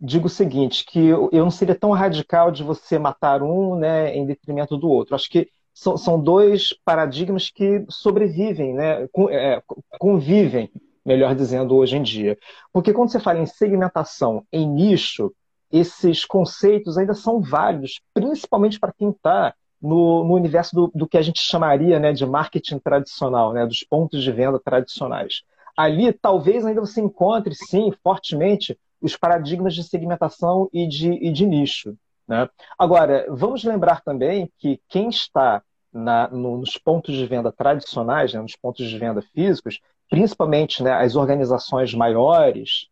digo 0.00 0.28
o 0.28 0.30
seguinte, 0.30 0.84
que 0.84 1.04
eu, 1.04 1.30
não 1.32 1.50
seria 1.50 1.74
tão 1.74 1.90
radical 1.90 2.52
de 2.52 2.62
você 2.62 2.96
matar 2.96 3.42
um 3.42 3.74
né, 3.74 4.14
em 4.14 4.24
detrimento 4.24 4.76
do 4.76 4.88
outro. 4.88 5.16
Acho 5.16 5.28
que 5.28 5.48
são, 5.74 5.96
são 5.96 6.22
dois 6.22 6.72
paradigmas 6.84 7.50
que 7.50 7.84
sobrevivem, 7.88 8.72
né, 8.72 9.08
é, 9.30 9.60
convivem, 9.98 10.70
melhor 11.04 11.34
dizendo, 11.34 11.74
hoje 11.74 11.96
em 11.96 12.02
dia. 12.04 12.38
Porque 12.72 12.92
quando 12.92 13.10
você 13.10 13.18
fala 13.18 13.40
em 13.40 13.46
segmentação, 13.46 14.46
em 14.52 14.64
nicho, 14.64 15.34
esses 15.72 16.24
conceitos 16.24 16.98
ainda 16.98 17.14
são 17.14 17.40
válidos, 17.40 18.00
principalmente 18.12 18.78
para 18.78 18.92
quem 18.92 19.10
está 19.10 19.54
no, 19.80 20.22
no, 20.22 20.34
universo 20.34 20.74
do, 20.74 20.92
do, 20.94 21.08
que 21.08 21.16
a 21.16 21.22
gente 21.22 21.40
chamaria 21.40 21.98
né, 21.98 22.12
de 22.12 22.24
marketing 22.26 22.78
tradicional, 22.78 23.52
né, 23.52 23.66
dos 23.66 23.82
pontos 23.82 24.22
de 24.22 24.30
venda 24.30 24.60
tradicionais. 24.62 25.42
Ali, 25.76 26.12
talvez 26.12 26.64
ainda 26.66 26.80
você 26.80 27.00
encontre, 27.00 27.54
sim, 27.54 27.90
fortemente, 28.02 28.78
os 29.00 29.16
paradigmas 29.16 29.74
de 29.74 29.82
segmentação 29.82 30.68
e 30.72 30.86
de, 30.86 31.10
e 31.12 31.32
de 31.32 31.46
nicho. 31.46 31.96
Né? 32.28 32.48
Agora, 32.78 33.26
vamos 33.30 33.64
lembrar 33.64 34.02
também 34.02 34.52
que 34.58 34.80
quem 34.88 35.08
está 35.08 35.62
na, 35.92 36.28
no, 36.28 36.58
nos 36.58 36.76
pontos 36.76 37.14
de 37.14 37.26
venda 37.26 37.50
tradicionais, 37.50 38.32
né, 38.32 38.40
nos 38.40 38.54
pontos 38.54 38.88
de 38.88 38.98
venda 38.98 39.22
físicos, 39.34 39.80
principalmente 40.08 40.82
né, 40.82 40.92
as 40.92 41.16
organizações 41.16 41.94
maiores, 41.94 42.88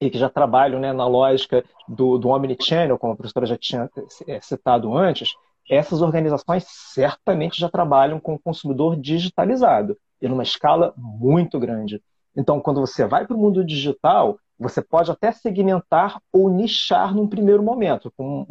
e 0.00 0.08
que 0.08 0.18
já 0.18 0.28
trabalham 0.28 0.80
né, 0.80 0.92
na 0.92 1.06
lógica 1.06 1.64
do, 1.86 2.16
do 2.16 2.28
Omnichannel, 2.28 2.98
como 2.98 3.12
a 3.12 3.16
professora 3.16 3.46
já 3.46 3.56
tinha 3.56 3.88
é, 4.26 4.40
citado 4.40 4.96
antes, 4.96 5.30
essas 5.68 6.02
organizações 6.02 6.64
certamente 6.66 7.60
já 7.60 7.68
trabalham 7.68 8.18
com 8.18 8.34
o 8.34 8.38
consumidor 8.38 8.96
digitalizado 8.96 9.96
e 10.20 10.28
numa 10.28 10.42
escala 10.42 10.92
muito 10.96 11.58
grande. 11.60 12.02
Então, 12.36 12.60
quando 12.60 12.80
você 12.80 13.06
vai 13.06 13.26
para 13.26 13.36
o 13.36 13.38
mundo 13.38 13.64
digital, 13.64 14.38
você 14.58 14.82
pode 14.82 15.10
até 15.10 15.32
segmentar 15.32 16.20
ou 16.32 16.50
nichar 16.50 17.14
num 17.14 17.28
primeiro 17.28 17.62
momento, 17.62 18.12
com 18.16 18.46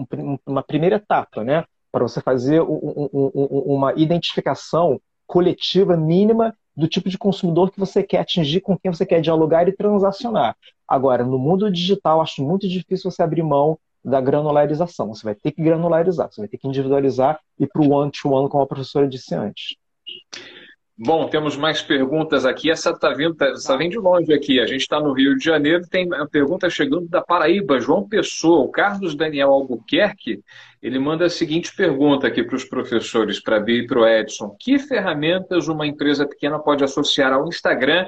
uma 0.46 0.64
primeira 0.64 0.96
etapa, 0.96 1.44
né? 1.44 1.66
Para 1.92 2.04
você 2.04 2.22
fazer 2.22 2.62
uma 2.62 3.94
identificação 3.94 5.00
coletiva 5.26 5.96
mínima 5.96 6.56
do 6.80 6.88
tipo 6.88 7.10
de 7.10 7.18
consumidor 7.18 7.72
que 7.72 7.80
você 7.80 8.02
quer 8.02 8.20
atingir, 8.20 8.62
com 8.62 8.78
quem 8.78 8.92
você 8.92 9.06
quer 9.06 9.20
dialogar 9.20 9.68
e 9.68 9.74
transacionar. 9.74 10.56
Agora, 10.88 11.26
no 11.26 11.38
mundo 11.38 11.70
digital, 11.70 12.22
acho 12.22 12.44
muito 12.44 12.68
difícil 12.68 13.12
você 13.12 13.22
abrir 13.22 13.44
mão 13.44 13.78
da 14.04 14.22
granularização. 14.22 15.14
Você 15.14 15.24
vai 15.24 15.36
ter 15.36 15.52
que 15.52 15.62
granularizar, 15.62 16.32
você 16.32 16.40
vai 16.40 16.48
ter 16.48 16.58
que 16.58 16.68
individualizar 16.68 17.40
e 17.60 17.68
para 17.68 17.82
o 17.82 17.90
one-to-one, 17.92 18.50
como 18.50 18.64
a 18.64 18.68
professora 18.68 19.08
disse 19.08 19.36
antes. 19.36 19.76
Bom, 21.02 21.30
temos 21.30 21.56
mais 21.56 21.82
perguntas 21.82 22.46
aqui. 22.46 22.70
Essa 22.70 22.90
está 22.90 23.14
vindo, 23.14 23.34
tá, 23.34 23.46
essa 23.52 23.78
vem 23.78 23.90
de 23.90 23.98
longe 23.98 24.34
aqui. 24.34 24.60
A 24.60 24.66
gente 24.66 24.82
está 24.82 25.00
no 25.00 25.14
Rio 25.14 25.38
de 25.38 25.46
Janeiro. 25.46 25.88
Tem 25.90 26.06
uma 26.06 26.28
pergunta 26.28 26.70
chegando 26.70 27.08
da 27.08 27.22
Paraíba, 27.22 27.80
João 27.80 28.06
Pessoa. 28.06 28.66
O 28.66 28.70
Carlos 28.70 29.16
Daniel 29.16 29.50
Albuquerque, 29.50 30.44
ele 30.84 31.00
manda 31.00 31.24
a 31.24 31.30
seguinte 31.30 31.74
pergunta 31.74 32.28
aqui 32.28 32.44
para 32.44 32.58
os 32.58 32.66
professores, 32.66 33.40
para 33.42 33.56
a 33.56 33.60
Bia 33.62 33.84
e 33.84 33.88
para 33.88 34.00
o 34.02 34.06
Edson. 34.06 34.54
Que 34.60 34.78
ferramentas 34.78 35.70
uma 35.70 35.88
empresa 35.88 36.28
pequena 36.28 36.60
pode 36.60 36.84
associar 36.84 37.32
ao 37.32 37.48
Instagram 37.48 38.06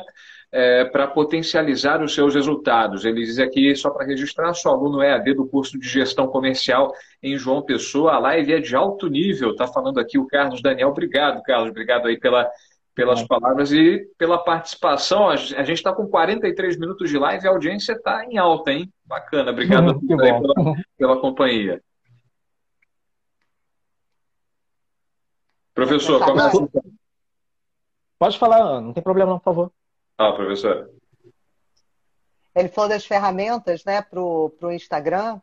é, 0.51 0.83
para 0.83 1.07
potencializar 1.07 2.03
os 2.03 2.13
seus 2.13 2.35
resultados? 2.35 3.05
Ele 3.05 3.23
diz 3.23 3.39
aqui, 3.39 3.73
só 3.73 3.89
para 3.89 4.05
registrar, 4.05 4.53
sou 4.53 4.73
aluno 4.73 5.01
EAD 5.01 5.35
do 5.35 5.47
curso 5.47 5.79
de 5.79 5.87
Gestão 5.87 6.27
Comercial 6.27 6.93
em 7.23 7.37
João 7.37 7.61
Pessoa. 7.61 8.15
A 8.15 8.19
live 8.19 8.51
é 8.51 8.59
de 8.59 8.75
alto 8.75 9.07
nível. 9.07 9.51
Está 9.51 9.65
falando 9.65 9.97
aqui 9.97 10.19
o 10.19 10.27
Carlos 10.27 10.61
Daniel. 10.61 10.89
Obrigado, 10.89 11.41
Carlos. 11.43 11.69
Obrigado 11.69 12.07
aí 12.07 12.19
pela 12.19 12.51
pelas 12.93 13.23
palavras 13.23 13.71
e 13.71 13.99
pela 14.17 14.43
participação. 14.43 15.29
A 15.29 15.35
gente 15.35 15.73
está 15.73 15.93
com 15.93 16.07
43 16.07 16.77
minutos 16.77 17.09
de 17.09 17.17
live 17.17 17.43
e 17.43 17.47
a 17.47 17.51
audiência 17.51 17.93
está 17.93 18.25
em 18.25 18.37
alta, 18.37 18.71
hein? 18.71 18.91
Bacana, 19.05 19.51
obrigado 19.51 19.99
pela, 20.05 20.75
pela 20.97 21.21
companhia. 21.21 21.81
Professor, 25.73 26.23
começa. 26.23 26.69
Pode 28.19 28.37
falar, 28.37 28.81
não 28.81 28.93
tem 28.93 29.01
problema, 29.01 29.31
não, 29.31 29.39
por 29.39 29.45
favor. 29.45 29.71
Ah, 30.17 30.31
professor. 30.33 30.91
Ele 32.53 32.67
falou 32.67 32.89
das 32.89 33.05
ferramentas 33.05 33.83
né, 33.85 34.01
para 34.01 34.19
o 34.21 34.71
Instagram. 34.71 35.39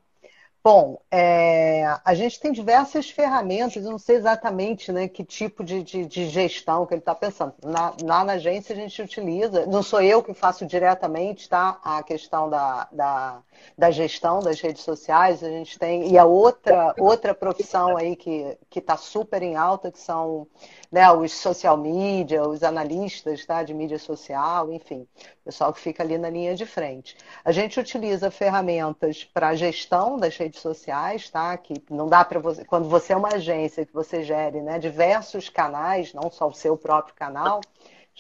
Bom, 0.63 1.01
é, 1.11 1.85
a 2.05 2.15
gente 2.15 2.41
tem 2.41 2.53
diversas 2.53 3.09
ferramentas, 3.09 3.85
eu 3.85 3.91
não 3.91 3.99
sei 3.99 4.17
exatamente 4.17 4.91
né, 4.93 5.07
que 5.09 5.25
tipo 5.25 5.63
de, 5.65 5.83
de, 5.83 6.05
de 6.05 6.29
gestão 6.29 6.85
que 6.85 6.95
ele 6.95 7.01
está 7.01 7.15
pensando. 7.15 7.55
Na, 7.65 7.95
lá 8.03 8.25
na 8.25 8.33
agência 8.35 8.75
a 8.75 8.79
gente 8.79 9.01
utiliza, 9.01 9.67
não 9.67 9.83
sou 9.83 10.03
eu 10.03 10.23
que 10.23 10.35
faço 10.35 10.67
diretamente 10.67 11.49
tá, 11.49 11.79
a 11.83 12.03
questão 12.03 12.51
da, 12.51 12.89
da, 12.91 13.41
da 13.79 13.91
gestão 13.91 14.41
das 14.41 14.61
redes 14.61 14.83
sociais, 14.83 15.43
a 15.43 15.49
gente 15.49 15.79
tem, 15.79 16.11
e 16.11 16.19
a 16.19 16.25
outra, 16.25 16.93
outra 16.99 17.33
profissão 17.33 17.97
aí 17.97 18.17
que 18.17 18.59
está 18.75 18.97
super 18.97 19.43
em 19.43 19.57
alta, 19.57 19.93
que 19.93 19.99
são 19.99 20.47
né, 20.91 21.11
os 21.13 21.33
social 21.33 21.77
media, 21.77 22.43
os 22.49 22.63
analistas 22.63 23.45
tá, 23.45 23.63
de 23.63 23.75
mídia 23.75 23.99
social, 23.99 24.73
enfim, 24.73 25.07
o 25.43 25.45
pessoal 25.45 25.73
que 25.73 25.81
fica 25.81 26.03
ali 26.03 26.17
na 26.17 26.31
linha 26.31 26.55
de 26.55 26.65
frente. 26.65 27.17
A 27.45 27.53
gente 27.53 27.79
utiliza 27.79 28.31
ferramentas 28.31 29.25
para 29.25 29.55
gestão 29.55 30.17
das 30.17 30.37
redes 30.37 30.61
sociais, 30.61 31.29
tá? 31.31 31.57
Que 31.59 31.75
não 31.91 32.07
dá 32.07 32.25
para 32.25 32.39
você, 32.41 32.65
quando 32.65 32.89
você 32.89 33.13
é 33.13 33.17
uma 33.17 33.35
agência 33.35 33.85
que 33.85 33.93
você 33.93 34.23
gere 34.23 34.61
né, 34.63 34.79
diversos 34.79 35.49
canais, 35.49 36.15
não 36.15 36.31
só 36.31 36.49
o 36.49 36.55
seu 36.55 36.77
próprio 36.77 37.15
canal, 37.15 37.61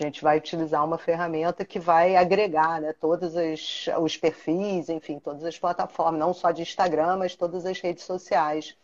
A 0.00 0.04
gente 0.04 0.22
vai 0.22 0.38
utilizar 0.38 0.84
uma 0.84 0.96
ferramenta 0.96 1.64
que 1.64 1.80
vai 1.80 2.14
agregar 2.14 2.80
né, 2.80 2.92
todos 2.92 3.34
os, 3.34 3.88
os 4.00 4.16
perfis, 4.16 4.88
enfim, 4.88 5.18
todas 5.18 5.44
as 5.44 5.58
plataformas, 5.58 6.20
não 6.20 6.32
só 6.32 6.52
de 6.52 6.62
Instagram, 6.62 7.16
mas 7.16 7.34
todas 7.34 7.66
as 7.66 7.80
redes 7.80 8.04
sociais 8.04 8.76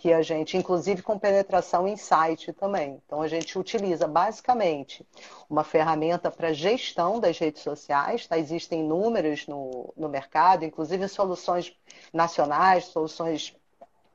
que 0.00 0.14
a 0.14 0.22
gente, 0.22 0.56
inclusive 0.56 1.02
com 1.02 1.18
penetração 1.18 1.86
em 1.86 1.94
site 1.94 2.54
também. 2.54 2.98
Então 3.04 3.20
a 3.20 3.28
gente 3.28 3.58
utiliza 3.58 4.08
basicamente 4.08 5.06
uma 5.48 5.62
ferramenta 5.62 6.30
para 6.30 6.54
gestão 6.54 7.20
das 7.20 7.38
redes 7.38 7.62
sociais, 7.62 8.26
tá? 8.26 8.38
existem 8.38 8.82
números 8.82 9.46
no, 9.46 9.92
no 9.94 10.08
mercado, 10.08 10.64
inclusive 10.64 11.06
soluções 11.06 11.76
nacionais, 12.14 12.86
soluções 12.86 13.54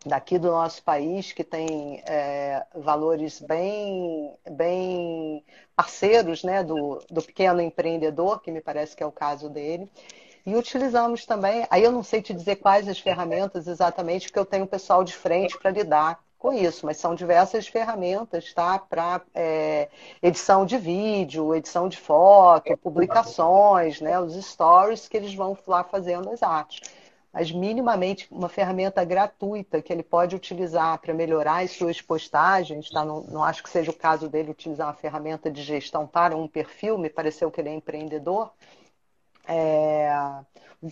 daqui 0.04 0.40
do 0.40 0.50
nosso 0.50 0.82
país 0.82 1.32
que 1.32 1.44
tem 1.44 2.02
é, 2.08 2.66
valores 2.74 3.40
bem, 3.40 4.34
bem 4.50 5.46
parceiros 5.76 6.44
né, 6.44 6.64
do, 6.64 7.00
do 7.12 7.22
pequeno 7.22 7.62
empreendedor, 7.62 8.42
que 8.42 8.50
me 8.50 8.60
parece 8.60 8.96
que 8.96 9.04
é 9.04 9.06
o 9.06 9.12
caso 9.12 9.50
dele. 9.50 9.88
E 10.46 10.56
utilizamos 10.56 11.26
também, 11.26 11.66
aí 11.72 11.84
eu 11.84 11.92
não 11.92 12.04
sei 12.04 12.22
te 12.22 12.32
dizer 12.32 12.58
quais 12.58 12.88
as 12.88 13.00
ferramentas 13.00 13.68
exatamente, 13.68 14.28
porque 14.28 14.38
eu 14.38 14.46
tenho 14.46 14.68
pessoal 14.68 15.04
de 15.04 15.14
frente 15.14 15.58
para 15.58 15.72
lidar 15.72 16.24
com 16.38 16.54
isso, 16.54 16.86
mas 16.86 16.98
são 16.98 17.16
diversas 17.16 17.68
ferramentas, 17.68 18.54
tá? 18.54 18.78
Para 18.78 19.22
é, 19.34 19.90
edição 20.22 20.64
de 20.64 20.78
vídeo, 20.78 21.56
edição 21.56 21.90
de 21.90 21.98
foto, 21.98 22.78
publicações, 22.78 24.00
né? 24.00 24.20
Os 24.20 24.36
stories 24.46 25.08
que 25.08 25.18
eles 25.18 25.34
vão 25.34 25.58
lá 25.66 25.84
fazendo 25.84 26.30
as 26.30 26.44
artes. 26.44 26.80
Mas 27.34 27.52
minimamente 27.52 28.28
uma 28.32 28.48
ferramenta 28.48 29.04
gratuita 29.04 29.82
que 29.82 29.92
ele 29.92 30.04
pode 30.04 30.36
utilizar 30.36 31.00
para 31.00 31.14
melhorar 31.14 31.64
as 31.64 31.72
suas 31.72 32.00
postagens, 32.00 32.88
tá? 32.92 33.04
Não, 33.04 33.22
não 33.22 33.44
acho 33.44 33.64
que 33.64 33.70
seja 33.70 33.90
o 33.90 33.96
caso 33.96 34.30
dele 34.30 34.52
utilizar 34.52 34.88
uma 34.88 34.94
ferramenta 34.94 35.50
de 35.50 35.64
gestão 35.64 36.06
para 36.06 36.38
um 36.38 36.48
perfil, 36.48 37.00
me 37.00 37.10
pareceu 37.10 37.50
que 37.50 37.60
ele 37.60 37.70
é 37.70 37.74
empreendedor 37.74 38.52
é, 39.48 40.10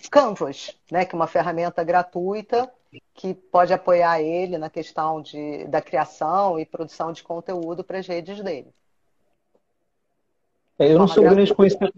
Canvas, 0.09 0.77
né, 0.91 1.05
que 1.05 1.13
é 1.13 1.17
uma 1.17 1.27
ferramenta 1.27 1.83
gratuita 1.83 2.71
que 3.13 3.33
pode 3.33 3.73
apoiar 3.73 4.21
ele 4.21 4.57
na 4.57 4.69
questão 4.69 5.21
de, 5.21 5.65
da 5.65 5.81
criação 5.81 6.59
e 6.59 6.65
produção 6.65 7.11
de 7.11 7.23
conteúdo 7.23 7.83
para 7.83 7.99
as 7.99 8.07
redes 8.07 8.41
dele. 8.41 8.73
É, 10.77 10.91
eu 10.91 10.97
não 10.97 11.07
sou 11.07 11.23
grande 11.23 11.53
conhecedor, 11.53 11.91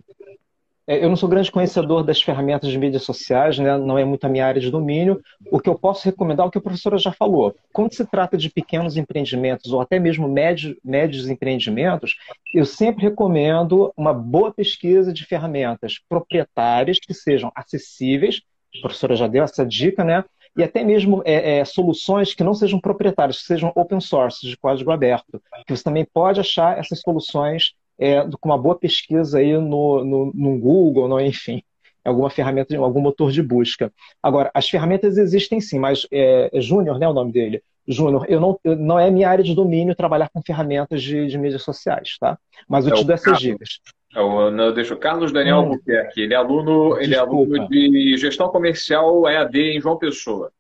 eu 0.87 1.09
não 1.09 1.15
sou 1.15 1.27
grande 1.27 1.51
conhecedor 1.51 2.03
das 2.03 2.21
ferramentas 2.21 2.69
de 2.69 2.77
mídias 2.77 3.03
sociais, 3.03 3.57
né? 3.57 3.75
não 3.77 3.97
é 3.97 4.05
muito 4.05 4.25
a 4.25 4.29
minha 4.29 4.45
área 4.45 4.61
de 4.61 4.69
domínio. 4.69 5.19
O 5.49 5.59
que 5.59 5.67
eu 5.67 5.73
posso 5.73 6.05
recomendar 6.05 6.45
é 6.45 6.47
o 6.47 6.51
que 6.51 6.59
a 6.59 6.61
professora 6.61 6.97
já 6.99 7.11
falou. 7.11 7.55
Quando 7.73 7.93
se 7.93 8.05
trata 8.05 8.37
de 8.37 8.51
pequenos 8.51 8.95
empreendimentos 8.95 9.71
ou 9.73 9.81
até 9.81 9.97
mesmo 9.97 10.27
médios, 10.27 10.75
médios 10.83 11.27
empreendimentos, 11.27 12.15
eu 12.53 12.65
sempre 12.65 13.03
recomendo 13.03 13.91
uma 13.97 14.13
boa 14.13 14.53
pesquisa 14.53 15.11
de 15.11 15.25
ferramentas 15.25 15.99
proprietárias 16.07 16.99
que 16.99 17.13
sejam 17.13 17.51
acessíveis. 17.55 18.41
A 18.77 18.81
professora 18.81 19.15
já 19.15 19.27
deu 19.27 19.43
essa 19.43 19.65
dica, 19.65 20.03
né? 20.03 20.23
E 20.57 20.63
até 20.63 20.83
mesmo 20.83 21.21
é, 21.25 21.57
é, 21.57 21.65
soluções 21.65 22.33
que 22.33 22.43
não 22.43 22.53
sejam 22.53 22.79
proprietárias, 22.79 23.39
que 23.39 23.45
sejam 23.45 23.73
open 23.75 23.99
source, 23.99 24.47
de 24.47 24.55
código 24.55 24.91
aberto. 24.91 25.41
Que 25.65 25.75
você 25.75 25.83
também 25.83 26.05
pode 26.13 26.39
achar 26.39 26.77
essas 26.77 27.01
soluções 27.01 27.73
é, 27.97 28.21
com 28.39 28.49
uma 28.49 28.57
boa 28.57 28.75
pesquisa 28.75 29.39
aí 29.39 29.57
no, 29.57 30.03
no, 30.03 30.31
no 30.33 30.59
Google, 30.59 31.07
no, 31.07 31.19
enfim, 31.19 31.63
alguma 32.03 32.29
ferramenta, 32.29 32.77
algum 32.77 33.01
motor 33.01 33.31
de 33.31 33.41
busca. 33.41 33.91
Agora, 34.21 34.51
as 34.53 34.69
ferramentas 34.69 35.17
existem 35.17 35.59
sim, 35.59 35.79
mas 35.79 36.07
é, 36.11 36.49
é 36.53 36.61
Júnior, 36.61 36.99
né, 36.99 37.07
o 37.07 37.13
nome 37.13 37.31
dele? 37.31 37.61
Júnior, 37.87 38.25
eu 38.27 38.39
não, 38.39 38.59
eu, 38.63 38.75
não 38.75 38.99
é 38.99 39.11
minha 39.11 39.29
área 39.29 39.43
de 39.43 39.53
domínio 39.53 39.95
trabalhar 39.95 40.29
com 40.29 40.41
ferramentas 40.41 41.03
de, 41.03 41.27
de 41.27 41.37
mídias 41.37 41.61
sociais, 41.61 42.17
tá? 42.19 42.37
Mas 42.67 42.87
eu 42.87 42.93
é 42.93 42.95
te 42.95 43.03
dou 43.03 43.13
essas 43.13 43.39
dicas. 43.39 43.79
É 44.15 44.19
o, 44.19 44.49
não, 44.49 44.73
deixa 44.73 44.93
o 44.93 44.97
Carlos 44.97 45.31
Daniel 45.31 45.57
hum. 45.57 45.59
Albuquerque. 45.59 46.21
Ele 46.21 46.33
é 46.33 46.37
aluno, 46.37 46.97
ele 46.99 47.13
é 47.13 47.17
aluno 47.17 47.67
de 47.67 48.17
gestão 48.17 48.49
comercial 48.49 49.27
EAD 49.27 49.77
em 49.77 49.81
João 49.81 49.97
Pessoa. 49.97 50.51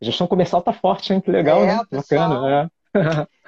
Gestão 0.00 0.26
comercial 0.26 0.62
tá 0.62 0.72
forte, 0.72 1.12
hein? 1.12 1.20
Que 1.20 1.30
legal, 1.30 1.62
é, 1.62 1.66
né? 1.66 1.80
Bacana, 1.90 2.40
né? 2.40 2.70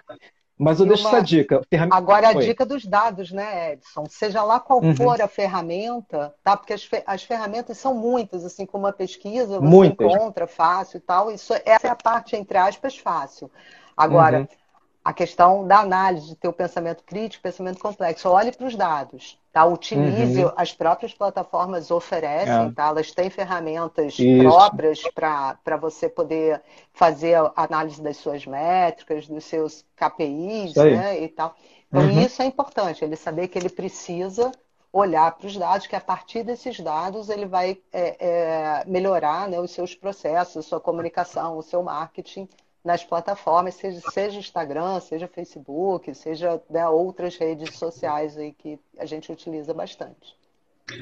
Mas 0.62 0.78
eu 0.78 0.86
e 0.86 0.88
deixo 0.88 1.08
uma... 1.08 1.16
essa 1.16 1.22
dica. 1.22 1.60
Agora 1.90 2.28
a 2.28 2.36
Oi. 2.36 2.44
dica 2.44 2.64
dos 2.64 2.86
dados, 2.86 3.32
né, 3.32 3.72
Edson? 3.72 4.04
Seja 4.08 4.42
lá 4.42 4.60
qual 4.60 4.80
uhum. 4.82 4.94
for 4.94 5.20
a 5.20 5.26
ferramenta, 5.26 6.32
tá? 6.42 6.56
Porque 6.56 6.72
as, 6.72 6.84
fe... 6.84 7.02
as 7.04 7.22
ferramentas 7.24 7.78
são 7.78 7.94
muitas, 7.94 8.44
assim 8.44 8.64
como 8.64 8.86
a 8.86 8.92
pesquisa, 8.92 9.58
você 9.58 9.66
muitas. 9.66 10.12
encontra 10.12 10.46
fácil 10.46 10.98
e 10.98 11.00
tal. 11.00 11.30
Isso, 11.30 11.52
essa 11.64 11.88
é 11.88 11.90
a 11.90 11.96
parte, 11.96 12.36
entre 12.36 12.56
aspas, 12.56 12.96
fácil. 12.96 13.50
Agora, 13.96 14.40
uhum 14.40 14.61
a 15.04 15.12
questão 15.12 15.66
da 15.66 15.80
análise, 15.80 16.28
de 16.28 16.36
ter 16.36 16.48
o 16.48 16.52
pensamento 16.52 17.02
crítico, 17.02 17.42
pensamento 17.42 17.80
complexo. 17.80 18.28
Olhe 18.28 18.52
para 18.52 18.66
os 18.66 18.76
dados, 18.76 19.38
tá? 19.52 19.64
Utilize, 19.64 20.44
uhum. 20.44 20.52
as 20.56 20.72
próprias 20.72 21.12
plataformas 21.12 21.90
oferecem, 21.90 22.68
é. 22.68 22.70
tá? 22.70 22.88
Elas 22.88 23.10
têm 23.10 23.28
ferramentas 23.28 24.16
Isso. 24.18 24.42
próprias 24.42 25.02
para 25.12 25.76
você 25.80 26.08
poder 26.08 26.62
fazer 26.92 27.34
a 27.36 27.52
análise 27.56 28.00
das 28.00 28.16
suas 28.16 28.46
métricas, 28.46 29.26
dos 29.26 29.44
seus 29.44 29.84
KPIs, 29.96 30.74
né? 30.74 31.20
E 31.20 31.28
tal. 31.28 31.54
Então, 31.88 32.04
uhum. 32.04 32.20
isso 32.22 32.40
é 32.40 32.46
importante, 32.46 33.04
ele 33.04 33.16
saber 33.16 33.48
que 33.48 33.58
ele 33.58 33.68
precisa 33.68 34.50
olhar 34.92 35.32
para 35.32 35.46
os 35.46 35.56
dados, 35.56 35.86
que 35.86 35.96
a 35.96 36.00
partir 36.00 36.42
desses 36.42 36.78
dados 36.78 37.28
ele 37.30 37.46
vai 37.46 37.78
é, 37.92 38.16
é, 38.20 38.84
melhorar 38.86 39.48
né, 39.48 39.58
os 39.58 39.70
seus 39.70 39.94
processos, 39.94 40.66
sua 40.66 40.80
comunicação, 40.80 41.56
o 41.56 41.62
seu 41.62 41.82
marketing 41.82 42.46
nas 42.84 43.04
plataformas, 43.04 43.74
seja, 43.74 44.00
seja 44.12 44.38
Instagram, 44.38 44.98
seja 45.00 45.28
Facebook, 45.28 46.14
seja 46.14 46.60
né, 46.68 46.88
outras 46.88 47.36
redes 47.36 47.78
sociais 47.78 48.36
aí 48.36 48.52
que 48.52 48.78
a 48.98 49.06
gente 49.06 49.30
utiliza 49.30 49.72
bastante. 49.72 50.36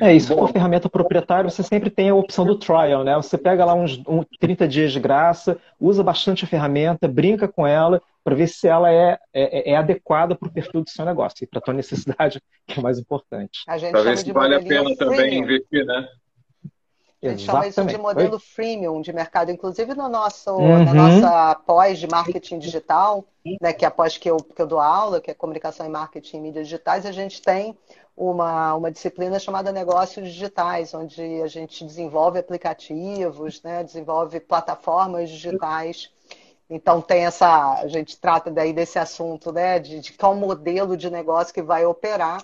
É, 0.00 0.14
isso 0.14 0.34
com 0.34 0.44
a 0.44 0.48
ferramenta 0.48 0.88
proprietária, 0.88 1.48
você 1.48 1.62
sempre 1.62 1.90
tem 1.90 2.10
a 2.10 2.14
opção 2.14 2.44
do 2.44 2.58
trial, 2.58 3.02
né? 3.02 3.16
Você 3.16 3.38
pega 3.38 3.64
lá 3.64 3.74
uns, 3.74 4.00
uns 4.06 4.26
30 4.38 4.68
dias 4.68 4.92
de 4.92 5.00
graça, 5.00 5.58
usa 5.80 6.02
bastante 6.02 6.44
a 6.44 6.46
ferramenta, 6.46 7.08
brinca 7.08 7.48
com 7.48 7.66
ela, 7.66 8.00
para 8.22 8.34
ver 8.34 8.46
se 8.46 8.68
ela 8.68 8.92
é, 8.92 9.18
é, 9.32 9.72
é 9.72 9.76
adequada 9.76 10.34
para 10.34 10.48
o 10.48 10.52
perfil 10.52 10.84
do 10.84 10.90
seu 10.90 11.04
negócio 11.04 11.42
e 11.42 11.46
para 11.46 11.58
a 11.58 11.62
tua 11.62 11.74
necessidade, 11.74 12.40
que 12.66 12.78
é 12.78 12.82
mais 12.82 12.98
importante. 12.98 13.64
Para 13.64 14.02
ver 14.02 14.18
se 14.18 14.32
vale 14.32 14.54
a 14.54 14.62
pena 14.62 14.94
também 14.96 15.38
investir, 15.38 15.84
né? 15.84 16.06
A 17.22 17.28
gente 17.28 17.44
chama 17.44 17.66
isso 17.66 17.84
de 17.84 17.98
modelo 17.98 18.34
Oi? 18.34 18.40
freemium 18.40 19.00
de 19.02 19.12
mercado. 19.12 19.50
Inclusive 19.50 19.94
no 19.94 20.08
nosso, 20.08 20.52
uhum. 20.52 20.84
na 20.84 20.94
nossa 20.94 21.54
pós 21.66 21.98
de 21.98 22.08
marketing 22.08 22.58
digital, 22.58 23.24
né, 23.60 23.74
que 23.74 23.84
é 23.84 23.88
a 23.88 23.90
pós 23.90 24.16
que 24.16 24.30
eu, 24.30 24.38
que 24.38 24.60
eu 24.60 24.66
dou 24.66 24.80
aula, 24.80 25.20
que 25.20 25.30
é 25.30 25.34
comunicação 25.34 25.84
e 25.84 25.88
marketing 25.90 26.38
em 26.38 26.40
mídias 26.40 26.66
digitais, 26.66 27.04
a 27.04 27.12
gente 27.12 27.42
tem 27.42 27.76
uma, 28.16 28.74
uma 28.74 28.90
disciplina 28.90 29.38
chamada 29.38 29.70
negócios 29.70 30.28
digitais, 30.28 30.94
onde 30.94 31.42
a 31.42 31.46
gente 31.46 31.84
desenvolve 31.84 32.38
aplicativos, 32.38 33.62
né, 33.62 33.84
desenvolve 33.84 34.40
plataformas 34.40 35.28
digitais. 35.28 36.10
Então 36.70 37.02
tem 37.02 37.26
essa, 37.26 37.80
a 37.80 37.88
gente 37.88 38.16
trata 38.18 38.50
daí 38.50 38.72
desse 38.72 38.98
assunto, 38.98 39.52
né, 39.52 39.78
de, 39.78 40.00
de 40.00 40.12
qual 40.14 40.34
modelo 40.34 40.96
de 40.96 41.10
negócio 41.10 41.52
que 41.52 41.62
vai 41.62 41.84
operar 41.84 42.42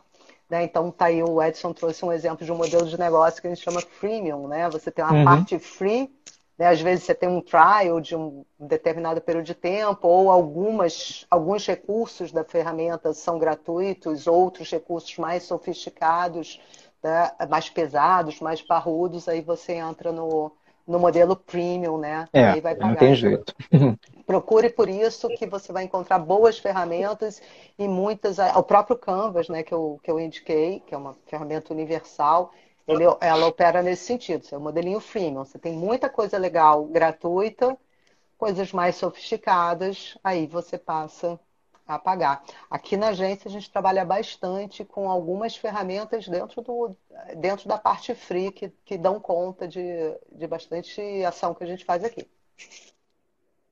né? 0.48 0.64
Então, 0.64 0.90
tá 0.90 1.06
aí, 1.06 1.22
o 1.22 1.42
Edson 1.42 1.72
trouxe 1.72 2.04
um 2.04 2.12
exemplo 2.12 2.44
de 2.44 2.52
um 2.52 2.56
modelo 2.56 2.86
de 2.86 2.98
negócio 2.98 3.40
que 3.40 3.48
a 3.48 3.54
gente 3.54 3.64
chama 3.64 3.80
freemium. 3.80 4.46
Né? 4.46 4.68
Você 4.70 4.90
tem 4.90 5.04
uma 5.04 5.14
uhum. 5.14 5.24
parte 5.24 5.58
free, 5.58 6.10
né? 6.58 6.68
às 6.68 6.80
vezes 6.80 7.04
você 7.04 7.14
tem 7.14 7.28
um 7.28 7.40
trial 7.40 8.00
de 8.00 8.14
um 8.14 8.44
determinado 8.58 9.20
período 9.20 9.46
de 9.46 9.54
tempo, 9.54 10.06
ou 10.06 10.30
algumas, 10.30 11.26
alguns 11.30 11.66
recursos 11.66 12.30
da 12.30 12.44
ferramenta 12.44 13.12
são 13.12 13.38
gratuitos, 13.38 14.26
outros 14.26 14.70
recursos 14.70 15.16
mais 15.18 15.42
sofisticados, 15.42 16.60
né? 17.02 17.32
mais 17.48 17.68
pesados, 17.68 18.40
mais 18.40 18.62
parrudos, 18.62 19.28
aí 19.28 19.40
você 19.40 19.72
entra 19.74 20.12
no, 20.12 20.52
no 20.86 20.98
modelo 20.98 21.34
premium, 21.34 21.98
né? 21.98 22.28
É, 22.32 22.44
Aí 22.50 22.60
vai 22.60 22.74
pagar. 22.74 22.88
não 22.90 22.96
tem 22.96 23.14
jeito. 23.14 23.54
Procure 24.26 24.70
por 24.70 24.88
isso 24.88 25.28
que 25.28 25.46
você 25.46 25.72
vai 25.72 25.84
encontrar 25.84 26.18
boas 26.18 26.58
ferramentas 26.58 27.40
e 27.78 27.86
muitas. 27.88 28.38
O 28.38 28.62
próprio 28.62 28.96
Canvas, 28.96 29.48
né, 29.48 29.62
que 29.62 29.72
eu, 29.72 30.00
que 30.02 30.10
eu 30.10 30.18
indiquei, 30.18 30.80
que 30.80 30.94
é 30.94 30.98
uma 30.98 31.14
ferramenta 31.26 31.72
universal, 31.72 32.52
ele, 32.86 33.04
ela 33.20 33.46
opera 33.46 33.82
nesse 33.82 34.04
sentido. 34.04 34.46
É 34.50 34.56
o 34.56 34.60
modelinho 34.60 35.00
freemium. 35.00 35.44
Você 35.44 35.58
tem 35.58 35.72
muita 35.72 36.08
coisa 36.08 36.38
legal 36.38 36.84
gratuita, 36.86 37.76
coisas 38.38 38.72
mais 38.72 38.96
sofisticadas, 38.96 40.16
aí 40.22 40.46
você 40.46 40.78
passa 40.78 41.38
a 41.86 41.98
pagar. 41.98 42.42
Aqui 42.70 42.96
na 42.96 43.08
agência 43.08 43.48
a 43.48 43.52
gente 43.52 43.70
trabalha 43.70 44.04
bastante 44.04 44.84
com 44.84 45.10
algumas 45.10 45.56
ferramentas 45.56 46.26
dentro, 46.26 46.62
do, 46.62 46.96
dentro 47.36 47.68
da 47.68 47.78
parte 47.78 48.14
free 48.14 48.50
que, 48.50 48.72
que 48.84 48.98
dão 48.98 49.20
conta 49.20 49.68
de, 49.68 49.80
de 50.32 50.46
bastante 50.46 51.00
ação 51.24 51.54
que 51.54 51.64
a 51.64 51.66
gente 51.66 51.84
faz 51.84 52.02
aqui. 52.02 52.28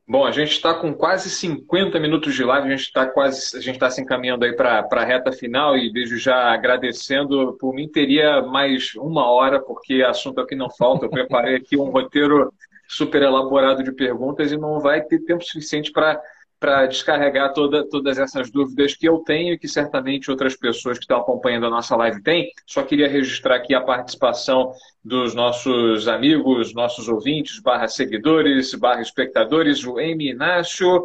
Bom, 0.07 0.27
a 0.27 0.31
gente 0.31 0.51
está 0.51 0.75
com 0.75 0.93
quase 0.93 1.31
50 1.31 1.99
minutos 1.99 2.35
de 2.35 2.45
live, 2.45 2.69
a 2.69 2.71
gente 2.77 2.87
está 2.87 3.07
quase, 3.07 3.57
a 3.57 3.61
gente 3.61 3.77
está 3.77 3.89
se 3.91 4.03
encaminhando 4.03 4.45
aí 4.45 4.55
para 4.55 4.87
a 4.91 5.05
reta 5.05 5.33
final 5.33 5.79
e 5.79 5.91
vejo 5.91 6.19
já 6.19 6.53
agradecendo. 6.53 7.57
Por 7.59 7.75
mim 7.75 7.89
teria 7.89 8.43
mais 8.43 8.95
uma 8.97 9.27
hora, 9.27 9.59
porque 9.59 10.03
assunto 10.03 10.43
aqui 10.43 10.55
não 10.55 10.69
falta. 10.69 11.07
Eu 11.07 11.11
preparei 11.11 11.57
aqui 11.57 11.79
um 11.79 11.89
roteiro 11.89 12.53
super 12.87 13.23
elaborado 13.23 13.83
de 13.83 13.93
perguntas 13.93 14.53
e 14.53 14.59
não 14.59 14.79
vai 14.79 15.01
ter 15.01 15.21
tempo 15.21 15.43
suficiente 15.43 15.91
para 15.91 16.21
para 16.65 16.87
descarregar 16.87 17.53
toda, 17.53 17.87
todas 17.87 18.17
essas 18.17 18.51
dúvidas 18.51 18.95
que 18.95 19.07
eu 19.07 19.19
tenho 19.19 19.53
e 19.53 19.59
que 19.59 19.69
certamente 19.69 20.31
outras 20.31 20.57
pessoas 20.57 20.97
que 20.97 21.05
estão 21.05 21.21
acompanhando 21.21 21.67
a 21.67 21.71
nossa 21.71 21.95
live 21.95 22.23
têm. 22.23 22.51
Só 22.67 22.83
queria 22.83 23.07
registrar 23.07 23.57
aqui 23.57 23.75
a 23.75 23.83
participação 23.83 24.73
dos 25.05 25.35
nossos 25.35 26.09
amigos, 26.09 26.73
nossos 26.73 27.07
ouvintes, 27.07 27.61
barra 27.61 27.87
seguidores, 27.87 28.73
barra 28.73 29.03
espectadores, 29.03 29.85
o 29.85 30.01
M. 30.01 30.27
Inácio, 30.27 31.05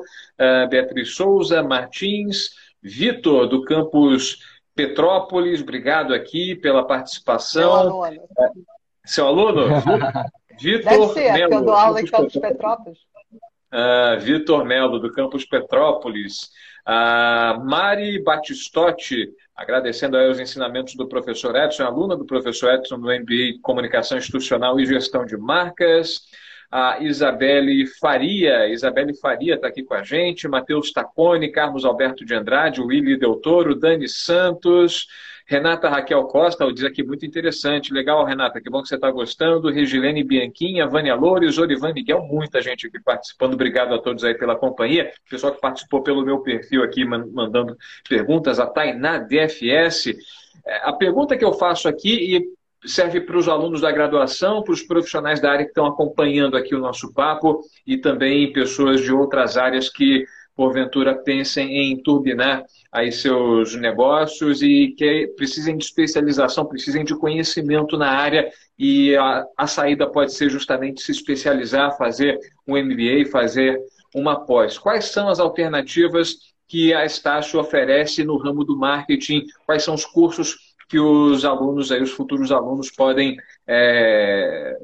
Beatriz 0.70 1.14
Souza, 1.14 1.62
Martins, 1.62 2.52
Vitor, 2.82 3.46
do 3.46 3.62
campus 3.66 4.40
Petrópolis, 4.74 5.62
obrigado 5.62 6.14
aqui 6.14 6.56
pela 6.56 6.88
participação. 6.88 8.02
Seu 9.04 9.28
aluno? 9.28 9.66
Vitor 10.58 10.90
Deve 10.90 11.08
ser, 11.14 11.34
Melo, 11.34 11.54
eu 11.54 11.66
dou 11.66 11.74
aula 11.74 12.02
em 12.02 12.06
Campus 12.06 12.34
Petrópolis. 12.34 13.00
Uh, 13.72 14.20
Vitor 14.20 14.66
Melo, 14.66 15.00
do 15.00 15.12
Campus 15.12 15.46
Petrópolis. 15.46 16.50
Uh, 16.88 17.64
Mari 17.66 18.24
Batistotti, 18.24 19.30
agradecendo 19.56 20.18
aí 20.18 20.28
os 20.30 20.40
ensinamentos 20.40 20.96
do 20.96 21.08
professor 21.08 21.56
Edson, 21.56 21.84
aluna 21.84 22.16
do 22.16 22.26
professor 22.26 22.74
Edson 22.74 23.00
do 23.00 23.08
MBA 23.08 23.60
Comunicação 23.62 24.18
Institucional 24.18 24.80
e 24.80 24.86
Gestão 24.86 25.26
de 25.26 25.38
Marcas. 25.38 26.22
A 26.72 27.00
Isabelle 27.00 27.86
Faria, 28.00 28.68
Isabelle 28.68 29.14
Faria 29.16 29.56
está 29.56 29.68
aqui 29.68 29.84
com 29.84 29.96
a 29.96 30.04
gente, 30.04 30.48
Matheus 30.48 30.92
Tacone, 30.92 31.52
Carlos 31.52 31.84
Alberto 31.84 32.24
de 32.24 32.36
Andrade, 32.36 32.80
Willy 32.80 33.18
Del 33.18 33.38
Toro, 33.38 33.74
Dani 33.74 34.08
Santos, 34.08 35.08
Renata 35.50 35.90
Raquel 35.90 36.24
Costa, 36.26 36.72
diz 36.72 36.84
aqui 36.84 37.02
muito 37.02 37.26
interessante. 37.26 37.92
Legal, 37.92 38.24
Renata, 38.24 38.62
que 38.62 38.70
bom 38.70 38.84
que 38.84 38.88
você 38.88 38.94
está 38.94 39.10
gostando. 39.10 39.72
Regilene 39.72 40.24
Bianquinha, 40.24 40.86
Vânia 40.86 41.16
Loures, 41.16 41.58
Orivan 41.58 41.92
Miguel, 41.92 42.22
muita 42.22 42.62
gente 42.62 42.86
aqui 42.86 43.02
participando. 43.02 43.56
Obrigado 43.56 43.96
a 43.96 44.00
todos 44.00 44.24
aí 44.24 44.38
pela 44.38 44.56
companhia. 44.56 45.12
Pessoal 45.28 45.52
que 45.52 45.60
participou 45.60 46.04
pelo 46.04 46.24
meu 46.24 46.42
perfil 46.42 46.84
aqui, 46.84 47.04
mandando 47.04 47.76
perguntas. 48.08 48.60
A 48.60 48.68
Tainá 48.68 49.18
DFS. 49.18 50.16
É, 50.68 50.88
a 50.88 50.94
pergunta 50.94 51.36
que 51.36 51.44
eu 51.44 51.54
faço 51.54 51.88
aqui, 51.88 52.38
e 52.38 52.88
serve 52.88 53.20
para 53.20 53.36
os 53.36 53.50
alunos 53.50 53.82
da 53.82 53.92
graduação, 53.92 54.62
para 54.62 54.74
os 54.74 54.84
profissionais 54.84 55.42
da 55.42 55.52
área 55.52 55.66
que 55.66 55.72
estão 55.72 55.88
acompanhando 55.88 56.58
aqui 56.58 56.76
o 56.76 56.80
nosso 56.80 57.12
papo 57.12 57.60
e 57.88 57.98
também 57.98 58.54
pessoas 58.54 59.02
de 59.02 59.12
outras 59.12 59.58
áreas 59.58 59.90
que 59.90 60.26
porventura 60.60 61.16
pensem 61.16 61.74
em 61.74 62.04
turbinar 62.04 62.66
aí 62.92 63.14
seus 63.14 63.76
negócios 63.76 64.62
e 64.62 64.94
que 64.98 65.34
precisem 65.38 65.78
de 65.78 65.86
especialização, 65.86 66.66
precisem 66.66 67.06
de 67.06 67.16
conhecimento 67.16 67.98
na 67.98 68.10
área 68.10 68.52
e 68.78 69.16
a, 69.16 69.46
a 69.56 69.68
saída 69.68 70.06
pode 70.06 70.34
ser 70.34 70.50
justamente 70.50 71.02
se 71.02 71.14
especializar, 71.14 71.98
fazer 71.98 72.38
um 72.68 72.76
MBA, 72.76 73.32
fazer 73.32 73.80
uma 74.14 74.46
pós. 74.46 74.78
Quais 74.78 75.06
são 75.06 75.30
as 75.30 75.40
alternativas 75.40 76.36
que 76.68 76.94
a 76.94 77.06
Estácio 77.06 77.58
oferece 77.58 78.26
no 78.26 78.36
ramo 78.36 78.66
do 78.66 78.78
marketing? 78.78 79.46
Quais 79.66 79.82
são 79.82 79.94
os 79.94 80.06
cursos 80.06 80.58
que 80.90 81.00
os 81.00 81.46
alunos, 81.46 81.90
aí, 81.90 82.02
os 82.02 82.12
futuros 82.12 82.52
alunos, 82.52 82.92
podem 82.92 83.38
é, 83.66 84.78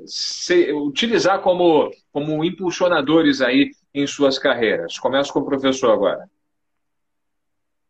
utilizar 0.73 1.41
como, 1.41 1.91
como 2.13 2.45
impulsionadores 2.45 3.41
aí 3.41 3.71
em 3.95 4.05
suas 4.05 4.37
carreiras? 4.37 4.99
Começo 4.99 5.31
com 5.31 5.39
o 5.39 5.45
professor 5.45 5.91
agora. 5.91 6.29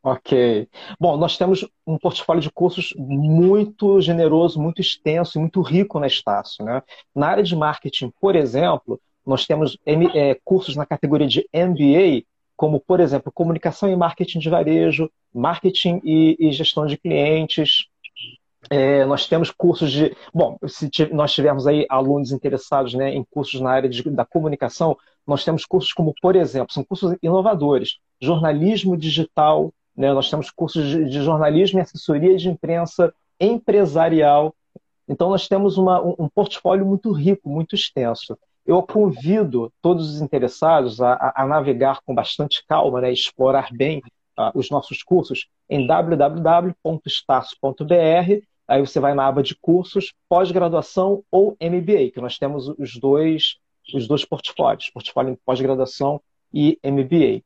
Ok. 0.04 0.70
Bom, 1.00 1.18
nós 1.18 1.36
temos 1.36 1.68
um 1.86 1.98
portfólio 1.98 2.40
de 2.40 2.52
cursos 2.52 2.94
muito 2.96 4.00
generoso, 4.00 4.62
muito 4.62 4.80
extenso 4.80 5.38
e 5.38 5.42
muito 5.42 5.62
rico 5.64 6.00
na 6.00 6.06
Estácio. 6.06 6.64
Né? 6.64 6.84
Na 7.14 7.30
área 7.30 7.44
de 7.44 7.56
marketing, 7.56 8.14
por 8.22 8.36
exemplo, 8.36 9.02
nós 9.26 9.48
temos 9.48 9.80
é, 9.84 10.38
cursos 10.44 10.76
na 10.76 10.86
categoria 10.86 11.28
de 11.28 11.50
MBA, 11.52 12.24
como, 12.56 12.80
por 12.80 13.00
exemplo, 13.00 13.32
comunicação 13.32 13.90
e 13.90 13.96
marketing 13.96 14.38
de 14.38 14.50
varejo, 14.50 15.10
marketing 15.34 16.00
e, 16.04 16.38
e 16.40 16.52
gestão 16.52 16.86
de 16.86 16.98
clientes, 16.98 17.88
é, 18.70 19.06
nós 19.06 19.28
temos 19.28 19.52
cursos 19.52 19.92
de. 19.92 20.16
Bom, 20.34 20.58
se 20.68 20.90
nós 21.12 21.34
tivermos 21.34 21.68
aí 21.68 21.86
alunos 21.90 22.32
interessados 22.32 22.94
né, 22.94 23.14
em 23.14 23.24
cursos 23.24 23.62
na 23.62 23.72
área 23.72 23.90
de, 23.90 24.04
da 24.10 24.26
comunicação, 24.26 24.98
nós 25.26 25.44
temos 25.44 25.66
cursos 25.66 25.92
como, 25.94 26.14
por 26.22 26.36
exemplo, 26.36 26.74
são 26.74 26.84
cursos 26.84 27.16
inovadores, 27.22 27.98
jornalismo 28.22 28.98
digital, 28.98 29.74
né, 29.96 30.14
nós 30.14 30.30
temos 30.30 30.50
cursos 30.52 30.88
de, 30.88 31.06
de 31.06 31.22
jornalismo 31.22 31.80
e 31.80 31.82
assessoria 31.82 32.36
de 32.36 32.50
imprensa 32.50 33.14
empresarial. 33.40 34.54
Então, 35.08 35.30
nós 35.30 35.48
temos 35.48 35.78
uma, 35.78 36.02
um, 36.02 36.16
um 36.20 36.30
portfólio 36.30 36.86
muito 36.86 37.12
rico, 37.12 37.48
muito 37.48 37.76
extenso. 37.76 38.38
Eu 38.66 38.82
convido 38.82 39.72
todos 39.80 40.16
os 40.16 40.22
interessados 40.22 41.00
a, 41.00 41.14
a, 41.14 41.44
a 41.44 41.46
navegar 41.46 42.00
com 42.04 42.16
bastante 42.16 42.66
calma, 42.68 43.02
né, 43.02 43.12
explorar 43.12 43.70
bem 43.72 44.02
uh, 44.40 44.52
os 44.56 44.72
nossos 44.72 45.04
cursos 45.04 45.48
em 45.70 45.86
www.staço.br 45.86 46.86
Aí 48.68 48.80
você 48.80 49.00
vai 49.00 49.14
na 49.14 49.28
aba 49.28 49.44
de 49.44 49.56
cursos, 49.56 50.14
pós-graduação 50.28 51.24
ou 51.32 51.56
MBA, 51.62 52.12
que 52.14 52.22
nós 52.22 52.38
temos 52.38 52.68
os 52.68 52.98
dois, 52.98 53.58
os 53.94 54.08
dois 54.08 54.26
portfólios, 54.26 54.90
portfólio 54.90 55.38
pós-graduação 55.46 56.22
e 56.54 56.80
MBA. 56.84 57.44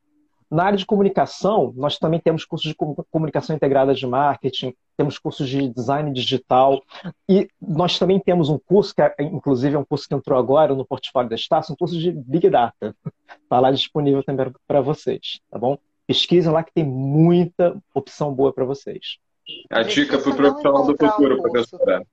Na 0.50 0.64
área 0.64 0.78
de 0.78 0.86
comunicação, 0.86 1.72
nós 1.76 2.00
também 2.00 2.20
temos 2.20 2.44
cursos 2.44 2.72
de 2.72 2.76
comunicação 3.12 3.56
integrada 3.56 3.94
de 3.94 4.08
marketing, 4.08 4.74
temos 4.98 5.20
cursos 5.20 5.48
de 5.48 5.70
design 5.70 6.12
digital 6.12 6.82
e 7.30 7.48
nós 7.62 8.00
também 8.00 8.20
temos 8.20 8.50
um 8.50 8.58
curso, 8.58 8.96
que 8.96 9.02
é, 9.02 9.14
inclusive 9.20 9.76
é 9.76 9.80
um 9.80 9.86
curso 9.86 10.08
que 10.08 10.16
entrou 10.16 10.40
agora 10.40 10.74
no 10.74 10.86
portfólio 10.86 11.30
da 11.30 11.36
Estácio, 11.36 11.74
um 11.74 11.78
curso 11.78 11.98
de 11.98 12.12
Big 12.12 12.50
Data. 12.50 12.96
Está 13.44 13.60
lá 13.60 13.72
disponível 13.72 14.24
também 14.24 14.52
para 14.68 14.82
vocês, 14.82 15.40
tá 15.52 15.60
bom? 15.60 15.78
Pesquisem 16.08 16.52
lá 16.52 16.64
que 16.64 16.74
tem 16.74 16.84
muita 16.84 17.80
opção 17.94 18.34
boa 18.34 18.52
para 18.52 18.66
vocês. 18.66 19.20
A 19.70 19.84
dica 19.84 20.18
para 20.18 20.30
o 20.30 20.36
profissional 20.36 20.86
do 20.86 20.97
futuro, 20.97 21.41
professora. 21.41 22.08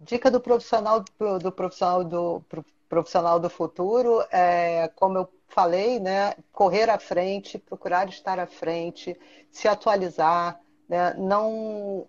Dica 0.00 0.30
do 0.30 0.40
profissional 0.40 1.04
do 1.40 1.52
profissional 1.52 2.04
do 2.04 2.44
profissional 2.88 3.40
do 3.40 3.50
futuro 3.50 4.24
é, 4.30 4.88
como 4.94 5.18
eu 5.18 5.28
falei, 5.48 5.98
né, 5.98 6.34
correr 6.52 6.88
à 6.88 6.98
frente, 6.98 7.58
procurar 7.58 8.08
estar 8.08 8.38
à 8.38 8.46
frente, 8.46 9.18
se 9.50 9.66
atualizar, 9.66 10.60
né? 10.88 11.14
não, 11.18 12.06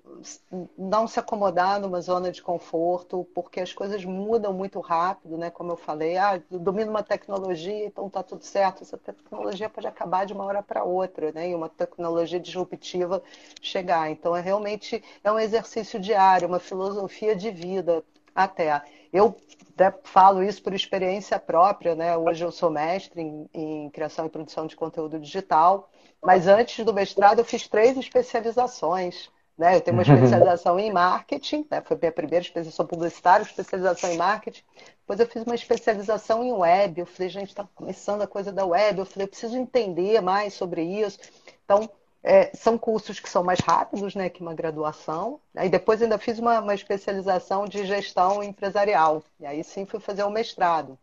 não 0.78 1.06
se 1.06 1.20
acomodar 1.20 1.80
numa 1.80 2.00
zona 2.00 2.32
de 2.32 2.42
conforto, 2.42 3.28
porque 3.36 3.60
as 3.60 3.74
coisas 3.74 4.06
mudam 4.06 4.54
muito 4.54 4.80
rápido, 4.80 5.38
né? 5.38 5.50
como 5.50 5.74
eu 5.74 5.78
falei, 5.78 6.18
ah, 6.18 6.42
domino 6.50 6.90
uma 6.90 7.04
tecnologia, 7.04 7.86
então 7.86 8.08
está 8.08 8.24
tudo 8.24 8.44
certo. 8.44 8.84
Essa 8.84 8.98
tecnologia 8.98 9.70
pode 9.70 9.88
acabar 9.88 10.26
de 10.26 10.34
uma 10.34 10.46
hora 10.46 10.64
para 10.64 10.84
outra, 10.84 11.32
né? 11.32 11.50
e 11.50 11.56
uma 11.56 11.68
tecnologia 11.68 12.40
disruptiva 12.40 13.22
chegar. 13.62 14.10
Então, 14.10 14.36
é 14.36 14.42
realmente 14.42 15.04
é 15.24 15.32
um 15.32 15.40
exercício 15.40 16.00
diário, 16.00 16.48
uma 16.48 16.60
filosofia 16.60 17.36
de 17.36 17.52
vida 17.52 18.04
até. 18.34 18.82
Eu 19.12 19.36
né, 19.78 19.94
falo 20.04 20.44
isso 20.44 20.62
por 20.62 20.74
experiência 20.74 21.40
própria, 21.40 21.96
né? 21.96 22.16
Hoje 22.16 22.44
eu 22.44 22.52
sou 22.52 22.70
mestre 22.70 23.22
em, 23.22 23.50
em 23.54 23.90
criação 23.90 24.26
e 24.26 24.30
produção 24.30 24.68
de 24.68 24.76
conteúdo 24.76 25.20
digital. 25.20 25.90
Mas 26.22 26.48
antes 26.48 26.84
do 26.84 26.94
mestrado 26.94 27.40
eu 27.40 27.46
fiz 27.46 27.68
três 27.68 27.98
especializações. 27.98 29.30
Né? 29.58 29.76
Eu 29.76 29.82
tenho 29.82 29.98
uma 29.98 30.04
especialização 30.04 30.80
em 30.80 30.92
marketing, 30.92 31.68
né? 31.70 31.82
foi 31.82 31.98
minha 31.98 32.12
primeira 32.12 32.44
especialização 32.44 32.86
publicitária, 32.86 33.44
especialização 33.44 34.10
em 34.10 34.18
marketing. 34.18 34.64
Depois 35.02 35.20
eu 35.20 35.28
fiz 35.28 35.44
uma 35.44 35.56
especialização 35.56 36.44
em 36.44 36.54
web. 36.54 37.02
Eu 37.02 37.06
falei, 37.06 37.30
gente, 37.30 37.50
está 37.50 37.68
começando 37.76 38.22
a 38.22 38.28
coisa 38.28 38.54
da 38.54 38.66
web. 38.66 39.00
Eu 39.00 39.06
falei, 39.06 39.26
eu 39.26 39.30
preciso 39.30 39.58
entender 39.58 40.22
mais 40.22 40.54
sobre 40.54 40.82
isso. 40.82 41.20
Então, 41.66 41.90
é, 42.24 42.52
são 42.56 42.78
cursos 42.78 43.20
que 43.20 43.30
são 43.30 43.44
mais 43.44 43.60
rápidos 43.60 44.16
né, 44.16 44.30
que 44.30 44.42
uma 44.42 44.54
graduação. 44.54 45.42
Aí 45.54 45.68
depois 45.68 46.02
ainda 46.02 46.18
fiz 46.18 46.40
uma, 46.40 46.60
uma 46.62 46.74
especialização 46.74 47.66
de 47.66 47.86
gestão 47.86 48.42
empresarial. 48.42 49.24
E 49.40 49.46
aí 49.46 49.62
sim 49.64 49.86
fui 49.86 50.00
fazer 50.00 50.24
o 50.24 50.30
mestrado 50.30 50.98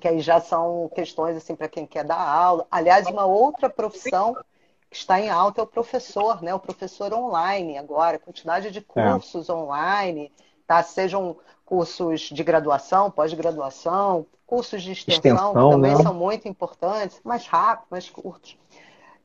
que 0.00 0.08
aí 0.08 0.20
já 0.20 0.40
são 0.40 0.90
questões 0.94 1.36
assim 1.36 1.54
para 1.54 1.68
quem 1.68 1.86
quer 1.86 2.04
dar 2.04 2.18
aula. 2.18 2.66
Aliás, 2.70 3.06
uma 3.06 3.26
outra 3.26 3.68
profissão 3.68 4.34
que 4.90 4.96
está 4.96 5.20
em 5.20 5.30
alta 5.30 5.60
é 5.60 5.64
o 5.64 5.66
professor, 5.66 6.42
né? 6.42 6.52
O 6.52 6.58
professor 6.58 7.14
online 7.14 7.78
agora, 7.78 8.18
quantidade 8.18 8.70
de 8.70 8.80
é. 8.80 8.82
cursos 8.82 9.48
é. 9.48 9.52
online, 9.52 10.32
tá? 10.66 10.82
Sejam 10.82 11.36
cursos 11.64 12.22
de 12.22 12.42
graduação, 12.42 13.10
pós-graduação, 13.10 14.26
cursos 14.44 14.82
de 14.82 14.90
extensão, 14.90 15.32
extensão 15.32 15.54
que 15.54 15.70
também 15.70 15.94
né? 15.96 16.02
são 16.02 16.12
muito 16.12 16.48
importantes, 16.48 17.20
mais 17.22 17.46
rápidos, 17.46 17.88
mais 17.88 18.10
curtos. 18.10 18.58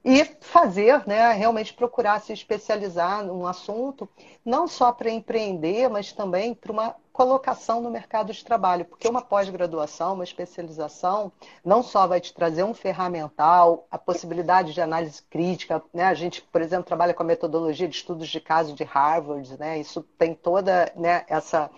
E 0.03 0.23
fazer, 0.39 1.01
né, 1.07 1.31
realmente 1.31 1.73
procurar 1.73 2.21
se 2.21 2.31
especializar 2.31 3.25
num 3.25 3.47
assunto, 3.47 4.07
não 4.45 4.67
só 4.67 4.91
para 4.91 5.09
empreender, 5.09 5.89
mas 5.89 6.11
também 6.11 6.53
para 6.53 6.71
uma 6.71 6.95
colocação 7.15 7.79
no 7.79 7.89
mercado 7.89 8.33
de 8.33 8.43
trabalho, 8.43 8.83
porque 8.83 9.07
uma 9.07 9.21
pós-graduação, 9.21 10.15
uma 10.15 10.23
especialização, 10.25 11.31
não 11.63 11.81
só 11.81 12.05
vai 12.05 12.19
te 12.19 12.33
trazer 12.33 12.63
um 12.63 12.73
ferramental, 12.73 13.87
a 13.89 13.97
possibilidade 13.97 14.73
de 14.73 14.81
análise 14.81 15.23
crítica, 15.23 15.81
né? 15.93 16.03
A 16.03 16.13
gente, 16.13 16.41
por 16.41 16.61
exemplo, 16.61 16.83
trabalha 16.83 17.13
com 17.13 17.23
a 17.23 17.25
metodologia 17.25 17.87
de 17.87 17.95
estudos 17.95 18.27
de 18.27 18.41
caso 18.41 18.73
de 18.73 18.83
Harvard, 18.83 19.57
né? 19.57 19.79
Isso 19.79 20.03
tem 20.17 20.35
toda, 20.35 20.91
né, 20.93 21.23
essa 21.29 21.71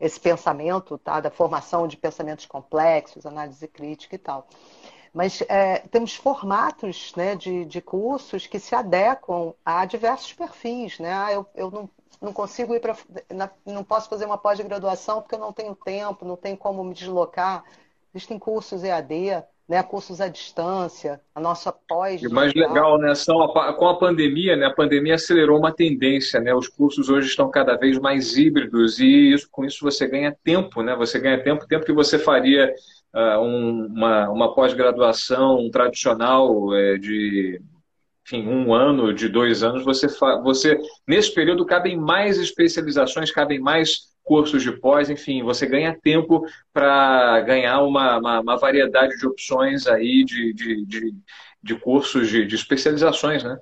esse 0.00 0.18
pensamento, 0.18 0.98
tá, 0.98 1.20
da 1.20 1.30
formação 1.30 1.86
de 1.86 1.96
pensamentos 1.96 2.46
complexos, 2.46 3.24
análise 3.24 3.68
crítica 3.68 4.16
e 4.16 4.18
tal. 4.18 4.48
Mas 5.12 5.40
é, 5.48 5.80
temos 5.90 6.16
formatos 6.16 7.12
né, 7.14 7.36
de, 7.36 7.64
de 7.64 7.80
cursos 7.80 8.46
que 8.46 8.58
se 8.58 8.74
adequam 8.74 9.52
a 9.64 9.84
diversos 9.84 10.32
perfis. 10.32 10.98
Né? 10.98 11.12
Ah, 11.12 11.32
eu, 11.32 11.46
eu 11.54 11.70
não, 11.70 11.90
não 12.20 12.32
consigo 12.32 12.74
ir 12.74 12.80
para. 12.80 12.96
Não 13.64 13.82
posso 13.82 14.08
fazer 14.08 14.26
uma 14.26 14.38
pós-graduação 14.38 15.22
porque 15.22 15.34
eu 15.34 15.40
não 15.40 15.52
tenho 15.52 15.74
tempo, 15.74 16.24
não 16.24 16.36
tenho 16.36 16.56
como 16.56 16.84
me 16.84 16.94
deslocar. 16.94 17.64
Existem 18.14 18.38
cursos 18.38 18.84
EAD, 18.84 19.42
né, 19.70 19.84
cursos 19.84 20.20
à 20.20 20.26
distância, 20.26 21.20
a 21.32 21.40
nossa 21.40 21.72
pós. 21.72 22.20
E 22.20 22.28
mais 22.28 22.52
legal, 22.52 22.98
né, 22.98 23.14
são 23.14 23.40
a, 23.40 23.72
com 23.72 23.86
a 23.86 23.96
pandemia, 23.96 24.56
né, 24.56 24.66
a 24.66 24.74
pandemia 24.74 25.14
acelerou 25.14 25.56
uma 25.56 25.72
tendência, 25.72 26.40
né, 26.40 26.52
os 26.52 26.66
cursos 26.66 27.08
hoje 27.08 27.28
estão 27.28 27.48
cada 27.48 27.76
vez 27.76 27.96
mais 27.96 28.36
híbridos 28.36 28.98
e 28.98 29.32
isso, 29.32 29.48
com 29.48 29.64
isso 29.64 29.84
você 29.84 30.08
ganha 30.08 30.36
tempo, 30.42 30.82
né, 30.82 30.96
você 30.96 31.20
ganha 31.20 31.40
tempo, 31.40 31.68
tempo 31.68 31.86
que 31.86 31.92
você 31.92 32.18
faria 32.18 32.74
uh, 33.14 33.40
um, 33.40 33.86
uma, 33.86 34.28
uma 34.30 34.54
pós-graduação 34.54 35.70
tradicional 35.70 36.74
é, 36.74 36.98
de 36.98 37.62
enfim, 38.24 38.46
um 38.46 38.72
ano, 38.72 39.12
de 39.12 39.28
dois 39.28 39.62
anos, 39.62 39.84
você, 39.84 40.06
você 40.42 40.78
nesse 41.06 41.34
período 41.34 41.66
cabem 41.66 41.96
mais 41.96 42.38
especializações, 42.38 43.30
cabem 43.30 43.58
mais 43.58 44.10
cursos 44.22 44.62
de 44.62 44.72
pós, 44.72 45.10
enfim, 45.10 45.42
você 45.42 45.66
ganha 45.66 45.98
tempo 46.00 46.46
para 46.72 47.40
ganhar 47.40 47.80
uma, 47.82 48.18
uma, 48.18 48.40
uma, 48.40 48.56
variedade 48.56 49.16
de 49.18 49.26
opções 49.26 49.86
aí 49.86 50.24
de, 50.24 50.52
de, 50.52 50.86
de, 50.86 51.14
de 51.62 51.74
cursos 51.76 52.28
de, 52.28 52.46
de 52.46 52.54
especializações, 52.54 53.42
né? 53.42 53.58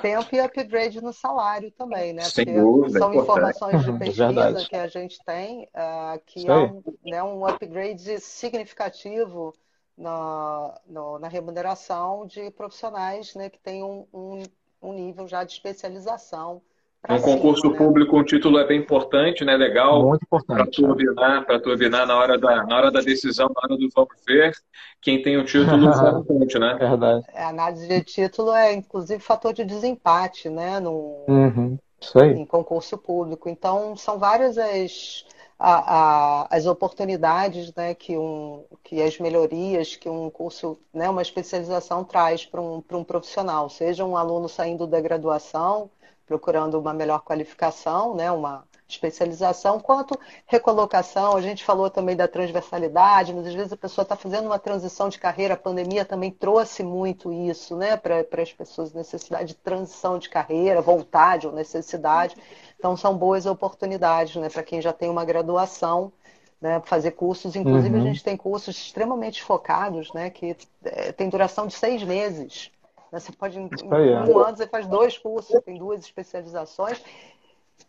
tempo 0.00 0.34
e 0.34 0.40
upgrade 0.40 1.00
no 1.00 1.12
salário 1.12 1.70
também, 1.72 2.12
né? 2.12 2.22
Sem 2.22 2.44
Porque 2.44 2.60
dúvida, 2.60 2.98
são 2.98 3.14
informações 3.14 3.84
de 3.84 3.92
pesquisa 3.98 4.66
que 4.68 4.76
a 4.76 4.86
gente 4.86 5.18
tem, 5.24 5.64
uh, 5.74 6.20
que 6.24 6.46
é 6.46 6.54
um, 6.54 6.82
né, 7.04 7.22
um 7.22 7.46
upgrade 7.46 8.20
significativo 8.20 9.52
na, 9.98 10.80
no, 10.86 11.18
na 11.18 11.28
remuneração 11.28 12.26
de 12.26 12.50
profissionais 12.52 13.34
né, 13.34 13.50
que 13.50 13.58
têm 13.58 13.82
um, 13.82 14.06
um, 14.14 14.42
um 14.80 14.92
nível 14.92 15.26
já 15.26 15.44
de 15.44 15.52
especialização 15.52 16.62
um 17.08 17.20
concurso 17.20 17.70
né? 17.70 17.76
público, 17.76 18.18
um 18.18 18.24
título 18.24 18.58
é 18.58 18.66
bem 18.66 18.80
importante, 18.80 19.44
né? 19.44 19.56
Legal. 19.56 20.04
Muito 20.04 20.22
importante. 20.24 20.56
Para 20.56 20.66
turbinar, 20.70 21.46
para 21.46 21.60
turbinar 21.60 22.06
na 22.06 22.16
hora 22.16 22.36
da 22.36 22.66
na 22.66 22.76
hora 22.76 22.90
da 22.90 23.00
decisão, 23.00 23.48
na 23.54 23.60
hora 23.64 23.76
do 23.78 23.88
vamos 23.94 24.16
ver, 24.26 24.52
quem 25.00 25.22
tem 25.22 25.36
o 25.36 25.44
título 25.44 25.88
é 25.88 25.92
importante, 26.10 26.58
né? 26.58 26.74
Verdade. 26.74 27.24
É, 27.32 27.44
a 27.44 27.48
análise 27.48 27.86
de 27.86 28.02
título 28.02 28.52
é 28.52 28.74
inclusive 28.74 29.20
fator 29.22 29.52
de 29.52 29.64
desempate, 29.64 30.50
né? 30.50 30.80
No, 30.80 31.24
uhum. 31.28 31.78
Isso 32.00 32.18
aí. 32.18 32.32
Em 32.32 32.44
concurso 32.44 32.98
público. 32.98 33.48
Então 33.48 33.96
são 33.96 34.18
várias 34.18 34.58
as 34.58 35.24
a, 35.58 36.42
a, 36.44 36.56
as 36.56 36.66
oportunidades, 36.66 37.74
né? 37.74 37.94
Que 37.94 38.16
um 38.18 38.64
que 38.82 39.02
as 39.02 39.18
melhorias 39.18 39.96
que 39.96 40.08
um 40.08 40.30
curso, 40.30 40.78
né? 40.92 41.08
Uma 41.10 41.22
especialização 41.22 42.04
traz 42.04 42.46
para 42.46 42.60
um 42.60 42.82
um 42.92 43.04
profissional, 43.04 43.68
seja 43.70 44.04
um 44.04 44.16
aluno 44.16 44.48
saindo 44.48 44.86
da 44.86 45.00
graduação 45.00 45.90
procurando 46.26 46.78
uma 46.78 46.92
melhor 46.92 47.20
qualificação, 47.24 48.14
né, 48.14 48.30
uma 48.30 48.67
especialização, 48.88 49.78
quanto 49.78 50.18
recolocação. 50.46 51.36
A 51.36 51.40
gente 51.40 51.62
falou 51.62 51.90
também 51.90 52.16
da 52.16 52.26
transversalidade, 52.26 53.34
mas 53.34 53.46
às 53.46 53.54
vezes 53.54 53.72
a 53.72 53.76
pessoa 53.76 54.02
está 54.02 54.16
fazendo 54.16 54.46
uma 54.46 54.58
transição 54.58 55.08
de 55.08 55.18
carreira, 55.18 55.54
a 55.54 55.58
pandemia 55.58 56.04
também 56.04 56.30
trouxe 56.30 56.82
muito 56.82 57.32
isso 57.32 57.76
né, 57.76 57.96
para 57.96 58.24
as 58.42 58.52
pessoas, 58.52 58.92
necessidade 58.92 59.48
de 59.48 59.54
transição 59.54 60.18
de 60.18 60.28
carreira, 60.28 60.80
vontade 60.80 61.46
ou 61.46 61.52
necessidade. 61.52 62.36
Então, 62.78 62.96
são 62.96 63.16
boas 63.16 63.44
oportunidades 63.44 64.36
né, 64.36 64.48
para 64.48 64.62
quem 64.62 64.80
já 64.80 64.92
tem 64.92 65.10
uma 65.10 65.24
graduação. 65.24 66.12
Né, 66.60 66.82
fazer 66.84 67.12
cursos, 67.12 67.54
inclusive 67.54 67.94
uhum. 67.94 68.02
a 68.02 68.04
gente 68.04 68.24
tem 68.24 68.36
cursos 68.36 68.76
extremamente 68.76 69.40
focados, 69.44 70.12
né, 70.12 70.28
que 70.28 70.56
é, 70.82 71.12
tem 71.12 71.28
duração 71.28 71.68
de 71.68 71.74
seis 71.74 72.02
meses. 72.02 72.72
Você 73.12 73.30
pode, 73.30 73.58
em 73.58 73.70
é. 73.92 74.20
um 74.24 74.38
ano, 74.38 74.56
você 74.56 74.66
faz 74.66 74.84
dois 74.88 75.16
cursos, 75.16 75.62
tem 75.62 75.78
duas 75.78 76.00
especializações. 76.00 77.00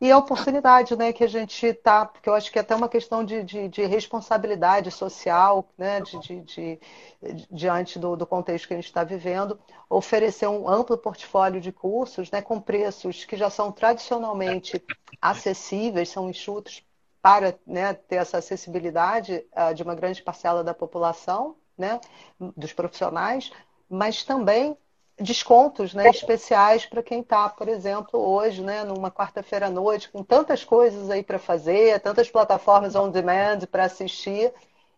E 0.02 0.12
a 0.12 0.18
oportunidade 0.18 0.96
né, 0.96 1.12
que 1.12 1.24
a 1.24 1.28
gente 1.28 1.66
está, 1.66 2.06
porque 2.06 2.30
eu 2.30 2.34
acho 2.34 2.52
que 2.52 2.58
é 2.58 2.62
até 2.62 2.74
uma 2.74 2.88
questão 2.88 3.24
de, 3.24 3.44
de, 3.44 3.68
de 3.68 3.86
responsabilidade 3.86 4.92
social, 4.92 5.68
né, 5.78 6.00
de, 6.02 6.80
diante 7.52 8.00
do, 8.00 8.16
do, 8.16 8.26
contexto 8.26 8.68
que 8.68 8.74
a 8.74 8.78
gente 8.78 8.86
está 8.86 9.04
vivendo, 9.04 9.60
oferecer 9.90 10.48
um 10.48 10.70
amplo 10.70 10.98
portfólio 10.98 11.60
de 11.60 11.72
cursos 11.74 12.32
né, 12.32 12.42
com 12.42 12.62
preços 12.62 13.26
que 13.26 13.36
já 13.36 13.50
são 13.50 13.74
tradicionalmente 13.74 14.82
acessíveis, 15.22 16.10
são 16.10 16.30
enxutos 16.30 16.82
para 17.22 17.58
né, 17.68 17.94
ter 17.94 18.16
essa 18.16 18.38
acessibilidade 18.38 19.46
uh, 19.52 19.74
de 19.74 19.84
uma 19.84 19.96
grande 19.96 20.24
parcela 20.24 20.64
da 20.64 20.74
população, 20.74 21.58
né, 21.78 22.00
dos 22.56 22.72
profissionais, 22.72 23.52
mas 23.90 24.24
também 24.24 24.78
descontos 25.20 25.93
né, 25.93 26.09
especiais 26.09 26.86
para 26.86 27.03
quem 27.03 27.22
está, 27.22 27.49
por 27.49 27.67
exemplo, 27.67 28.20
hoje, 28.20 28.61
né, 28.61 28.84
numa 28.84 29.11
quarta-feira 29.11 29.67
à 29.67 29.70
noite, 29.70 30.09
com 30.09 30.24
tantas 30.24 30.63
coisas 30.63 31.09
aí 31.09 31.24
para 31.24 31.38
fazer, 31.38 31.99
tantas 31.99 32.30
plataformas 32.30 32.95
on 32.95 33.09
demand 33.09 33.59
para 33.72 33.86
assistir, 33.86 34.51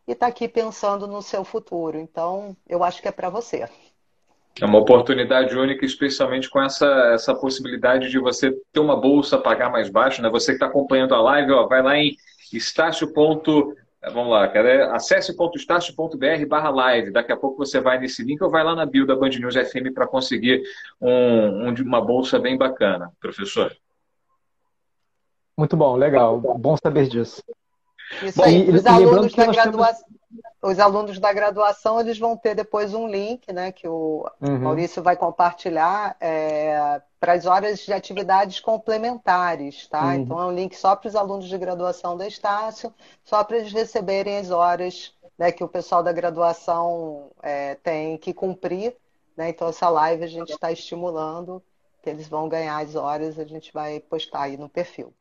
e 0.08 0.12
está 0.12 0.28
aqui 0.28 0.48
pensando 0.48 1.08
no 1.08 1.22
seu 1.22 1.44
futuro. 1.44 1.98
Então, 1.98 2.56
eu 2.68 2.84
acho 2.84 3.02
que 3.02 3.08
é 3.08 3.12
para 3.12 3.30
você. 3.30 3.68
É 4.60 4.66
uma 4.66 4.80
oportunidade 4.80 5.56
única, 5.56 5.86
especialmente 5.86 6.50
com 6.50 6.62
essa, 6.62 6.86
essa 7.14 7.34
possibilidade 7.34 8.10
de 8.10 8.20
você 8.20 8.52
ter 8.74 8.80
uma 8.80 9.00
bolsa 9.00 9.38
pagar 9.38 9.72
mais 9.72 9.90
baixo. 9.90 10.22
Né? 10.22 10.30
Você 10.30 10.52
que 10.52 10.58
está 10.58 10.66
acompanhando 10.66 11.16
a 11.16 11.22
live, 11.22 11.52
ó, 11.54 11.68
vai 11.68 11.82
lá 11.82 11.98
em 11.98 12.18
estácio.com 12.52 13.74
é, 13.74 13.82
vamos 14.10 14.32
lá, 14.32 14.48
cara. 14.48 14.96
Acesse.estácio.br 14.96 16.46
barra 16.48 16.70
live. 16.70 17.12
Daqui 17.12 17.32
a 17.32 17.38
pouco 17.38 17.58
você 17.58 17.80
vai 17.80 18.00
nesse 18.00 18.24
link 18.24 18.42
ou 18.42 18.50
vai 18.50 18.64
lá 18.64 18.76
na 18.76 18.86
bio 18.86 19.06
da 19.06 19.16
Band 19.16 19.30
News 19.30 19.56
FM 19.56 19.94
para 19.94 20.08
conseguir 20.08 20.64
um, 21.00 21.70
um, 21.70 21.74
uma 21.84 22.02
bolsa 22.02 22.40
bem 22.40 22.58
bacana, 22.58 23.12
professor. 23.20 23.76
Muito 25.58 25.78
bom, 25.78 25.96
legal. 25.96 26.40
Bom 26.40 26.76
saber 26.78 27.08
disso. 27.08 27.44
Isso 28.24 28.38
bom, 28.38 28.44
aí. 28.44 28.70
Os 28.70 28.86
alunos, 28.86 29.34
da 29.34 29.46
graduação, 29.46 30.08
temos... 30.08 30.21
os 30.62 30.80
alunos 30.80 31.20
da 31.20 31.34
graduação 31.34 32.00
eles 32.00 32.18
vão 32.20 32.38
ter 32.38 32.56
depois 32.56 32.94
um 32.94 33.08
link, 33.08 33.52
né, 33.52 33.72
que 33.72 33.88
o 33.88 34.30
uhum. 34.40 34.60
Maurício 34.60 35.02
vai 35.02 35.16
compartilhar 35.16 36.16
é, 36.20 37.02
para 37.20 37.34
as 37.34 37.46
horas 37.46 37.80
de 37.80 37.94
atividades 37.94 38.60
complementares, 38.60 39.88
tá? 39.88 40.08
Uhum. 40.08 40.14
Então 40.14 40.42
é 40.42 40.46
um 40.46 40.52
link 40.52 40.76
só 40.76 40.96
para 40.96 41.08
os 41.08 41.16
alunos 41.16 41.48
de 41.48 41.58
graduação 41.58 42.16
da 42.16 42.28
Estácio, 42.28 42.94
só 43.24 43.44
para 43.44 43.58
eles 43.58 43.74
receberem 43.74 44.38
as 44.38 44.52
horas 44.52 45.14
né, 45.38 45.52
que 45.52 45.64
o 45.64 45.68
pessoal 45.68 46.04
da 46.04 46.12
graduação 46.12 47.32
é, 47.42 47.76
tem 47.76 48.18
que 48.18 48.34
cumprir. 48.34 48.96
Né? 49.36 49.50
Então 49.50 49.68
essa 49.68 49.90
live 49.90 50.24
a 50.24 50.28
gente 50.28 50.52
está 50.52 50.72
estimulando 50.72 51.62
que 52.02 52.10
eles 52.10 52.28
vão 52.28 52.50
ganhar 52.50 52.78
as 52.78 52.96
horas, 52.96 53.38
a 53.38 53.46
gente 53.46 53.72
vai 53.72 54.00
postar 54.00 54.44
aí 54.44 54.58
no 54.58 54.70
perfil. 54.70 55.14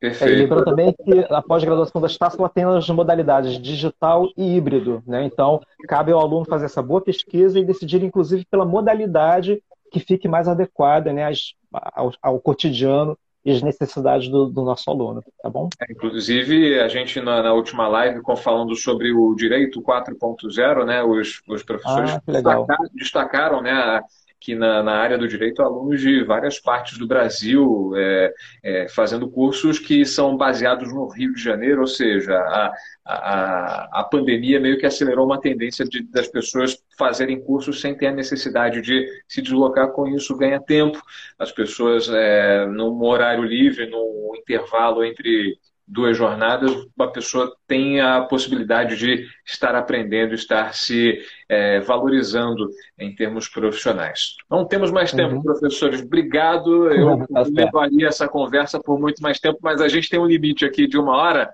Perfeito. 0.00 0.32
É, 0.32 0.36
lembrando 0.36 0.64
também 0.64 0.92
que 0.92 1.26
a 1.28 1.42
pós-graduação 1.42 2.00
da 2.00 2.06
Estácio 2.06 2.38
ela 2.38 2.48
tem 2.48 2.64
as 2.64 2.88
modalidades 2.88 3.60
digital 3.60 4.28
e 4.36 4.56
híbrido. 4.56 5.02
Né? 5.06 5.24
Então, 5.24 5.60
cabe 5.88 6.12
ao 6.12 6.20
aluno 6.20 6.44
fazer 6.44 6.66
essa 6.66 6.82
boa 6.82 7.00
pesquisa 7.00 7.58
e 7.58 7.64
decidir, 7.64 8.02
inclusive, 8.02 8.46
pela 8.48 8.64
modalidade 8.64 9.60
que 9.90 9.98
fique 9.98 10.28
mais 10.28 10.46
adequada 10.46 11.12
né, 11.12 11.30
ao, 11.72 12.12
ao 12.22 12.40
cotidiano 12.40 13.18
e 13.44 13.50
às 13.50 13.62
necessidades 13.62 14.28
do, 14.28 14.46
do, 14.46 14.62
nosso 14.62 14.90
aluno, 14.90 15.22
tá 15.42 15.48
bom? 15.48 15.68
É, 15.80 15.90
inclusive, 15.90 16.78
a 16.80 16.88
gente 16.88 17.20
na, 17.20 17.42
na, 17.42 17.52
última 17.54 17.88
live, 17.88 18.20
falando 18.36 18.74
sobre 18.76 19.12
o 19.12 19.34
direito 19.34 19.80
4.0, 19.80 20.84
né, 20.84 21.02
os, 21.02 21.40
os 21.48 21.62
professores 21.62 22.10
ah, 22.10 22.22
destacaram, 22.26 22.88
destacaram 22.94 23.62
né, 23.62 24.02
que 24.40 24.54
na, 24.54 24.82
na, 24.82 24.92
área 24.92 25.18
do 25.18 25.26
direito 25.26 25.62
alunos 25.62 26.00
de 26.00 26.22
várias 26.24 26.60
partes 26.60 26.96
do 26.96 27.06
Brasil 27.06 27.92
é, 27.96 28.32
é, 28.62 28.88
fazendo 28.88 29.28
cursos 29.28 29.78
que 29.78 30.04
são 30.04 30.36
baseados 30.36 30.92
no 30.92 31.08
Rio 31.08 31.32
de 31.34 31.42
Janeiro, 31.42 31.80
ou 31.80 31.86
seja, 31.86 32.34
a, 32.34 32.72
a, 33.04 34.00
a 34.00 34.04
pandemia 34.04 34.60
meio 34.60 34.78
que 34.78 34.86
acelerou 34.86 35.26
uma 35.26 35.40
tendência 35.40 35.84
de, 35.84 36.02
das 36.04 36.28
pessoas 36.28 36.78
fazerem 36.96 37.40
cursos 37.40 37.80
sem 37.80 37.96
ter 37.96 38.06
a 38.06 38.12
necessidade 38.12 38.80
de 38.80 39.06
se 39.26 39.42
deslocar, 39.42 39.90
com 39.92 40.06
isso 40.06 40.36
ganha 40.36 40.60
tempo. 40.60 41.00
As 41.38 41.50
pessoas, 41.50 42.08
é, 42.08 42.66
num 42.66 43.02
horário 43.02 43.42
livre, 43.42 43.90
no 43.90 44.34
intervalo 44.36 45.04
entre 45.04 45.58
duas 45.88 46.16
jornadas, 46.16 46.70
uma 46.96 47.10
pessoa 47.10 47.50
tem 47.66 48.00
a 48.00 48.20
possibilidade 48.20 48.96
de 48.96 49.26
estar 49.44 49.74
aprendendo, 49.74 50.34
estar 50.34 50.74
se 50.74 51.18
é, 51.48 51.80
valorizando 51.80 52.68
em 52.98 53.14
termos 53.14 53.48
profissionais. 53.48 54.36
Não 54.50 54.66
temos 54.66 54.90
mais 54.90 55.12
tempo, 55.12 55.36
uhum. 55.36 55.42
professores. 55.42 56.02
Obrigado. 56.02 56.92
Eu 56.92 57.26
tá 57.32 57.42
levaria 57.50 58.08
essa 58.08 58.28
conversa 58.28 58.78
por 58.78 59.00
muito 59.00 59.22
mais 59.22 59.40
tempo, 59.40 59.58
mas 59.62 59.80
a 59.80 59.88
gente 59.88 60.10
tem 60.10 60.20
um 60.20 60.26
limite 60.26 60.64
aqui 60.64 60.86
de 60.86 60.98
uma 60.98 61.16
hora. 61.16 61.50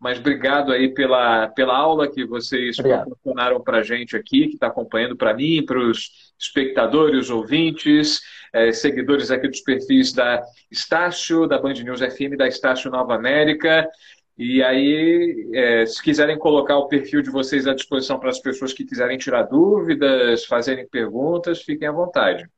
Mas 0.00 0.18
obrigado 0.18 0.72
aí 0.72 0.92
pela, 0.92 1.48
pela 1.48 1.76
aula 1.76 2.10
que 2.10 2.24
vocês 2.24 2.78
obrigado. 2.78 3.04
proporcionaram 3.04 3.60
para 3.60 3.78
a 3.78 3.82
gente 3.82 4.16
aqui, 4.16 4.48
que 4.48 4.54
está 4.54 4.66
acompanhando 4.66 5.16
para 5.16 5.34
mim, 5.34 5.64
para 5.64 5.78
os 5.78 6.10
espectadores, 6.38 7.30
ouvintes, 7.30 8.20
é, 8.54 8.72
seguidores 8.72 9.32
aqui 9.32 9.48
dos 9.48 9.60
perfis 9.60 10.12
da 10.12 10.40
Estácio, 10.70 11.48
da 11.48 11.58
Band 11.58 11.74
News 11.74 12.00
FM, 12.00 12.36
da 12.38 12.46
Estácio 12.46 12.88
Nova 12.88 13.14
América. 13.14 13.90
E 14.38 14.62
aí, 14.62 15.50
é, 15.52 15.86
se 15.86 16.00
quiserem 16.00 16.38
colocar 16.38 16.78
o 16.78 16.86
perfil 16.86 17.20
de 17.20 17.30
vocês 17.30 17.66
à 17.66 17.74
disposição 17.74 18.18
para 18.18 18.30
as 18.30 18.38
pessoas 18.38 18.72
que 18.72 18.84
quiserem 18.84 19.18
tirar 19.18 19.42
dúvidas, 19.42 20.44
fazerem 20.44 20.88
perguntas, 20.88 21.62
fiquem 21.62 21.88
à 21.88 21.92
vontade. 21.92 22.48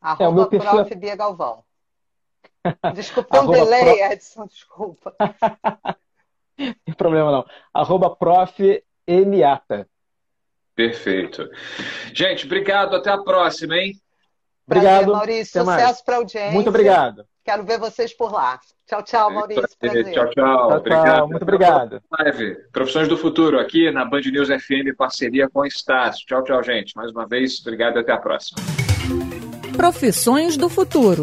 Arroba 0.00 0.24
é, 0.24 0.28
o 0.28 0.32
meu 0.32 0.46
perfil... 0.48 0.70
É 0.70 0.84
prof. 0.84 0.94
Bia 0.94 1.16
Galvão. 1.16 1.64
Desculpa, 2.94 3.42
um 3.42 3.50
delay, 3.50 3.84
pro... 3.84 4.12
Edson, 4.12 4.46
desculpa. 4.46 5.14
não 6.58 6.74
tem 6.86 6.94
problema 6.96 7.30
não. 7.30 7.46
Arroba 7.74 8.16
prof. 8.16 8.82
Emiata. 9.06 9.86
Perfeito. 10.74 11.48
Gente, 12.12 12.46
obrigado. 12.46 12.96
Até 12.96 13.10
a 13.10 13.18
próxima, 13.18 13.76
hein? 13.76 13.94
Obrigado. 14.66 15.04
Prazer, 15.04 15.12
Maurício. 15.12 15.62
Até 15.62 15.72
sucesso 15.72 16.04
para 16.04 16.14
a 16.14 16.18
audiência. 16.18 16.50
Muito 16.50 16.68
obrigado. 16.68 17.24
Quero 17.44 17.62
ver 17.64 17.78
vocês 17.78 18.16
por 18.16 18.32
lá. 18.32 18.58
Tchau, 18.86 19.02
tchau, 19.02 19.32
Maurício. 19.32 19.64
Prazer. 19.78 20.12
Tchau, 20.12 20.30
tchau. 20.30 20.32
tchau 20.32 20.76
obrigado. 20.78 21.28
Muito 21.28 21.42
obrigado. 21.42 22.02
Live. 22.18 22.56
Profissões 22.72 23.08
do 23.08 23.16
Futuro, 23.16 23.58
aqui 23.58 23.90
na 23.90 24.04
Band 24.04 24.22
News 24.22 24.48
FM, 24.48 24.96
parceria 24.96 25.48
com 25.48 25.62
a 25.62 25.68
Estácio. 25.68 26.26
Tchau, 26.26 26.42
tchau, 26.42 26.62
gente. 26.62 26.96
Mais 26.96 27.10
uma 27.10 27.26
vez, 27.26 27.60
obrigado 27.60 27.96
e 27.96 28.00
até 28.00 28.12
a 28.12 28.18
próxima. 28.18 28.58
Profissões 29.76 30.56
do 30.56 30.68
Futuro. 30.68 31.22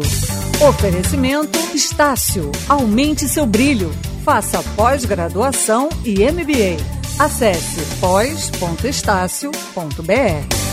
Oferecimento 0.68 1.58
Estácio. 1.74 2.52
Aumente 2.68 3.26
seu 3.26 3.46
brilho. 3.46 3.90
Faça 4.24 4.62
pós-graduação 4.76 5.88
e 6.04 6.24
MBA. 6.30 7.01
Acesse 7.18 7.80
pós.estácio.br. 8.00 10.71